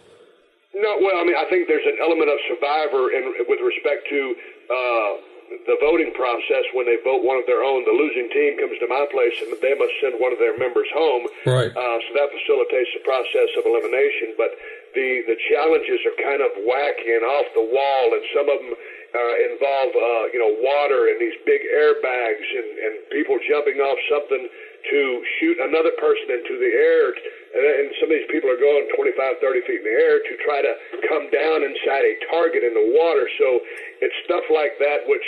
No, 0.74 0.90
well, 1.00 1.16
I 1.18 1.24
mean, 1.24 1.38
I 1.38 1.46
think 1.48 1.68
there's 1.68 1.86
an 1.86 1.98
element 2.02 2.28
of 2.28 2.38
Survivor 2.50 3.12
in, 3.12 3.46
with 3.46 3.60
respect 3.62 4.06
to. 4.10 4.34
Uh, 4.64 5.33
the 5.66 5.78
voting 5.80 6.12
process 6.14 6.64
when 6.74 6.86
they 6.86 6.98
vote 7.02 7.22
one 7.22 7.38
of 7.38 7.46
their 7.46 7.62
own. 7.62 7.84
The 7.86 7.94
losing 7.94 8.28
team 8.30 8.58
comes 8.58 8.76
to 8.82 8.88
my 8.90 9.06
place 9.10 9.36
and 9.42 9.54
they 9.62 9.74
must 9.78 9.94
send 10.02 10.18
one 10.18 10.34
of 10.34 10.40
their 10.42 10.56
members 10.58 10.88
home. 10.92 11.24
Right. 11.46 11.70
Uh, 11.70 11.98
so 12.04 12.10
that 12.18 12.28
facilitates 12.34 12.90
the 12.94 13.04
process 13.06 13.50
of 13.58 13.62
elimination. 13.66 14.34
But 14.36 14.54
the 14.94 15.26
the 15.26 15.38
challenges 15.50 16.00
are 16.06 16.16
kind 16.22 16.40
of 16.40 16.50
wacky 16.62 17.10
and 17.14 17.26
off 17.26 17.48
the 17.54 17.66
wall, 17.66 18.06
and 18.14 18.24
some 18.30 18.46
of 18.46 18.58
them 18.62 18.72
uh, 18.74 19.34
involve 19.50 19.92
uh, 19.94 20.24
you 20.34 20.40
know 20.42 20.52
water 20.62 21.10
and 21.10 21.18
these 21.18 21.38
big 21.46 21.62
airbags 21.70 22.46
and, 22.46 22.68
and 22.78 22.92
people 23.10 23.38
jumping 23.46 23.78
off 23.82 23.98
something 24.10 24.48
to 24.90 25.00
shoot 25.40 25.56
another 25.60 25.92
person 25.96 26.34
into 26.34 26.60
the 26.60 26.72
air. 26.72 27.14
And 27.54 27.86
some 28.02 28.10
of 28.10 28.14
these 28.14 28.28
people 28.28 28.50
are 28.50 28.60
going 28.60 28.84
25, 28.98 29.40
30 29.40 29.68
feet 29.68 29.80
in 29.80 29.86
the 29.86 29.96
air 29.96 30.18
to 30.18 30.32
try 30.42 30.60
to 30.60 30.72
come 31.08 31.30
down 31.30 31.62
inside 31.62 32.04
a 32.04 32.14
target 32.28 32.66
in 32.66 32.74
the 32.74 32.86
water. 32.92 33.24
So 33.38 33.62
it's 34.02 34.16
stuff 34.26 34.44
like 34.50 34.76
that 34.82 35.06
which 35.06 35.26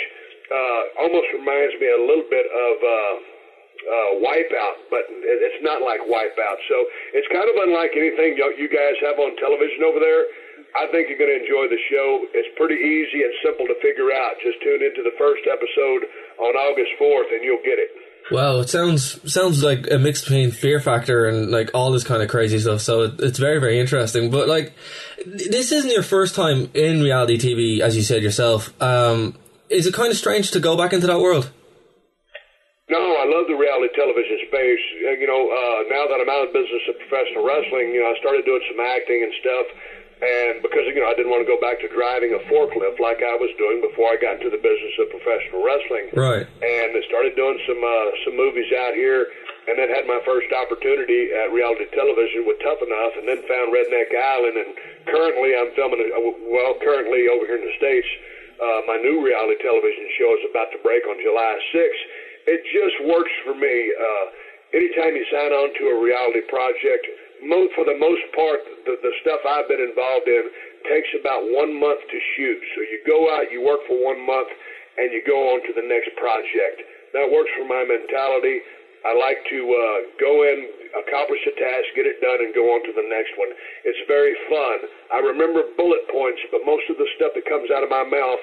uh, 0.51 0.81
almost 1.07 1.27
reminds 1.35 1.75
me 1.79 1.87
a 1.91 2.01
little 2.03 2.27
bit 2.27 2.47
of 2.47 2.75
uh, 2.79 3.15
uh, 3.87 4.11
Wipeout, 4.19 4.77
but 4.91 5.07
it's 5.07 5.61
not 5.63 5.79
like 5.83 6.03
Wipeout. 6.03 6.59
So 6.67 6.77
it's 7.15 7.27
kind 7.31 7.47
of 7.47 7.55
unlike 7.67 7.95
anything 7.95 8.35
you 8.35 8.69
guys 8.71 8.95
have 9.03 9.19
on 9.19 9.35
television 9.39 9.83
over 9.87 9.99
there. 9.99 10.23
I 10.75 10.85
think 10.91 11.07
you're 11.07 11.17
going 11.17 11.31
to 11.31 11.41
enjoy 11.41 11.71
the 11.71 11.79
show. 11.89 12.27
It's 12.35 12.51
pretty 12.59 12.75
easy 12.75 13.23
and 13.23 13.33
simple 13.41 13.65
to 13.65 13.77
figure 13.79 14.11
out. 14.11 14.35
Just 14.43 14.59
tune 14.61 14.83
into 14.83 15.01
the 15.01 15.15
first 15.15 15.47
episode 15.47 16.03
on 16.43 16.53
August 16.53 16.91
4th 16.99 17.31
and 17.31 17.41
you'll 17.41 17.63
get 17.63 17.79
it. 17.79 17.89
Wow, 18.29 18.59
it 18.59 18.69
sounds 18.69 19.31
sounds 19.31 19.63
like 19.63 19.89
a 19.89 19.97
mix 19.97 20.21
between 20.21 20.51
Fear 20.51 20.81
Factor 20.81 21.27
and 21.27 21.49
like 21.49 21.71
all 21.73 21.91
this 21.91 22.03
kind 22.03 22.21
of 22.21 22.27
crazy 22.27 22.59
stuff. 22.59 22.81
So 22.81 23.03
it, 23.03 23.19
it's 23.19 23.39
very 23.39 23.59
very 23.59 23.79
interesting. 23.79 24.29
But 24.29 24.49
like, 24.49 24.73
this 25.25 25.71
isn't 25.71 25.91
your 25.91 26.03
first 26.03 26.35
time 26.35 26.69
in 26.73 27.01
reality 27.01 27.37
TV, 27.37 27.79
as 27.79 27.95
you 27.95 28.03
said 28.03 28.23
yourself. 28.23 28.73
Um, 28.81 29.37
is 29.69 29.85
it 29.85 29.93
kind 29.93 30.11
of 30.11 30.17
strange 30.17 30.51
to 30.51 30.59
go 30.59 30.75
back 30.75 30.91
into 30.91 31.07
that 31.07 31.19
world? 31.19 31.51
No, 32.89 32.99
I 32.99 33.27
love 33.27 33.47
the 33.47 33.55
reality 33.55 33.91
television 33.95 34.39
space. 34.47 34.85
You 35.19 35.27
know, 35.27 35.43
uh, 35.47 35.79
now 35.91 36.07
that 36.07 36.19
I'm 36.23 36.29
out 36.31 36.47
of 36.47 36.53
business 36.55 36.83
of 36.87 36.95
professional 37.03 37.43
wrestling, 37.43 37.91
you 37.91 37.99
know, 37.99 38.11
I 38.11 38.15
started 38.19 38.43
doing 38.43 38.63
some 38.71 38.79
acting 38.79 39.23
and 39.23 39.33
stuff. 39.39 39.67
And 40.17 40.65
because, 40.65 40.89
you 40.89 40.97
know, 40.97 41.05
I 41.05 41.13
didn't 41.13 41.29
want 41.29 41.45
to 41.45 41.49
go 41.49 41.61
back 41.61 41.77
to 41.85 41.89
driving 41.93 42.33
a 42.33 42.41
forklift 42.49 42.97
like 42.97 43.21
I 43.21 43.37
was 43.37 43.53
doing 43.61 43.85
before 43.85 44.09
I 44.09 44.17
got 44.17 44.41
into 44.41 44.49
the 44.49 44.57
business 44.57 44.97
of 44.97 45.13
professional 45.13 45.61
wrestling. 45.61 46.09
Right. 46.17 46.45
And 46.65 46.89
I 46.97 47.01
started 47.05 47.37
doing 47.37 47.61
some, 47.69 47.77
uh, 47.77 48.09
some 48.25 48.33
movies 48.33 48.65
out 48.73 48.97
here 48.97 49.29
and 49.69 49.77
then 49.77 49.93
had 49.93 50.09
my 50.09 50.17
first 50.25 50.49
opportunity 50.49 51.29
at 51.37 51.53
reality 51.53 51.85
television 51.93 52.49
with 52.49 52.57
Tough 52.65 52.81
Enough 52.81 53.13
and 53.21 53.29
then 53.29 53.45
found 53.45 53.69
Redneck 53.69 54.09
Island. 54.09 54.57
And 54.57 54.69
currently 55.05 55.53
I'm 55.53 55.69
filming, 55.77 56.01
a, 56.01 56.19
well, 56.49 56.73
currently 56.81 57.29
over 57.29 57.45
here 57.45 57.61
in 57.61 57.67
the 57.69 57.77
States, 57.77 58.09
uh, 58.57 58.89
my 58.89 58.97
new 58.97 59.21
reality 59.21 59.61
television 59.61 60.09
show 60.17 60.33
is 60.33 60.49
about 60.49 60.73
to 60.73 60.81
break 60.81 61.05
on 61.05 61.21
July 61.21 61.61
6th. 61.77 62.03
It 62.49 62.65
just 62.73 62.97
works 63.05 63.33
for 63.45 63.53
me. 63.53 63.93
Uh, 63.93 64.25
anytime 64.73 65.13
you 65.13 65.29
sign 65.29 65.53
on 65.53 65.69
to 65.77 65.83
a 65.93 65.97
reality 66.01 66.41
project, 66.49 67.05
for 67.77 67.85
the 67.85 67.97
most 67.97 68.25
part, 68.33 68.59
the, 68.89 68.97
the 69.05 69.13
stuff 69.21 69.45
I've 69.45 69.69
been 69.69 69.81
involved 69.81 70.25
in 70.25 70.49
takes 70.89 71.13
about 71.13 71.45
one 71.53 71.69
month 71.77 72.01
to 72.09 72.19
shoot. 72.35 72.59
So 72.73 72.81
you 72.81 72.97
go 73.05 73.29
out, 73.29 73.51
you 73.53 73.61
work 73.61 73.85
for 73.85 74.01
one 74.01 74.17
month, 74.25 74.49
and 74.97 75.13
you 75.13 75.21
go 75.21 75.53
on 75.53 75.61
to 75.69 75.71
the 75.77 75.85
next 75.85 76.09
project. 76.17 76.81
That 77.13 77.29
works 77.29 77.53
for 77.53 77.69
my 77.69 77.85
mentality. 77.85 78.65
I 79.05 79.13
like 79.13 79.37
to 79.53 79.59
uh, 79.61 79.97
go 80.17 80.41
in, 80.41 80.67
accomplish 80.97 81.39
a 81.45 81.53
task, 81.53 81.85
get 81.93 82.09
it 82.09 82.17
done, 82.17 82.41
and 82.41 82.49
go 82.57 82.73
on 82.73 82.81
to 82.89 82.93
the 82.97 83.05
next 83.05 83.37
one. 83.37 83.53
It's 83.85 84.01
very 84.09 84.33
fun. 84.49 84.89
I 85.13 85.21
remember 85.21 85.61
bullet 85.77 86.01
points, 86.09 86.41
but 86.49 86.65
most 86.65 86.89
of 86.89 86.97
the 86.97 87.05
stuff 87.15 87.37
that 87.37 87.45
comes 87.45 87.69
out 87.69 87.85
of 87.85 87.93
my 87.93 88.03
mouth 88.03 88.41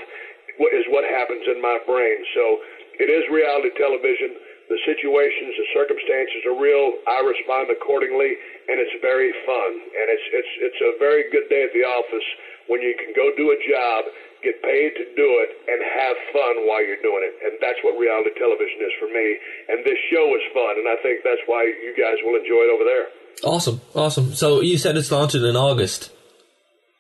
is 0.70 0.86
what 0.94 1.02
happens 1.02 1.42
in 1.50 1.58
my 1.58 1.82
brain. 1.82 2.22
So 2.38 2.62
it 3.02 3.10
is 3.10 3.26
reality 3.34 3.74
television. 3.74 4.38
The 4.64 4.80
situations, 4.88 5.52
the 5.60 5.68
circumstances 5.76 6.40
are 6.48 6.56
real. 6.56 6.96
I 7.04 7.20
respond 7.20 7.68
accordingly, 7.68 8.32
and 8.68 8.80
it's 8.80 8.96
very 9.04 9.28
fun. 9.44 9.70
And 9.76 10.06
it's 10.08 10.26
it's 10.32 10.52
it's 10.72 10.80
a 10.80 10.92
very 10.96 11.28
good 11.28 11.52
day 11.52 11.68
at 11.68 11.72
the 11.76 11.84
office 11.84 12.28
when 12.66 12.80
you 12.80 12.96
can 12.96 13.12
go 13.12 13.28
do 13.36 13.52
a 13.52 13.58
job, 13.60 14.08
get 14.40 14.56
paid 14.64 14.96
to 14.96 15.04
do 15.12 15.28
it, 15.44 15.50
and 15.68 15.78
have 15.84 16.16
fun 16.32 16.64
while 16.64 16.80
you're 16.80 17.00
doing 17.04 17.20
it. 17.28 17.34
And 17.44 17.60
that's 17.60 17.76
what 17.84 18.00
reality 18.00 18.32
television 18.40 18.80
is 18.80 18.94
for 18.96 19.08
me. 19.12 19.26
And 19.68 19.84
this 19.84 20.00
show 20.08 20.32
is 20.32 20.44
fun, 20.56 20.80
and 20.80 20.88
I 20.88 20.96
think 21.04 21.20
that's 21.20 21.44
why 21.44 21.68
you 21.68 21.92
guys 21.92 22.16
will 22.24 22.40
enjoy 22.40 22.64
it 22.64 22.72
over 22.72 22.84
there. 22.88 23.06
Awesome, 23.44 23.84
awesome. 23.92 24.32
So 24.32 24.64
you 24.64 24.78
said 24.78 24.96
it's 24.96 25.12
launching 25.12 25.44
in 25.44 25.56
August, 25.56 26.08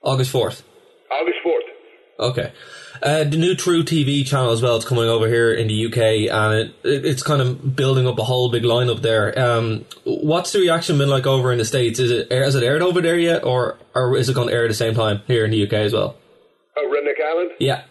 August 0.04 0.30
fourth. 0.30 0.60
August 1.08 1.40
fourth. 1.42 1.63
Okay. 2.18 2.52
Uh, 3.02 3.24
the 3.24 3.36
new 3.36 3.54
truTV 3.54 4.24
channel 4.24 4.52
as 4.52 4.62
well 4.62 4.76
is 4.76 4.84
coming 4.84 5.04
over 5.04 5.26
here 5.26 5.52
in 5.52 5.66
the 5.66 5.86
UK, 5.86 6.30
and 6.30 6.54
it, 6.54 6.74
it, 6.84 7.04
it's 7.04 7.22
kind 7.22 7.42
of 7.42 7.74
building 7.74 8.06
up 8.06 8.18
a 8.18 8.24
whole 8.24 8.50
big 8.50 8.62
lineup 8.62 9.02
there. 9.02 9.36
Um, 9.38 9.84
what's 10.04 10.52
the 10.52 10.60
reaction 10.60 10.96
been 10.96 11.10
like 11.10 11.26
over 11.26 11.50
in 11.50 11.58
the 11.58 11.64
states? 11.64 11.98
Is 11.98 12.10
it 12.10 12.30
has 12.30 12.54
it 12.54 12.62
aired 12.62 12.82
over 12.82 13.02
there 13.02 13.18
yet, 13.18 13.44
or 13.44 13.78
or 13.94 14.16
is 14.16 14.28
it 14.28 14.34
going 14.34 14.48
to 14.48 14.54
air 14.54 14.64
at 14.64 14.68
the 14.68 14.74
same 14.74 14.94
time 14.94 15.22
here 15.26 15.44
in 15.44 15.50
the 15.50 15.66
UK 15.66 15.72
as 15.74 15.92
well? 15.92 16.16
Oh, 16.76 16.86
Redneck 16.86 17.22
Island. 17.22 17.50
Yeah. 17.58 17.82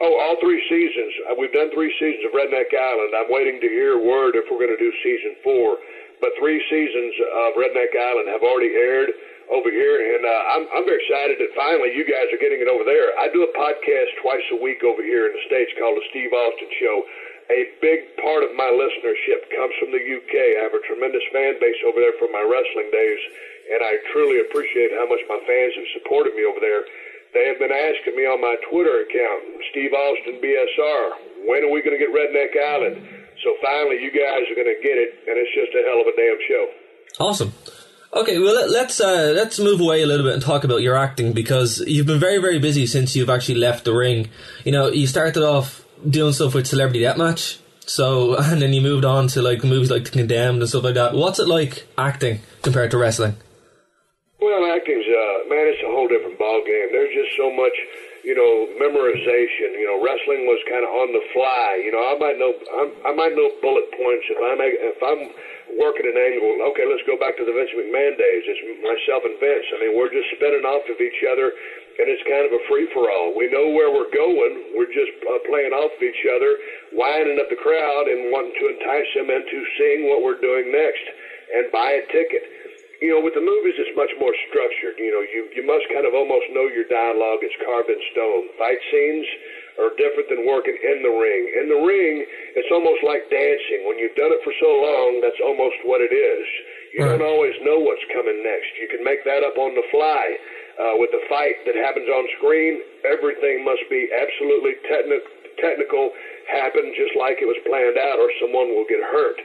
Oh, 0.00 0.12
all 0.20 0.36
three 0.40 0.60
seasons. 0.68 1.12
Uh, 1.30 1.34
we've 1.40 1.52
done 1.52 1.72
three 1.72 1.92
seasons 1.98 2.28
of 2.28 2.36
Redneck 2.36 2.68
Island. 2.76 3.16
I'm 3.16 3.32
waiting 3.32 3.58
to 3.60 3.68
hear 3.68 3.96
word 3.96 4.36
if 4.36 4.44
we're 4.52 4.60
going 4.60 4.76
to 4.76 4.78
do 4.78 4.92
season 5.02 5.36
four. 5.42 5.78
But 6.20 6.30
three 6.38 6.60
seasons 6.68 7.12
of 7.24 7.56
Redneck 7.56 7.92
Island 7.96 8.28
have 8.28 8.42
already 8.44 8.72
aired 8.72 9.10
over 9.50 9.70
here, 9.70 9.96
and 10.14 10.22
uh, 10.26 10.52
I'm 10.54 10.64
I'm 10.74 10.84
very 10.86 10.98
excited 11.02 11.38
that 11.38 11.52
finally 11.54 11.94
you 11.94 12.02
guys 12.02 12.26
are 12.34 12.42
getting 12.42 12.58
it 12.58 12.70
over 12.70 12.82
there. 12.82 13.14
I 13.18 13.30
do 13.30 13.46
a 13.46 13.52
podcast 13.54 14.10
twice 14.22 14.42
a 14.54 14.58
week 14.58 14.82
over 14.82 15.02
here 15.02 15.30
in 15.30 15.32
the 15.34 15.44
states 15.46 15.70
called 15.78 15.94
the 15.94 16.06
Steve 16.10 16.34
Austin 16.34 16.70
Show. 16.82 16.96
A 17.46 17.62
big 17.78 18.10
part 18.18 18.42
of 18.42 18.50
my 18.58 18.66
listenership 18.74 19.46
comes 19.54 19.70
from 19.78 19.94
the 19.94 20.02
UK. 20.02 20.34
I 20.58 20.66
have 20.66 20.74
a 20.74 20.82
tremendous 20.82 21.22
fan 21.30 21.62
base 21.62 21.78
over 21.86 22.02
there 22.02 22.18
from 22.18 22.34
my 22.34 22.42
wrestling 22.42 22.90
days, 22.90 23.22
and 23.70 23.86
I 23.86 24.02
truly 24.10 24.42
appreciate 24.42 24.90
how 24.98 25.06
much 25.06 25.22
my 25.30 25.38
fans 25.46 25.78
have 25.78 25.90
supported 26.02 26.34
me 26.34 26.42
over 26.42 26.58
there. 26.58 26.82
They 27.38 27.46
have 27.46 27.62
been 27.62 27.70
asking 27.70 28.18
me 28.18 28.26
on 28.26 28.42
my 28.42 28.58
Twitter 28.66 29.06
account, 29.06 29.62
Steve 29.70 29.94
Austin 29.94 30.42
BSR, 30.42 31.46
when 31.46 31.62
are 31.62 31.70
we 31.70 31.82
going 31.86 31.94
to 31.94 32.02
get 32.02 32.10
Redneck 32.10 32.58
Island? 32.58 32.98
So 33.44 33.54
finally, 33.62 34.02
you 34.02 34.10
guys 34.10 34.42
are 34.50 34.58
going 34.58 34.66
to 34.66 34.80
get 34.82 34.98
it, 34.98 35.14
and 35.30 35.38
it's 35.38 35.54
just 35.54 35.70
a 35.70 35.86
hell 35.86 36.02
of 36.02 36.10
a 36.10 36.16
damn 36.18 36.40
show. 36.50 36.64
Awesome. 37.22 37.52
Okay, 38.14 38.38
well 38.38 38.70
let's 38.70 39.00
uh, 39.00 39.32
let's 39.34 39.58
move 39.58 39.80
away 39.80 40.02
a 40.02 40.06
little 40.06 40.24
bit 40.24 40.34
and 40.34 40.42
talk 40.42 40.64
about 40.64 40.80
your 40.80 40.96
acting 40.96 41.32
because 41.32 41.80
you've 41.80 42.06
been 42.06 42.20
very 42.20 42.38
very 42.38 42.58
busy 42.58 42.86
since 42.86 43.16
you've 43.16 43.30
actually 43.30 43.56
left 43.56 43.84
the 43.84 43.94
ring. 43.94 44.30
You 44.64 44.72
know, 44.72 44.88
you 44.88 45.06
started 45.06 45.42
off 45.42 45.84
doing 46.08 46.32
stuff 46.32 46.54
with 46.54 46.66
Celebrity 46.66 47.00
Deathmatch, 47.00 47.58
so 47.80 48.36
and 48.38 48.62
then 48.62 48.72
you 48.72 48.80
moved 48.80 49.04
on 49.04 49.28
to 49.28 49.42
like 49.42 49.64
movies 49.64 49.90
like 49.90 50.04
The 50.04 50.10
Condemned 50.10 50.60
and 50.62 50.68
stuff 50.68 50.84
like 50.84 50.94
that. 50.94 51.14
What's 51.14 51.38
it 51.38 51.48
like 51.48 51.86
acting 51.98 52.40
compared 52.62 52.90
to 52.92 52.98
wrestling? 52.98 53.36
Well, 54.40 54.64
acting's 54.72 55.04
uh, 55.04 55.48
man, 55.48 55.66
it's 55.66 55.82
a 55.82 55.90
whole 55.90 56.08
different 56.08 56.38
ball 56.38 56.62
game. 56.64 56.88
There's 56.92 57.12
just 57.14 57.36
so 57.36 57.50
much, 57.50 57.72
you 58.26 58.34
know, 58.34 58.66
memorization. 58.82 59.78
You 59.78 59.86
know, 59.86 60.02
wrestling 60.02 60.50
was 60.50 60.58
kind 60.66 60.82
of 60.82 60.90
on 60.90 61.14
the 61.14 61.22
fly. 61.30 61.78
You 61.78 61.94
know, 61.94 62.02
I 62.02 62.14
might 62.18 62.36
know 62.42 62.50
I'm, 62.50 62.90
I 63.06 63.12
might 63.14 63.38
know 63.38 63.46
bullet 63.62 63.86
points 63.94 64.26
if 64.26 64.38
I'm 64.42 64.58
if 64.58 64.98
I'm 64.98 65.22
working 65.78 66.10
an 66.10 66.18
angle. 66.18 66.58
Okay, 66.74 66.90
let's 66.90 67.06
go 67.06 67.14
back 67.22 67.38
to 67.38 67.46
the 67.46 67.54
Vince 67.54 67.70
McMahon 67.78 68.18
days. 68.18 68.42
It's 68.50 68.62
myself 68.82 69.22
and 69.22 69.38
Vince. 69.38 69.66
I 69.70 69.76
mean, 69.86 69.92
we're 69.94 70.10
just 70.10 70.26
spinning 70.34 70.66
off 70.66 70.82
of 70.90 70.98
each 70.98 71.22
other, 71.30 71.54
and 72.02 72.10
it's 72.10 72.26
kind 72.26 72.42
of 72.42 72.50
a 72.50 72.62
free 72.66 72.90
for 72.90 73.06
all. 73.06 73.30
We 73.38 73.46
know 73.46 73.70
where 73.70 73.94
we're 73.94 74.10
going. 74.10 74.74
We're 74.74 74.90
just 74.90 75.14
uh, 75.22 75.46
playing 75.46 75.70
off 75.70 75.94
of 75.94 76.02
each 76.02 76.22
other, 76.26 76.50
winding 76.98 77.38
up 77.38 77.46
the 77.46 77.62
crowd, 77.62 78.10
and 78.10 78.34
wanting 78.34 78.58
to 78.58 78.64
entice 78.74 79.10
them 79.14 79.30
into 79.30 79.56
seeing 79.78 80.10
what 80.10 80.26
we're 80.26 80.42
doing 80.42 80.74
next 80.74 81.06
and 81.54 81.70
buy 81.70 82.02
a 82.02 82.04
ticket. 82.10 82.42
You 83.04 83.12
know, 83.12 83.20
with 83.20 83.36
the 83.36 83.44
movies, 83.44 83.76
it's 83.76 83.92
much 83.92 84.12
more 84.16 84.32
structured. 84.48 84.96
You 84.96 85.12
know, 85.12 85.20
you 85.20 85.48
you 85.52 85.64
must 85.68 85.84
kind 85.92 86.08
of 86.08 86.16
almost 86.16 86.48
know 86.56 86.64
your 86.72 86.88
dialogue. 86.88 87.44
It's 87.44 87.56
carved 87.60 87.92
in 87.92 88.00
stone. 88.16 88.48
Fight 88.56 88.80
scenes 88.88 89.26
are 89.76 89.92
different 90.00 90.32
than 90.32 90.48
working 90.48 90.72
in 90.80 91.04
the 91.04 91.12
ring. 91.12 91.42
In 91.60 91.68
the 91.68 91.80
ring, 91.84 92.24
it's 92.56 92.72
almost 92.72 93.04
like 93.04 93.28
dancing. 93.28 93.84
When 93.84 94.00
you've 94.00 94.16
done 94.16 94.32
it 94.32 94.40
for 94.40 94.52
so 94.56 94.72
long, 94.72 95.20
that's 95.20 95.40
almost 95.44 95.76
what 95.84 96.00
it 96.00 96.12
is. 96.12 96.44
You 96.96 97.04
right. 97.04 97.20
don't 97.20 97.28
always 97.28 97.52
know 97.60 97.76
what's 97.76 98.04
coming 98.16 98.40
next. 98.40 98.72
You 98.80 98.88
can 98.88 99.04
make 99.04 99.20
that 99.28 99.44
up 99.44 99.60
on 99.60 99.76
the 99.76 99.84
fly. 99.92 100.24
Uh, 100.76 100.96
with 101.00 101.08
the 101.12 101.24
fight 101.28 101.56
that 101.64 101.76
happens 101.76 102.08
on 102.08 102.24
screen, 102.36 102.80
everything 103.04 103.64
must 103.64 103.80
be 103.88 104.08
absolutely 104.12 104.76
techni- 104.84 105.24
technical, 105.56 106.12
happen 106.48 106.92
just 106.96 107.16
like 107.16 107.40
it 107.40 107.48
was 107.48 107.56
planned 107.64 107.96
out, 107.96 108.20
or 108.20 108.28
someone 108.40 108.72
will 108.76 108.84
get 108.88 109.00
hurt. 109.00 109.40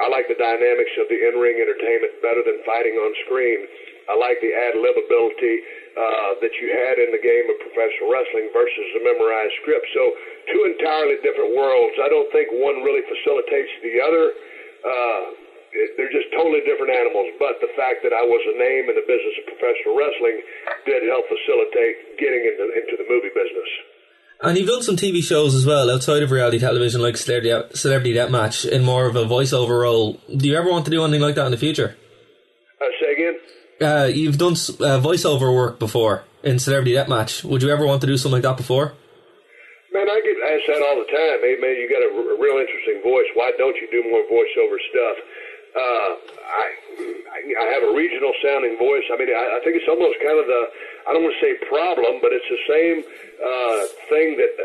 I 0.00 0.08
like 0.08 0.26
the 0.32 0.38
dynamics 0.40 0.94
of 0.96 1.06
the 1.12 1.18
in-ring 1.28 1.60
entertainment 1.60 2.12
better 2.24 2.40
than 2.40 2.64
fighting 2.64 2.96
on 2.96 3.10
screen. 3.28 3.60
I 4.08 4.16
like 4.16 4.40
the 4.40 4.50
ad 4.50 4.74
lib 4.80 4.96
ability 4.96 5.56
uh, 5.94 6.30
that 6.40 6.52
you 6.56 6.72
had 6.72 6.96
in 6.98 7.12
the 7.12 7.22
game 7.22 7.46
of 7.46 7.56
professional 7.60 8.08
wrestling 8.08 8.48
versus 8.50 8.86
the 8.96 9.02
memorized 9.04 9.54
script. 9.60 9.86
So 9.92 10.02
two 10.50 10.62
entirely 10.72 11.20
different 11.20 11.52
worlds. 11.52 11.94
I 12.00 12.08
don't 12.08 12.26
think 12.32 12.48
one 12.56 12.80
really 12.82 13.04
facilitates 13.06 13.70
the 13.84 13.94
other. 14.00 14.24
Uh, 14.80 15.22
they're 15.94 16.10
just 16.10 16.32
totally 16.34 16.64
different 16.66 16.90
animals. 16.90 17.30
But 17.38 17.62
the 17.62 17.70
fact 17.78 18.02
that 18.02 18.16
I 18.16 18.24
was 18.24 18.42
a 18.50 18.56
name 18.58 18.90
in 18.90 18.96
the 18.98 19.06
business 19.06 19.34
of 19.44 19.44
professional 19.54 19.94
wrestling 19.94 20.36
did 20.88 21.06
help 21.06 21.28
facilitate 21.30 22.18
getting 22.18 22.42
into, 22.42 22.64
into 22.74 22.94
the 22.98 23.06
movie 23.06 23.30
business. 23.30 23.70
And 24.42 24.56
you've 24.56 24.68
done 24.68 24.82
some 24.82 24.96
TV 24.96 25.22
shows 25.22 25.54
as 25.54 25.66
well 25.66 25.90
outside 25.90 26.22
of 26.22 26.30
reality 26.30 26.58
television, 26.58 27.02
like 27.02 27.16
Celebrity, 27.18 27.76
Celebrity 27.76 28.14
Deathmatch, 28.14 28.66
in 28.66 28.82
more 28.84 29.04
of 29.06 29.14
a 29.14 29.24
voiceover 29.24 29.82
role. 29.82 30.18
Do 30.34 30.48
you 30.48 30.56
ever 30.56 30.70
want 30.70 30.86
to 30.86 30.90
do 30.90 31.02
anything 31.04 31.20
like 31.20 31.34
that 31.34 31.44
in 31.44 31.52
the 31.52 31.58
future? 31.58 31.94
Uh, 32.80 32.84
say 33.00 33.12
again? 33.12 33.36
uh, 33.82 34.04
you've 34.08 34.38
done 34.38 34.52
uh, 34.52 34.96
voiceover 35.00 35.54
work 35.54 35.78
before 35.78 36.24
in 36.42 36.58
Celebrity 36.58 36.92
Deathmatch. 36.92 37.44
Would 37.44 37.62
you 37.62 37.68
ever 37.70 37.84
want 37.86 38.00
to 38.00 38.06
do 38.06 38.16
something 38.16 38.40
like 38.40 38.48
that 38.48 38.56
before? 38.56 38.94
Man, 39.92 40.08
I 40.08 40.20
get 40.24 40.36
asked 40.40 40.68
that 40.72 40.80
all 40.88 40.96
the 40.96 41.10
time. 41.12 41.38
Hey, 41.44 41.56
man, 41.60 41.76
you 41.76 41.84
got 41.90 42.00
a, 42.00 42.08
r- 42.08 42.32
a 42.32 42.38
real 42.40 42.56
interesting 42.56 43.02
voice. 43.04 43.28
Why 43.34 43.52
don't 43.58 43.76
you 43.76 43.88
do 43.92 44.00
more 44.08 44.24
voiceover 44.32 44.78
stuff? 44.88 45.16
Uh, 45.70 46.10
I, 46.48 46.66
I 47.60 47.66
have 47.76 47.82
a 47.84 47.92
regional 47.92 48.32
sounding 48.42 48.78
voice. 48.78 49.04
I 49.12 49.18
mean, 49.20 49.28
I, 49.30 49.58
I 49.58 49.60
think 49.62 49.76
it's 49.76 49.86
almost 49.90 50.16
kind 50.24 50.38
of 50.40 50.46
the, 50.48 50.62
I 51.06 51.12
don't 51.12 51.24
want 51.24 51.36
to 51.36 51.42
say 51.44 51.56
problem, 51.68 52.20
but 52.20 52.32
it's 52.32 52.50
the 52.50 52.64
same 52.68 52.96
uh, 53.40 53.80
thing 54.08 54.36
that 54.36 54.52
uh, 54.56 54.64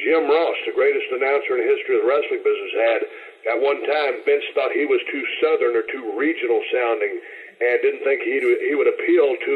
Jim 0.00 0.28
Ross, 0.28 0.56
the 0.68 0.76
greatest 0.76 1.08
announcer 1.12 1.56
in 1.56 1.64
the 1.64 1.68
history 1.72 1.96
of 1.96 2.04
the 2.04 2.08
wrestling 2.08 2.42
business, 2.44 2.72
had. 2.76 3.00
At 3.46 3.62
one 3.62 3.78
time, 3.86 4.26
Vince 4.26 4.42
thought 4.58 4.74
he 4.74 4.90
was 4.90 4.98
too 5.06 5.22
southern 5.38 5.78
or 5.78 5.86
too 5.86 6.18
regional 6.18 6.58
sounding 6.74 7.22
and 7.60 7.80
didn't 7.80 8.04
think 8.04 8.20
he 8.20 8.36
he 8.36 8.74
would 8.76 8.90
appeal 8.90 9.32
to 9.32 9.54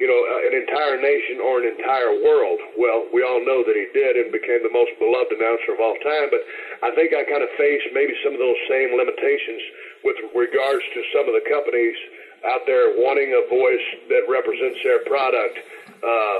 you 0.00 0.08
know 0.08 0.20
an 0.48 0.54
entire 0.56 0.96
nation 0.96 1.36
or 1.44 1.60
an 1.60 1.68
entire 1.68 2.16
world. 2.24 2.56
Well, 2.80 3.10
we 3.12 3.20
all 3.20 3.44
know 3.44 3.60
that 3.60 3.76
he 3.76 3.86
did 3.92 4.16
and 4.16 4.32
became 4.32 4.64
the 4.64 4.72
most 4.72 4.96
beloved 4.96 5.34
announcer 5.36 5.76
of 5.76 5.80
all 5.84 5.96
time. 6.00 6.32
But 6.32 6.42
I 6.80 6.94
think 6.96 7.12
I 7.12 7.28
kind 7.28 7.44
of 7.44 7.52
face 7.60 7.82
maybe 7.92 8.16
some 8.24 8.32
of 8.32 8.40
those 8.40 8.56
same 8.72 8.96
limitations 8.96 9.62
with 10.00 10.16
regards 10.32 10.84
to 10.96 11.00
some 11.12 11.28
of 11.28 11.36
the 11.36 11.44
companies 11.44 11.98
out 12.46 12.66
there 12.66 12.94
wanting 12.98 13.30
a 13.34 13.42
voice 13.48 13.86
that 14.08 14.26
represents 14.28 14.78
their 14.82 15.04
product. 15.06 15.58
Uh, 16.02 16.38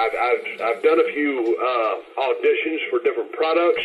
I've, 0.00 0.16
I've, 0.16 0.44
I've 0.64 0.82
done 0.82 1.00
a 1.00 1.08
few 1.12 1.36
uh, 1.60 1.94
auditions 2.20 2.80
for 2.88 3.04
different 3.04 3.32
products. 3.32 3.84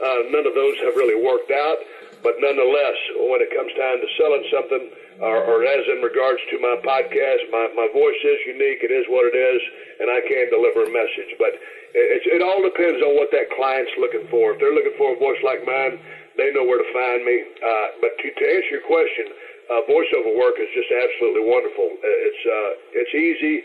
Uh, 0.00 0.26
none 0.32 0.46
of 0.46 0.54
those 0.56 0.74
have 0.82 0.96
really 0.96 1.14
worked 1.14 1.52
out, 1.52 1.78
but 2.24 2.34
nonetheless, 2.40 2.98
when 3.30 3.38
it 3.44 3.52
comes 3.54 3.70
time 3.78 4.00
to 4.00 4.08
selling 4.18 4.44
something, 4.50 4.84
or, 5.22 5.38
or 5.46 5.62
as 5.62 5.84
in 5.86 6.02
regards 6.02 6.42
to 6.50 6.58
my 6.58 6.74
podcast, 6.82 7.46
my, 7.54 7.70
my 7.78 7.88
voice 7.94 8.18
is 8.18 8.40
unique. 8.50 8.82
It 8.82 8.90
is 8.90 9.06
what 9.06 9.30
it 9.30 9.36
is, 9.38 9.60
and 10.02 10.10
I 10.10 10.18
can 10.26 10.50
deliver 10.50 10.82
a 10.82 10.90
message. 10.90 11.38
But 11.38 11.54
it, 11.94 12.26
it 12.26 12.42
all 12.42 12.58
depends 12.58 12.98
on 13.06 13.14
what 13.14 13.30
that 13.30 13.46
client's 13.54 13.94
looking 14.02 14.26
for. 14.26 14.56
If 14.56 14.58
they're 14.58 14.74
looking 14.74 14.98
for 14.98 15.14
a 15.14 15.18
voice 15.20 15.38
like 15.46 15.62
mine, 15.62 16.02
they 16.34 16.50
know 16.50 16.66
where 16.66 16.82
to 16.82 16.90
find 16.90 17.22
me. 17.22 17.36
Uh, 17.62 17.86
but 18.02 18.18
to, 18.18 18.26
to 18.34 18.44
answer 18.50 18.82
your 18.82 18.86
question, 18.90 19.30
uh, 19.70 19.80
voiceover 19.88 20.32
work 20.36 20.56
is 20.60 20.68
just 20.74 20.90
absolutely 20.92 21.44
wonderful. 21.48 21.88
Uh, 21.88 22.26
it's 22.28 22.42
uh, 22.44 23.00
it's 23.00 23.14
easy. 23.14 23.64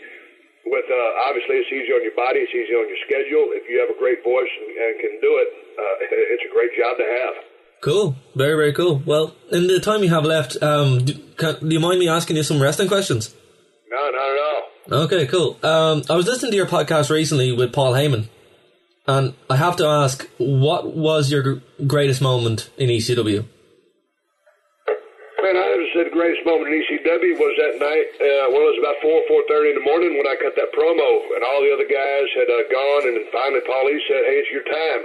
With 0.66 0.84
uh, 0.88 1.26
obviously, 1.28 1.56
it's 1.60 1.72
easy 1.72 1.92
on 1.92 2.02
your 2.04 2.16
body. 2.16 2.44
It's 2.44 2.52
easy 2.52 2.76
on 2.76 2.86
your 2.88 3.00
schedule. 3.04 3.52
If 3.56 3.68
you 3.68 3.80
have 3.80 3.88
a 3.88 3.98
great 3.98 4.22
voice 4.22 4.48
and, 4.48 4.70
and 4.76 4.92
can 5.00 5.14
do 5.20 5.32
it, 5.40 5.48
uh, 5.76 5.94
it's 6.36 6.44
a 6.44 6.52
great 6.52 6.72
job 6.76 6.96
to 7.00 7.06
have. 7.06 7.34
Cool. 7.80 8.16
Very, 8.36 8.54
very 8.56 8.72
cool. 8.72 9.02
Well, 9.06 9.34
in 9.50 9.66
the 9.66 9.80
time 9.80 10.02
you 10.02 10.10
have 10.10 10.24
left, 10.24 10.62
um, 10.62 11.04
do, 11.04 11.14
can, 11.36 11.56
do 11.60 11.72
you 11.72 11.80
mind 11.80 11.98
me 11.98 12.08
asking 12.08 12.36
you 12.36 12.42
some 12.42 12.60
wrestling 12.60 12.88
questions? 12.88 13.34
No, 13.90 13.96
not 13.96 14.14
at 14.14 14.38
all. 14.38 15.04
Okay, 15.04 15.26
cool. 15.26 15.56
Um, 15.62 16.02
I 16.10 16.14
was 16.14 16.26
listening 16.26 16.52
to 16.52 16.56
your 16.56 16.66
podcast 16.66 17.10
recently 17.10 17.52
with 17.52 17.72
Paul 17.72 17.94
Heyman, 17.94 18.28
and 19.06 19.34
I 19.48 19.56
have 19.56 19.76
to 19.76 19.86
ask, 19.86 20.28
what 20.36 20.94
was 20.94 21.32
your 21.32 21.62
greatest 21.86 22.20
moment 22.20 22.70
in 22.76 22.90
ECW? 22.90 23.46
The 26.06 26.14
greatest 26.14 26.44
moment 26.46 26.70
in 26.70 26.80
ECW 26.80 27.34
was 27.36 27.54
that 27.60 27.76
night. 27.82 28.08
Uh, 28.16 28.46
well, 28.52 28.64
it 28.68 28.72
was 28.76 28.82
about 28.84 28.98
four, 29.02 29.20
four 29.26 29.42
thirty 29.50 29.74
in 29.74 29.78
the 29.80 29.86
morning 29.86 30.16
when 30.16 30.28
I 30.28 30.36
cut 30.38 30.54
that 30.56 30.70
promo, 30.72 31.10
and 31.36 31.42
all 31.44 31.60
the 31.60 31.72
other 31.72 31.88
guys 31.88 32.26
had 32.36 32.48
uh, 32.48 32.64
gone, 32.70 33.04
and 33.10 33.16
finally 33.34 33.64
Paulie 33.66 34.00
said, 34.08 34.22
"Hey, 34.24 34.38
it's 34.40 34.52
your 34.52 34.66
time." 34.66 35.02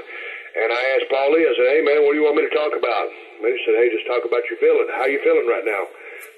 And 0.56 0.72
I 0.72 0.82
asked 0.96 1.12
Paulie, 1.12 1.44
I 1.44 1.54
said, 1.56 1.70
"Hey, 1.76 1.82
man, 1.84 2.08
what 2.08 2.16
do 2.16 2.20
you 2.20 2.26
want 2.28 2.40
me 2.40 2.48
to 2.48 2.56
talk 2.56 2.72
about?" 2.72 3.08
And 3.42 3.52
he 3.52 3.60
said, 3.68 3.76
"Hey, 3.76 3.92
just 3.92 4.08
talk 4.08 4.24
about 4.24 4.46
your 4.48 4.60
feeling. 4.64 4.88
How 4.96 5.08
you 5.08 5.20
feeling 5.24 5.48
right 5.48 5.68
now?" 5.68 5.84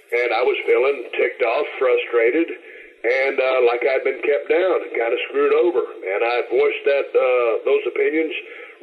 And 0.08 0.30
I 0.32 0.41
was 0.41 0.58
feeling 0.64 1.05
ticked 1.20 1.43
off, 1.43 1.68
frustrated, 1.78 2.47
and 2.47 3.36
uh, 3.38 3.60
like 3.68 3.84
I'd 3.86 4.08
been 4.08 4.24
kept 4.24 4.47
down 4.49 4.78
kind 4.95 5.14
of 5.14 5.20
screwed 5.30 5.53
over. 5.53 5.84
And 5.84 6.22
I 6.24 6.36
voiced 6.49 6.84
that 6.88 7.08
uh, 7.14 7.51
those 7.68 7.84
opinions 7.91 8.34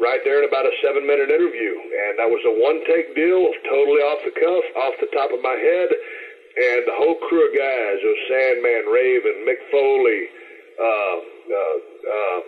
right 0.00 0.20
there 0.24 0.42
in 0.42 0.48
about 0.48 0.66
a 0.66 0.74
seven 0.82 1.06
minute 1.06 1.30
interview. 1.30 1.74
And 1.74 2.18
that 2.18 2.30
was 2.30 2.42
a 2.46 2.54
one 2.54 2.82
take 2.88 3.14
deal, 3.14 3.46
totally 3.68 4.02
off 4.02 4.20
the 4.26 4.34
cuff, 4.34 4.64
off 4.78 4.94
the 5.00 5.10
top 5.14 5.30
of 5.30 5.40
my 5.42 5.54
head. 5.54 5.88
And 6.54 6.80
the 6.86 6.96
whole 6.98 7.18
crew 7.26 7.42
of 7.46 7.52
guys, 7.54 7.98
it 7.98 8.06
was 8.06 8.22
Sandman, 8.30 8.84
Raven, 8.86 9.36
Mick 9.42 9.60
Foley, 9.74 10.22
uh, 10.78 11.16
uh, 11.50 11.76
uh, 12.06 12.40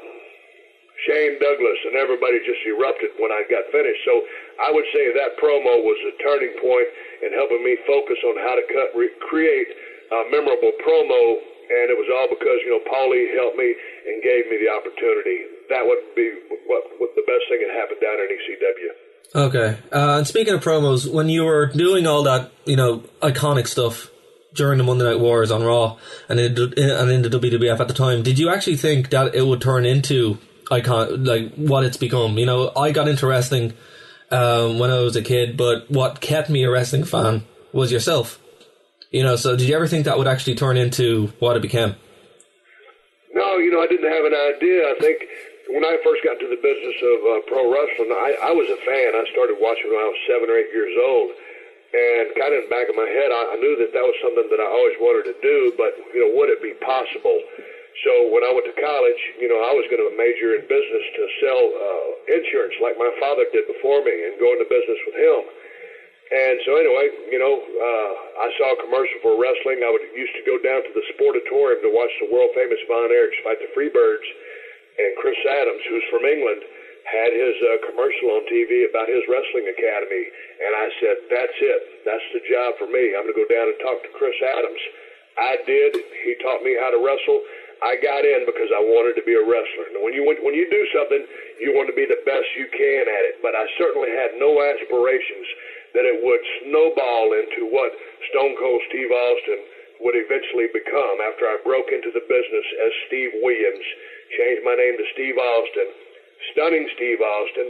Shane 1.10 1.36
Douglas, 1.42 1.80
and 1.90 1.98
everybody 1.98 2.38
just 2.46 2.62
erupted 2.70 3.18
when 3.18 3.34
I 3.34 3.42
got 3.50 3.66
finished. 3.74 4.02
So 4.06 4.22
I 4.62 4.70
would 4.70 4.86
say 4.94 5.10
that 5.10 5.34
promo 5.42 5.82
was 5.82 5.98
a 6.06 6.14
turning 6.22 6.54
point 6.62 6.88
in 7.26 7.34
helping 7.34 7.66
me 7.66 7.74
focus 7.86 8.18
on 8.30 8.38
how 8.46 8.54
to 8.54 8.64
cut, 8.70 8.94
re- 8.94 9.18
create 9.26 9.68
a 10.14 10.30
memorable 10.30 10.70
promo 10.86 11.42
and 11.66 11.90
it 11.90 11.98
was 11.98 12.06
all 12.14 12.30
because 12.30 12.58
you 12.62 12.70
know 12.70 12.82
Paulie 12.86 13.34
helped 13.34 13.58
me 13.58 13.74
and 14.06 14.22
gave 14.22 14.46
me 14.46 14.62
the 14.62 14.70
opportunity. 14.70 15.55
That 15.68 15.84
would 15.84 15.98
be 16.14 16.30
what, 16.66 16.82
what 16.98 17.10
the 17.14 17.22
best 17.26 17.44
thing 17.48 17.66
that 17.66 17.74
happened 17.74 18.00
down 18.00 18.18
in 18.20 18.28
ECW. 18.36 19.06
Okay. 19.34 19.78
Uh, 19.92 20.18
and 20.18 20.26
speaking 20.26 20.54
of 20.54 20.62
promos, 20.62 21.10
when 21.12 21.28
you 21.28 21.44
were 21.44 21.66
doing 21.66 22.06
all 22.06 22.22
that, 22.24 22.52
you 22.64 22.76
know, 22.76 22.98
iconic 23.20 23.66
stuff 23.66 24.10
during 24.54 24.78
the 24.78 24.84
Monday 24.84 25.04
Night 25.04 25.20
Wars 25.20 25.50
on 25.50 25.62
Raw 25.62 25.98
and 26.28 26.40
in, 26.40 26.56
and 26.78 27.10
in 27.10 27.22
the 27.22 27.28
WWF 27.28 27.80
at 27.80 27.88
the 27.88 27.94
time, 27.94 28.22
did 28.22 28.38
you 28.38 28.48
actually 28.48 28.76
think 28.76 29.10
that 29.10 29.34
it 29.34 29.42
would 29.42 29.60
turn 29.60 29.84
into 29.84 30.38
icon 30.70 31.24
like 31.24 31.54
what 31.54 31.84
it's 31.84 31.96
become? 31.96 32.38
You 32.38 32.46
know, 32.46 32.72
I 32.76 32.92
got 32.92 33.08
into 33.08 33.26
wrestling 33.26 33.74
um, 34.30 34.78
when 34.78 34.90
I 34.90 35.00
was 35.00 35.16
a 35.16 35.22
kid, 35.22 35.56
but 35.56 35.90
what 35.90 36.20
kept 36.20 36.48
me 36.48 36.64
a 36.64 36.70
wrestling 36.70 37.04
fan 37.04 37.44
was 37.72 37.92
yourself. 37.92 38.40
You 39.10 39.22
know, 39.22 39.36
so 39.36 39.56
did 39.56 39.68
you 39.68 39.76
ever 39.76 39.86
think 39.86 40.04
that 40.06 40.18
would 40.18 40.26
actually 40.26 40.56
turn 40.56 40.76
into 40.76 41.32
what 41.38 41.56
it 41.56 41.62
became? 41.62 41.94
No, 43.34 43.58
you 43.58 43.70
know, 43.70 43.80
I 43.80 43.86
didn't 43.86 44.10
have 44.10 44.24
an 44.24 44.34
idea. 44.56 44.82
I 44.82 44.96
think 45.00 45.22
when 45.74 45.82
I 45.82 45.98
first 46.06 46.22
got 46.22 46.38
into 46.38 46.50
the 46.50 46.62
business 46.62 46.98
of 47.02 47.18
uh, 47.26 47.30
pro 47.50 47.66
wrestling, 47.66 48.12
I, 48.14 48.50
I 48.50 48.52
was 48.54 48.70
a 48.70 48.80
fan. 48.86 49.08
I 49.18 49.24
started 49.34 49.58
watching 49.58 49.90
when 49.90 50.02
I 50.02 50.08
was 50.10 50.20
seven 50.30 50.46
or 50.46 50.56
eight 50.58 50.70
years 50.70 50.94
old. 50.94 51.34
And 51.96 52.24
kind 52.34 52.52
of 52.52 52.62
in 52.62 52.66
the 52.68 52.74
back 52.74 52.90
of 52.90 52.96
my 52.98 53.08
head, 53.08 53.30
I, 53.30 53.42
I 53.54 53.56
knew 53.62 53.74
that 53.82 53.90
that 53.94 54.04
was 54.04 54.16
something 54.22 54.46
that 54.50 54.60
I 54.60 54.68
always 54.68 54.98
wanted 54.98 55.32
to 55.32 55.36
do, 55.40 55.72
but, 55.78 55.96
you 56.12 56.20
know, 56.22 56.30
would 56.34 56.50
it 56.50 56.60
be 56.60 56.74
possible? 56.82 57.38
So 58.04 58.28
when 58.28 58.44
I 58.44 58.52
went 58.52 58.68
to 58.68 58.76
college, 58.76 59.22
you 59.40 59.48
know, 59.48 59.56
I 59.64 59.72
was 59.72 59.88
going 59.88 60.02
to 60.02 60.12
major 60.12 60.52
in 60.52 60.68
business 60.68 61.04
to 61.16 61.22
sell 61.40 61.62
uh, 61.64 62.36
insurance 62.36 62.76
like 62.82 63.00
my 63.00 63.08
father 63.16 63.48
did 63.54 63.64
before 63.64 64.04
me 64.04 64.12
and 64.12 64.36
go 64.36 64.52
into 64.52 64.68
business 64.68 65.00
with 65.08 65.16
him. 65.16 65.40
And 66.26 66.58
so 66.66 66.74
anyway, 66.76 67.06
you 67.30 67.38
know, 67.38 67.54
uh, 67.56 68.12
I 68.42 68.48
saw 68.58 68.74
a 68.74 68.78
commercial 68.82 69.16
for 69.22 69.38
wrestling. 69.38 69.86
I 69.86 69.88
would 69.94 70.02
used 70.10 70.34
to 70.36 70.44
go 70.44 70.58
down 70.58 70.82
to 70.82 70.92
the 70.92 71.06
Sportatorium 71.14 71.86
to 71.86 71.90
watch 71.94 72.10
the 72.18 72.28
world 72.28 72.50
famous 72.52 72.82
Von 72.90 73.08
Erichs 73.14 73.38
fight 73.46 73.62
the 73.62 73.70
Freebirds. 73.72 74.26
And 74.96 75.10
Chris 75.20 75.38
Adams, 75.44 75.82
who's 75.88 76.06
from 76.08 76.24
England, 76.24 76.62
had 77.06 77.30
his 77.30 77.54
uh, 77.62 77.78
commercial 77.86 78.34
on 78.34 78.42
TV 78.50 78.88
about 78.90 79.06
his 79.06 79.22
wrestling 79.30 79.70
academy. 79.70 80.24
And 80.58 80.72
I 80.74 80.86
said, 80.98 81.16
that's 81.30 81.58
it. 81.62 81.80
That's 82.02 82.28
the 82.34 82.42
job 82.50 82.74
for 82.82 82.90
me. 82.90 83.14
I'm 83.14 83.28
going 83.28 83.36
to 83.36 83.42
go 83.46 83.50
down 83.50 83.70
and 83.70 83.78
talk 83.78 84.02
to 84.02 84.10
Chris 84.18 84.34
Adams. 84.42 84.82
I 85.38 85.60
did. 85.68 85.92
He 86.24 86.34
taught 86.42 86.64
me 86.64 86.74
how 86.80 86.90
to 86.90 86.98
wrestle. 86.98 87.38
I 87.84 88.00
got 88.00 88.24
in 88.24 88.48
because 88.48 88.72
I 88.72 88.80
wanted 88.80 89.20
to 89.20 89.24
be 89.28 89.36
a 89.36 89.44
wrestler. 89.44 89.92
And 89.92 90.00
when 90.00 90.16
you 90.16 90.24
when 90.24 90.56
you 90.56 90.64
do 90.72 90.82
something, 90.96 91.20
you 91.60 91.76
want 91.76 91.92
to 91.92 91.96
be 91.96 92.08
the 92.08 92.24
best 92.24 92.48
you 92.56 92.72
can 92.72 93.04
at 93.04 93.24
it. 93.28 93.44
But 93.44 93.52
I 93.52 93.68
certainly 93.76 94.08
had 94.16 94.40
no 94.40 94.56
aspirations 94.64 95.46
that 95.92 96.08
it 96.08 96.24
would 96.24 96.40
snowball 96.64 97.36
into 97.36 97.68
what 97.68 97.92
Stone 98.32 98.56
Cold 98.56 98.80
Steve 98.88 99.12
Austin 99.12 99.60
would 100.00 100.16
eventually 100.16 100.68
become 100.72 101.20
after 101.24 101.48
I 101.48 101.60
broke 101.64 101.92
into 101.92 102.12
the 102.12 102.24
business 102.24 102.66
as 102.84 102.92
Steve 103.08 103.32
Williams, 103.44 103.86
changed 104.34 104.62
my 104.64 104.74
name 104.74 104.96
to 104.98 105.06
Steve 105.14 105.38
Austin, 105.38 105.88
stunning 106.52 106.86
Steve 106.94 107.20
Austin, 107.20 107.68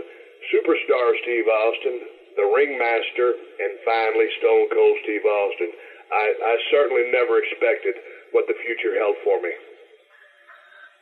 superstar 0.52 1.08
Steve 1.22 1.48
Austin, 1.48 1.96
the 2.36 2.46
ringmaster, 2.52 3.34
and 3.60 3.72
finally 3.84 4.28
Stone 4.38 4.68
Cold 4.72 4.96
Steve 5.04 5.24
Austin. 5.24 5.70
I, 6.12 6.24
I 6.32 6.54
certainly 6.70 7.10
never 7.10 7.42
expected 7.42 7.94
what 8.32 8.46
the 8.46 8.54
future 8.62 8.94
held 8.98 9.16
for 9.24 9.40
me. 9.42 9.52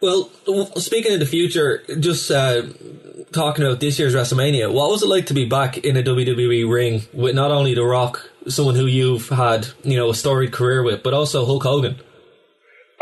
Well, 0.00 0.30
speaking 0.76 1.14
of 1.14 1.20
the 1.20 1.26
future, 1.26 1.82
just 1.98 2.30
uh, 2.30 2.62
talking 3.32 3.64
about 3.64 3.80
this 3.80 3.98
year's 3.98 4.14
WrestleMania, 4.14 4.72
what 4.72 4.90
was 4.90 5.02
it 5.02 5.08
like 5.08 5.26
to 5.26 5.34
be 5.34 5.46
back 5.46 5.78
in 5.78 5.96
a 5.96 6.02
WWE 6.02 6.70
ring 6.70 7.02
with 7.12 7.34
not 7.34 7.50
only 7.50 7.74
The 7.74 7.84
Rock, 7.84 8.30
someone 8.48 8.74
who 8.74 8.86
you've 8.86 9.28
had 9.30 9.68
you 9.82 9.96
know 9.96 10.10
a 10.10 10.14
storied 10.14 10.52
career 10.52 10.82
with, 10.82 11.02
but 11.02 11.14
also 11.14 11.46
Hulk 11.46 11.62
Hogan? 11.62 11.96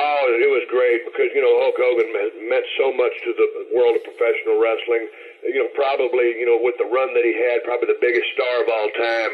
Oh, 0.03 0.27
it 0.35 0.51
was 0.51 0.67
great 0.67 1.07
because 1.07 1.31
you 1.31 1.39
know 1.39 1.63
Hulk 1.63 1.79
Hogan 1.79 2.11
meant 2.51 2.67
so 2.75 2.91
much 2.91 3.15
to 3.23 3.31
the 3.39 3.49
world 3.71 3.95
of 3.95 4.03
professional 4.03 4.59
wrestling. 4.59 5.07
You 5.47 5.63
know, 5.63 5.71
probably 5.79 6.35
you 6.43 6.47
know 6.47 6.59
with 6.59 6.75
the 6.83 6.91
run 6.91 7.15
that 7.15 7.23
he 7.23 7.39
had, 7.39 7.63
probably 7.63 7.87
the 7.87 8.03
biggest 8.03 8.27
star 8.35 8.67
of 8.67 8.67
all 8.67 8.91
time. 8.99 9.33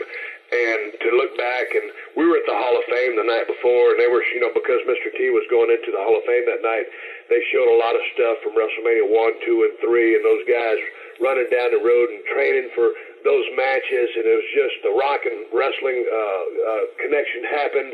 And 0.48 0.96
to 1.04 1.08
look 1.12 1.36
back, 1.36 1.76
and 1.76 1.92
we 2.16 2.24
were 2.24 2.40
at 2.40 2.48
the 2.48 2.56
Hall 2.56 2.72
of 2.72 2.84
Fame 2.88 3.20
the 3.20 3.28
night 3.28 3.44
before, 3.44 3.92
and 3.92 4.00
they 4.00 4.08
were, 4.08 4.24
you 4.32 4.40
know, 4.40 4.48
because 4.56 4.80
Mr. 4.88 5.12
T 5.12 5.28
was 5.28 5.44
going 5.52 5.68
into 5.68 5.92
the 5.92 6.00
Hall 6.00 6.16
of 6.16 6.24
Fame 6.24 6.48
that 6.48 6.64
night, 6.64 6.88
they 7.28 7.36
showed 7.52 7.68
a 7.68 7.76
lot 7.76 7.92
of 7.92 8.00
stuff 8.16 8.40
from 8.40 8.56
WrestleMania 8.56 9.04
1, 9.12 9.44
2, 9.44 9.68
and 9.68 9.74
3, 9.84 10.16
and 10.16 10.24
those 10.24 10.44
guys 10.48 10.80
running 11.20 11.52
down 11.52 11.68
the 11.76 11.84
road 11.84 12.08
and 12.08 12.24
training 12.32 12.72
for 12.72 12.96
those 13.28 13.44
matches, 13.60 14.08
and 14.16 14.24
it 14.24 14.36
was 14.40 14.50
just 14.56 14.76
the 14.88 14.94
rock 14.96 15.20
and 15.28 15.52
wrestling 15.52 16.00
uh, 16.08 16.16
uh, 16.16 16.84
connection 16.96 17.44
happened, 17.52 17.92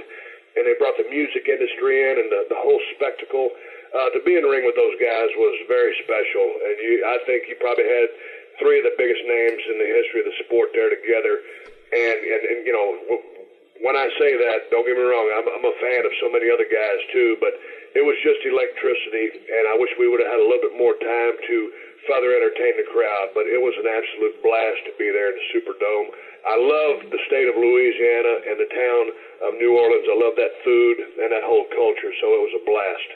and 0.57 0.67
they 0.67 0.75
brought 0.79 0.97
the 0.97 1.09
music 1.11 1.47
industry 1.47 2.03
in 2.03 2.15
and 2.19 2.29
the, 2.31 2.41
the 2.51 2.61
whole 2.61 2.81
spectacle. 2.95 3.51
Uh, 3.95 4.11
to 4.11 4.19
be 4.27 4.35
in 4.35 4.43
the 4.43 4.51
ring 4.51 4.67
with 4.67 4.75
those 4.75 4.99
guys 4.99 5.31
was 5.39 5.55
very 5.71 5.95
special, 6.03 6.47
and 6.67 6.75
you, 6.83 6.95
I 7.07 7.19
think 7.27 7.47
you 7.47 7.55
probably 7.63 7.87
had 7.87 8.11
three 8.59 8.83
of 8.83 8.87
the 8.87 8.95
biggest 8.99 9.23
names 9.23 9.63
in 9.71 9.77
the 9.79 9.91
history 9.91 10.21
of 10.23 10.29
the 10.31 10.39
sport 10.47 10.75
there 10.75 10.91
together. 10.91 11.39
And, 11.95 12.19
and, 12.27 12.43
and 12.43 12.59
you 12.67 12.75
know, 12.75 12.87
when 13.87 13.95
I 13.95 14.11
say 14.19 14.35
that, 14.35 14.71
don't 14.75 14.87
get 14.87 14.99
me 14.99 15.07
wrong, 15.07 15.27
I'm, 15.39 15.47
I'm 15.47 15.67
a 15.67 15.77
fan 15.79 16.03
of 16.03 16.13
so 16.19 16.27
many 16.31 16.51
other 16.51 16.67
guys 16.67 17.01
too, 17.15 17.39
but 17.39 17.55
it 17.95 18.03
was 18.03 18.19
just 18.27 18.43
electricity, 18.43 19.31
and 19.47 19.71
I 19.71 19.79
wish 19.79 19.95
we 19.95 20.11
would 20.11 20.19
have 20.19 20.31
had 20.31 20.43
a 20.43 20.47
little 20.47 20.67
bit 20.67 20.75
more 20.75 20.99
time 20.99 21.35
to 21.39 21.57
further 22.11 22.35
entertain 22.35 22.75
the 22.75 22.87
crowd. 22.91 23.31
But 23.31 23.47
it 23.47 23.63
was 23.63 23.75
an 23.79 23.87
absolute 23.87 24.43
blast 24.43 24.91
to 24.91 24.93
be 24.99 25.11
there 25.15 25.31
in 25.31 25.39
the 25.39 25.47
Superdome. 25.55 26.11
I 26.45 26.57
love 26.61 27.11
the 27.11 27.19
state 27.27 27.49
of 27.49 27.57
Louisiana 27.57 28.35
and 28.49 28.57
the 28.61 28.69
town 28.69 29.05
of 29.49 29.55
New 29.57 29.73
Orleans. 29.77 30.05
I 30.05 30.17
love 30.21 30.37
that 30.37 30.53
food 30.65 30.97
and 31.23 31.33
that 31.33 31.43
whole 31.45 31.65
culture, 31.73 32.13
so 32.21 32.27
it 32.37 32.43
was 32.45 32.55
a 32.61 32.65
blast. 32.69 33.11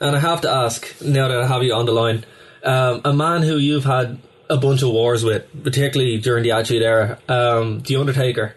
And 0.00 0.16
I 0.16 0.20
have 0.20 0.40
to 0.42 0.50
ask, 0.50 1.00
now 1.02 1.28
that 1.28 1.40
I 1.40 1.46
have 1.46 1.62
you 1.62 1.74
on 1.74 1.86
the 1.86 1.92
line, 1.92 2.24
um, 2.64 3.02
a 3.04 3.12
man 3.12 3.42
who 3.42 3.58
you've 3.58 3.84
had 3.84 4.18
a 4.48 4.56
bunch 4.56 4.82
of 4.82 4.90
wars 4.90 5.24
with, 5.24 5.44
particularly 5.62 6.18
during 6.18 6.42
the 6.42 6.52
Attitude 6.52 6.82
Era, 6.82 7.18
um, 7.28 7.80
The 7.80 7.96
Undertaker. 7.96 8.56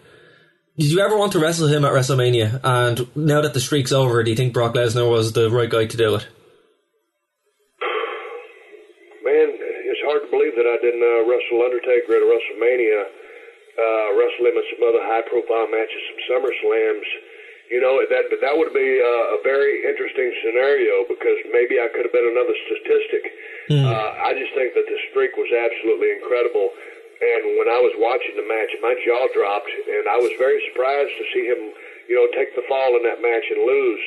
Did 0.77 0.91
you 0.91 0.99
ever 0.99 1.17
want 1.17 1.31
to 1.33 1.39
wrestle 1.39 1.67
him 1.67 1.83
at 1.85 1.91
WrestleMania? 1.91 2.61
And 2.63 3.07
now 3.15 3.41
that 3.41 3.53
the 3.53 3.59
streak's 3.59 3.91
over, 3.91 4.23
do 4.23 4.29
you 4.29 4.37
think 4.37 4.53
Brock 4.53 4.75
Lesnar 4.75 5.09
was 5.09 5.33
the 5.33 5.49
right 5.49 5.69
guy 5.69 5.85
to 5.85 5.97
do 5.97 6.15
it? 6.15 6.27
Man, 9.25 9.47
it's 9.57 10.03
hard 10.05 10.21
to 10.23 10.29
believe 10.29 10.55
that 10.55 10.69
I 10.69 10.77
didn't 10.79 11.01
uh, 11.01 11.25
wrestle 11.25 11.65
Undertaker 11.65 12.13
at 12.13 12.23
WrestleMania, 12.23 13.03
uh, 13.78 14.07
in 14.57 14.65
some 14.73 14.84
other 14.89 15.03
high-profile 15.05 15.69
matches, 15.69 16.01
some 16.09 16.21
Summer 16.34 16.51
Slams. 16.61 17.09
You 17.67 17.84
know 17.84 17.99
that 17.99 18.32
but 18.32 18.39
that 18.39 18.55
would 18.55 18.71
be 18.71 18.89
uh, 19.03 19.36
a 19.36 19.39
very 19.43 19.84
interesting 19.84 20.32
scenario 20.39 21.03
because 21.11 21.36
maybe 21.51 21.84
I 21.84 21.91
could 21.91 22.07
have 22.07 22.15
been 22.15 22.32
another 22.32 22.55
statistic. 22.63 23.23
Mm. 23.67 23.84
Uh, 23.84 24.09
I 24.23 24.32
just 24.39 24.55
think 24.55 24.71
that 24.71 24.88
the 24.88 24.99
streak 25.11 25.36
was 25.36 25.51
absolutely 25.51 26.15
incredible. 26.15 26.71
And 27.19 27.59
when 27.59 27.67
I 27.67 27.82
was 27.84 27.91
watching 27.99 28.39
the 28.39 28.47
match, 28.47 28.71
my 28.80 28.95
jaw 29.03 29.28
dropped, 29.36 29.67
and 29.67 30.07
I 30.07 30.15
was 30.15 30.32
very 30.39 30.63
surprised 30.71 31.11
to 31.17 31.25
see 31.36 31.43
him, 31.49 31.75
you 32.07 32.15
know, 32.15 32.30
take 32.32 32.55
the 32.55 32.63
fall 32.71 32.95
in 32.95 33.03
that 33.03 33.19
match 33.19 33.43
and 33.51 33.67
lose. 33.67 34.05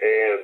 And 0.00 0.42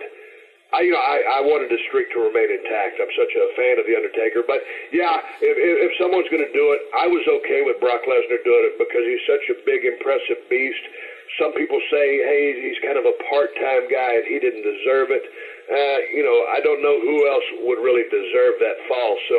I, 0.75 0.83
you 0.83 0.91
know, 0.91 0.99
I, 0.99 1.39
I 1.39 1.41
wanted 1.47 1.71
the 1.71 1.79
streak 1.87 2.11
to 2.11 2.19
remain 2.27 2.51
intact. 2.51 2.99
I'm 2.99 3.12
such 3.14 3.33
a 3.39 3.45
fan 3.55 3.79
of 3.79 3.87
the 3.87 3.95
Undertaker, 3.95 4.43
but 4.43 4.59
yeah, 4.91 5.23
if, 5.39 5.55
if 5.55 5.93
someone's 5.95 6.27
going 6.27 6.43
to 6.43 6.51
do 6.51 6.75
it, 6.75 6.81
I 6.99 7.07
was 7.07 7.23
okay 7.43 7.62
with 7.62 7.79
Brock 7.79 8.03
Lesnar 8.03 8.43
doing 8.43 8.64
it 8.67 8.75
because 8.75 9.05
he's 9.07 9.25
such 9.31 9.47
a 9.55 9.57
big, 9.62 9.87
impressive 9.87 10.43
beast. 10.51 10.85
Some 11.39 11.55
people 11.55 11.79
say, 11.91 12.07
hey, 12.23 12.45
he's 12.67 12.79
kind 12.83 12.99
of 12.99 13.07
a 13.07 13.14
part-time 13.31 13.87
guy 13.87 14.19
and 14.19 14.27
he 14.27 14.43
didn't 14.43 14.67
deserve 14.67 15.14
it. 15.14 15.25
Uh, 15.71 15.99
you 16.14 16.23
know, 16.27 16.39
I 16.51 16.59
don't 16.62 16.83
know 16.83 16.99
who 16.99 17.17
else 17.31 17.47
would 17.67 17.83
really 17.83 18.07
deserve 18.11 18.59
that 18.62 18.79
fall. 18.91 19.14
So 19.31 19.39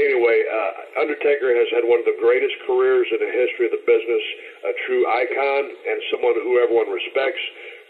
anyway, 0.00 0.38
uh, 0.44 1.02
Undertaker 1.04 1.56
has 1.56 1.68
had 1.72 1.84
one 1.88 2.00
of 2.00 2.08
the 2.08 2.16
greatest 2.20 2.56
careers 2.68 3.08
in 3.12 3.20
the 3.20 3.32
history 3.32 3.68
of 3.68 3.74
the 3.76 3.84
business, 3.84 4.24
a 4.64 4.72
true 4.88 5.04
icon 5.08 5.62
and 5.72 5.98
someone 6.12 6.36
who 6.40 6.60
everyone 6.60 6.88
respects. 6.88 7.42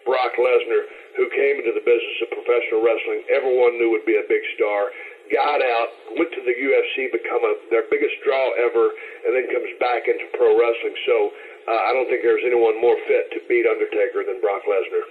Brock 0.04 0.34
Lesnar, 0.36 0.82
who 1.16 1.26
came 1.30 1.60
into 1.60 1.72
the 1.76 1.84
business 1.84 2.16
of 2.24 2.32
professional 2.32 2.80
wrestling, 2.80 3.24
everyone 3.30 3.76
knew 3.76 3.92
would 3.92 4.06
be 4.06 4.16
a 4.16 4.26
big 4.26 4.42
star. 4.56 4.90
Got 5.30 5.62
out, 5.62 5.88
went 6.18 6.34
to 6.34 6.42
the 6.42 6.56
UFC, 6.56 7.12
become 7.14 7.42
a, 7.46 7.54
their 7.70 7.86
biggest 7.86 8.18
draw 8.26 8.50
ever, 8.58 8.90
and 9.22 9.30
then 9.30 9.46
comes 9.46 9.70
back 9.78 10.10
into 10.10 10.26
pro 10.34 10.58
wrestling. 10.58 10.96
So 11.06 11.30
uh, 11.70 11.80
I 11.86 11.94
don't 11.94 12.10
think 12.10 12.26
there's 12.26 12.42
anyone 12.42 12.80
more 12.80 12.98
fit 13.06 13.30
to 13.32 13.38
beat 13.46 13.62
Undertaker 13.62 14.26
than 14.26 14.42
Brock 14.42 14.62
Lesnar. 14.66 15.04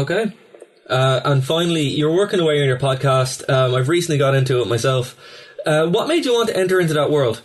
Okay. 0.00 0.32
Uh, 0.88 1.20
and 1.24 1.44
finally, 1.44 1.86
you're 1.86 2.14
working 2.14 2.40
away 2.40 2.60
on 2.60 2.66
your 2.66 2.78
podcast. 2.78 3.48
Um, 3.48 3.74
I've 3.74 3.88
recently 3.88 4.18
got 4.18 4.34
into 4.34 4.60
it 4.60 4.66
myself. 4.66 5.16
Uh, 5.64 5.86
what 5.86 6.08
made 6.08 6.24
you 6.24 6.32
want 6.32 6.48
to 6.48 6.56
enter 6.56 6.80
into 6.80 6.94
that 6.94 7.10
world? 7.10 7.42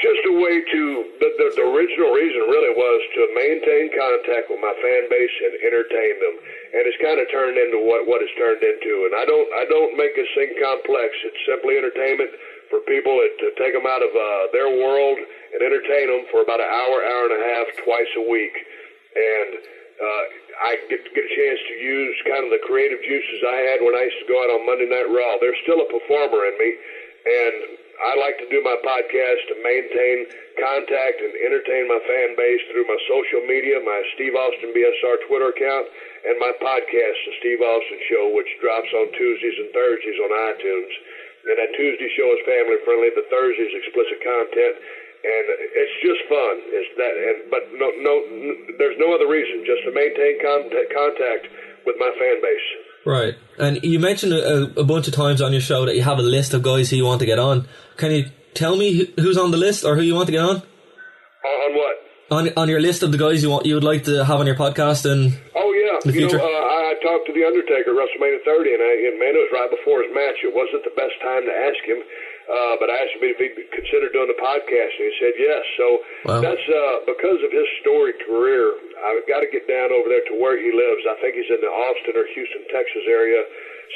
Just 0.00 0.24
a 0.26 0.32
way 0.32 0.62
to 0.72 0.99
the, 1.20 1.28
the, 1.36 1.46
the 1.60 1.66
original 1.68 2.16
reason 2.16 2.48
really 2.48 2.72
was 2.72 3.00
to 3.14 3.22
maintain 3.36 3.92
contact 3.92 4.48
with 4.48 4.60
my 4.64 4.72
fan 4.80 5.04
base 5.12 5.36
and 5.44 5.52
entertain 5.68 6.14
them, 6.16 6.34
and 6.74 6.82
it's 6.88 6.96
kind 7.04 7.20
of 7.20 7.28
turned 7.28 7.60
into 7.60 7.76
what 7.84 8.08
what 8.08 8.24
it's 8.24 8.32
turned 8.40 8.64
into. 8.64 9.04
And 9.04 9.12
I 9.14 9.28
don't 9.28 9.48
I 9.52 9.64
don't 9.68 9.92
make 10.00 10.16
this 10.16 10.28
thing 10.32 10.56
complex. 10.56 11.12
It's 11.28 11.42
simply 11.44 11.76
entertainment 11.76 12.32
for 12.72 12.80
people 12.88 13.20
to 13.20 13.46
take 13.60 13.76
them 13.76 13.84
out 13.84 14.00
of 14.00 14.12
uh, 14.16 14.48
their 14.56 14.72
world 14.72 15.20
and 15.20 15.60
entertain 15.60 16.08
them 16.08 16.24
for 16.32 16.40
about 16.40 16.64
an 16.64 16.70
hour, 16.72 17.04
hour 17.04 17.24
and 17.28 17.36
a 17.36 17.42
half, 17.44 17.66
twice 17.84 18.10
a 18.16 18.24
week, 18.26 18.56
and. 19.14 19.50
Uh, 20.00 20.24
I 20.64 20.80
get 20.88 21.04
get 21.12 21.24
a 21.28 21.32
chance 21.36 21.60
to 21.60 21.76
use 21.76 22.16
kind 22.24 22.40
of 22.40 22.48
the 22.48 22.60
creative 22.64 23.04
juices 23.04 23.44
I 23.44 23.68
had 23.68 23.84
when 23.84 23.92
I 23.92 24.08
used 24.08 24.16
to 24.24 24.28
go 24.32 24.40
out 24.40 24.48
on 24.48 24.64
Monday 24.64 24.88
Night 24.88 25.12
Raw. 25.12 25.36
There's 25.44 25.60
still 25.60 25.84
a 25.84 25.88
performer 25.92 26.40
in 26.48 26.56
me, 26.56 26.70
and 27.28 27.79
I 28.00 28.16
like 28.16 28.40
to 28.40 28.48
do 28.48 28.64
my 28.64 28.76
podcast 28.80 29.40
to 29.52 29.56
maintain 29.60 30.16
contact 30.56 31.20
and 31.20 31.32
entertain 31.44 31.84
my 31.84 32.00
fan 32.08 32.32
base 32.32 32.64
through 32.72 32.88
my 32.88 32.96
social 33.04 33.44
media, 33.44 33.76
my 33.84 34.00
Steve 34.16 34.32
Austin 34.32 34.72
BSR 34.72 35.16
Twitter 35.28 35.52
account, 35.52 35.86
and 36.24 36.40
my 36.40 36.52
podcast, 36.64 37.18
The 37.28 37.34
Steve 37.44 37.60
Austin 37.60 38.00
Show, 38.08 38.32
which 38.32 38.48
drops 38.64 38.88
on 38.96 39.12
Tuesdays 39.12 39.58
and 39.60 39.70
Thursdays 39.76 40.18
on 40.20 40.30
iTunes. 40.32 40.92
And 41.44 41.56
that 41.60 41.72
Tuesday 41.76 42.08
show 42.16 42.28
is 42.36 42.40
family 42.48 42.80
friendly. 42.84 43.12
The 43.12 43.28
Thursday 43.28 43.68
is 43.68 43.74
explicit 43.84 44.20
content 44.20 44.76
and 45.20 45.44
it's 45.76 45.96
just 46.00 46.20
fun. 46.28 46.54
It's 46.72 46.92
that, 46.96 47.12
and 47.12 47.50
but 47.52 47.68
no, 47.76 47.92
no, 48.00 48.14
there's 48.78 48.96
no 48.96 49.12
other 49.12 49.28
reason 49.28 49.64
just 49.68 49.84
to 49.84 49.92
maintain 49.92 50.40
contact, 50.40 50.88
contact 50.92 51.44
with 51.84 51.96
my 51.98 52.10
fan 52.16 52.40
base. 52.40 52.68
Right, 53.04 53.34
and 53.58 53.82
you 53.82 53.98
mentioned 53.98 54.32
a, 54.32 54.80
a, 54.80 54.84
bunch 54.84 55.08
of 55.08 55.14
times 55.14 55.40
on 55.40 55.52
your 55.52 55.60
show 55.60 55.86
that 55.86 55.96
you 55.96 56.02
have 56.02 56.18
a 56.18 56.22
list 56.22 56.52
of 56.52 56.62
guys 56.62 56.90
who 56.90 56.96
you 56.96 57.04
want 57.04 57.20
to 57.20 57.26
get 57.26 57.38
on. 57.38 57.66
Can 58.00 58.12
you 58.16 58.32
tell 58.56 58.80
me 58.80 59.12
who's 59.20 59.36
on 59.36 59.52
the 59.52 59.60
list 59.60 59.84
or 59.84 59.94
who 59.94 60.00
you 60.00 60.16
want 60.16 60.32
to 60.32 60.32
get 60.32 60.40
on? 60.40 60.56
On 61.44 61.70
what? 61.76 61.96
On 62.32 62.48
on 62.56 62.66
your 62.72 62.80
list 62.80 63.04
of 63.04 63.12
the 63.12 63.20
guys 63.20 63.44
you 63.44 63.50
want 63.52 63.66
you 63.68 63.76
would 63.76 63.84
like 63.84 64.04
to 64.08 64.24
have 64.24 64.40
on 64.40 64.48
your 64.48 64.56
podcast 64.56 65.04
and. 65.04 65.36
Oh 65.52 65.68
yeah, 65.76 66.00
the 66.00 66.08
you 66.16 66.24
future? 66.24 66.40
know, 66.40 66.48
uh, 66.48 66.88
I 66.88 66.96
talked 67.04 67.28
to 67.28 67.34
the 67.36 67.44
Undertaker 67.44 67.92
at 67.92 68.00
WrestleMania 68.00 68.40
30, 68.48 68.72
and, 68.72 68.82
I, 68.82 68.92
and 69.04 69.14
man, 69.20 69.36
it 69.36 69.42
was 69.44 69.52
right 69.52 69.68
before 69.68 70.00
his 70.00 70.08
match. 70.16 70.40
It 70.40 70.56
wasn't 70.56 70.80
the 70.88 70.96
best 70.96 71.12
time 71.20 71.44
to 71.44 71.52
ask 71.52 71.80
him 71.84 72.00
uh, 72.50 72.74
but 72.82 72.90
I 72.90 72.98
asked 72.98 73.14
him 73.14 73.30
if 73.30 73.38
he'd 73.38 73.54
consider 73.70 74.10
doing 74.10 74.26
the 74.26 74.40
podcast, 74.42 74.92
and 74.98 75.06
he 75.06 75.14
said 75.22 75.34
yes. 75.38 75.62
So 75.78 75.86
wow. 76.26 76.42
that's 76.42 76.66
uh, 76.66 77.06
because 77.06 77.38
of 77.46 77.54
his 77.54 77.68
storied 77.78 78.18
career. 78.26 78.74
I've 79.06 79.22
got 79.30 79.46
to 79.46 79.48
get 79.54 79.70
down 79.70 79.94
over 79.94 80.10
there 80.10 80.26
to 80.28 80.34
where 80.34 80.58
he 80.58 80.74
lives. 80.74 81.06
I 81.06 81.14
think 81.22 81.38
he's 81.38 81.46
in 81.46 81.62
the 81.62 81.70
Austin 81.70 82.18
or 82.18 82.26
Houston, 82.26 82.66
Texas 82.74 83.06
area. 83.06 83.40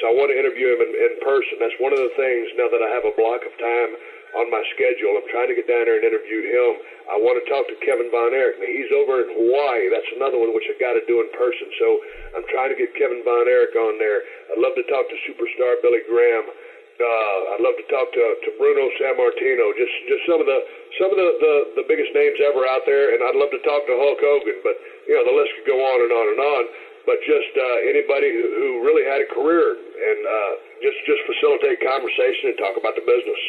So 0.02 0.10
I 0.10 0.12
want 0.14 0.34
to 0.34 0.36
interview 0.38 0.74
him 0.74 0.80
in, 0.82 0.90
in 0.90 1.12
person. 1.22 1.62
That's 1.62 1.78
one 1.78 1.94
of 1.94 2.02
the 2.02 2.12
things 2.18 2.50
now 2.58 2.66
that 2.70 2.82
I 2.82 2.90
have 2.90 3.06
a 3.06 3.14
block 3.14 3.42
of 3.46 3.54
time 3.62 3.92
on 4.34 4.50
my 4.50 4.62
schedule. 4.74 5.14
I'm 5.14 5.28
trying 5.30 5.50
to 5.50 5.56
get 5.56 5.70
down 5.70 5.86
there 5.86 5.98
and 6.02 6.06
interview 6.06 6.42
him. 6.42 6.70
I 7.06 7.16
want 7.22 7.38
to 7.38 7.44
talk 7.46 7.62
to 7.70 7.76
Kevin 7.86 8.10
Von 8.10 8.34
Erich. 8.34 8.58
Now, 8.58 8.66
he's 8.66 8.90
over 8.90 9.22
in 9.22 9.30
Hawaii. 9.38 9.86
That's 9.94 10.10
another 10.18 10.42
one 10.42 10.50
which 10.50 10.66
I've 10.66 10.82
got 10.82 10.98
to 10.98 11.04
do 11.06 11.22
in 11.22 11.30
person. 11.38 11.70
So 11.78 11.86
I'm 12.34 12.46
trying 12.50 12.74
to 12.74 12.78
get 12.78 12.90
Kevin 12.98 13.22
Von 13.22 13.46
Erich 13.46 13.76
on 13.78 13.94
there. 14.02 14.26
I'd 14.50 14.58
love 14.58 14.74
to 14.74 14.86
talk 14.90 15.06
to 15.06 15.16
superstar 15.30 15.78
Billy 15.86 16.02
Graham. 16.10 16.46
Uh, 16.94 17.58
I'd 17.58 17.62
love 17.62 17.74
to 17.74 17.86
talk 17.90 18.06
to, 18.14 18.24
to 18.46 18.48
Bruno 18.54 18.86
Sammartino, 19.02 19.66
just 19.74 19.94
just 20.06 20.22
some 20.30 20.38
of 20.38 20.46
the 20.46 20.58
some 20.94 21.10
of 21.10 21.18
the, 21.18 21.30
the, 21.42 21.54
the 21.82 21.84
biggest 21.90 22.14
names 22.14 22.38
ever 22.38 22.62
out 22.70 22.86
there, 22.86 23.10
and 23.10 23.18
I'd 23.18 23.34
love 23.34 23.50
to 23.50 23.58
talk 23.66 23.82
to 23.82 23.94
Hulk 23.98 24.22
Hogan. 24.22 24.62
But 24.62 24.78
you 25.10 25.18
know 25.18 25.26
the 25.26 25.34
list 25.34 25.58
could 25.58 25.74
go 25.74 25.78
on 25.82 25.98
and 26.06 26.12
on 26.14 26.26
and 26.30 26.38
on. 26.38 26.62
But 27.06 27.16
just 27.26 27.52
uh, 27.56 27.90
anybody 27.90 28.32
who, 28.32 28.44
who 28.48 28.68
really 28.84 29.04
had 29.04 29.20
a 29.20 29.28
career 29.28 29.76
and 29.76 30.20
uh, 30.24 30.52
just 30.80 30.96
just 31.04 31.20
facilitate 31.28 31.84
conversation 31.84 32.52
and 32.52 32.58
talk 32.58 32.76
about 32.80 32.94
the 32.96 33.04
business. 33.04 33.42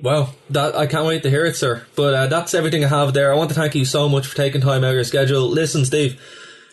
Well, 0.00 0.34
that 0.50 0.74
I 0.74 0.86
can't 0.86 1.06
wait 1.06 1.22
to 1.24 1.30
hear 1.30 1.46
it, 1.46 1.56
sir. 1.56 1.86
But 1.96 2.14
uh, 2.14 2.26
that's 2.26 2.54
everything 2.54 2.84
I 2.84 2.88
have 2.88 3.14
there. 3.14 3.32
I 3.32 3.36
want 3.36 3.50
to 3.50 3.56
thank 3.56 3.74
you 3.74 3.84
so 3.84 4.08
much 4.08 4.26
for 4.26 4.36
taking 4.36 4.60
time 4.60 4.84
out 4.84 4.90
of 4.90 4.94
your 4.94 5.04
schedule. 5.04 5.48
Listen, 5.48 5.84
Steve, 5.84 6.20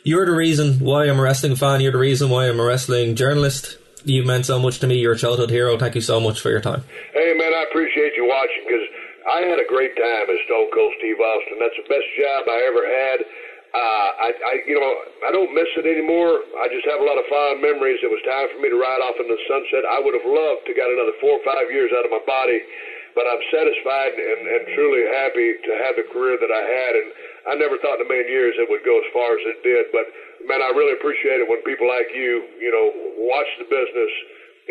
you're 0.03 0.25
the 0.25 0.31
reason 0.31 0.79
why 0.79 1.05
I'm 1.05 1.19
a 1.19 1.21
wrestling 1.21 1.55
fan. 1.55 1.81
You're 1.81 1.91
the 1.91 1.97
reason 1.97 2.29
why 2.29 2.49
I'm 2.49 2.59
a 2.59 2.65
wrestling 2.65 3.15
journalist 3.15 3.77
you 4.05 4.23
meant 4.23 4.45
so 4.45 4.61
much 4.61 4.79
to 4.79 4.87
me. 4.87 5.01
You're 5.01 5.17
a 5.17 5.17
childhood 5.17 5.49
hero. 5.49 5.77
Thank 5.77 5.95
you 5.95 6.01
so 6.01 6.21
much 6.21 6.39
for 6.39 6.49
your 6.49 6.61
time. 6.61 6.85
Hey, 7.13 7.33
man, 7.33 7.53
I 7.53 7.65
appreciate 7.69 8.13
you 8.15 8.29
watching 8.29 8.63
because 8.69 8.85
I 9.25 9.41
had 9.49 9.57
a 9.57 9.67
great 9.67 9.97
time 9.97 10.29
as 10.29 10.37
Stone 10.45 10.69
Cold 10.69 10.93
Steve 11.01 11.17
Austin. 11.17 11.57
That's 11.59 11.77
the 11.81 11.89
best 11.89 12.09
job 12.13 12.45
I 12.45 12.59
ever 12.69 12.83
had. 12.85 13.17
Uh, 13.75 14.09
I, 14.23 14.29
I, 14.31 14.53
you 14.63 14.79
know, 14.79 14.93
I 15.27 15.35
don't 15.35 15.51
miss 15.51 15.67
it 15.75 15.83
anymore. 15.83 16.39
I 16.63 16.71
just 16.71 16.87
have 16.87 17.03
a 17.03 17.07
lot 17.07 17.19
of 17.19 17.27
fond 17.27 17.59
memories. 17.59 17.99
It 17.99 18.07
was 18.07 18.23
time 18.23 18.47
for 18.55 18.63
me 18.63 18.71
to 18.71 18.79
ride 18.79 19.03
off 19.03 19.19
in 19.19 19.27
the 19.27 19.35
sunset. 19.51 19.83
I 19.83 19.99
would 19.99 20.15
have 20.15 20.23
loved 20.23 20.63
to 20.63 20.71
got 20.71 20.87
another 20.87 21.11
four 21.19 21.35
or 21.35 21.43
five 21.43 21.67
years 21.67 21.91
out 21.91 22.07
of 22.07 22.11
my 22.15 22.23
body, 22.23 22.63
but 23.19 23.27
I'm 23.27 23.43
satisfied 23.51 24.15
and, 24.15 24.41
and 24.47 24.61
truly 24.79 25.03
happy 25.11 25.59
to 25.59 25.71
have 25.83 25.99
the 25.99 26.07
career 26.07 26.39
that 26.39 26.47
I 26.55 26.63
had. 26.63 26.93
And 26.95 27.07
I 27.51 27.53
never 27.59 27.75
thought 27.83 27.99
in 27.99 28.07
a 28.07 28.09
million 28.09 28.31
years 28.31 28.55
it 28.55 28.71
would 28.71 28.87
go 28.87 28.95
as 28.95 29.07
far 29.11 29.35
as 29.35 29.43
it 29.43 29.59
did. 29.59 29.91
But 29.91 30.07
man, 30.47 30.63
I 30.63 30.71
really 30.71 30.95
appreciate 30.95 31.43
it 31.43 31.47
when 31.51 31.59
people 31.67 31.91
like 31.91 32.07
you, 32.15 32.47
you 32.63 32.71
know, 32.71 32.95
watch 33.27 33.49
the 33.59 33.67
business 33.67 34.13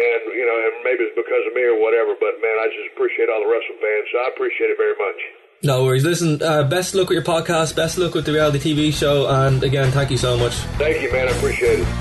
and 0.00 0.32
you 0.32 0.48
know, 0.48 0.56
and 0.64 0.80
maybe 0.80 1.04
it's 1.04 1.14
because 1.14 1.44
of 1.44 1.52
me 1.52 1.62
or 1.68 1.76
whatever, 1.76 2.16
but 2.16 2.40
man, 2.40 2.56
I 2.56 2.72
just 2.72 2.88
appreciate 2.96 3.28
all 3.28 3.44
the 3.44 3.52
wrestling 3.52 3.78
fans. 3.84 4.06
So 4.10 4.16
I 4.24 4.26
appreciate 4.32 4.72
it 4.72 4.80
very 4.80 4.96
much. 4.96 5.43
No 5.64 5.82
worries. 5.82 6.04
Listen, 6.04 6.42
uh, 6.42 6.62
best 6.64 6.94
luck 6.94 7.08
with 7.08 7.16
your 7.16 7.24
podcast, 7.24 7.74
best 7.74 7.96
luck 7.96 8.12
with 8.14 8.26
the 8.26 8.32
reality 8.32 8.58
TV 8.58 8.92
show, 8.92 9.26
and 9.26 9.64
again, 9.64 9.90
thank 9.92 10.10
you 10.10 10.18
so 10.18 10.36
much. 10.36 10.52
Thank 10.76 11.00
you, 11.00 11.10
man. 11.10 11.26
I 11.26 11.30
appreciate 11.30 11.80
it. 11.80 12.00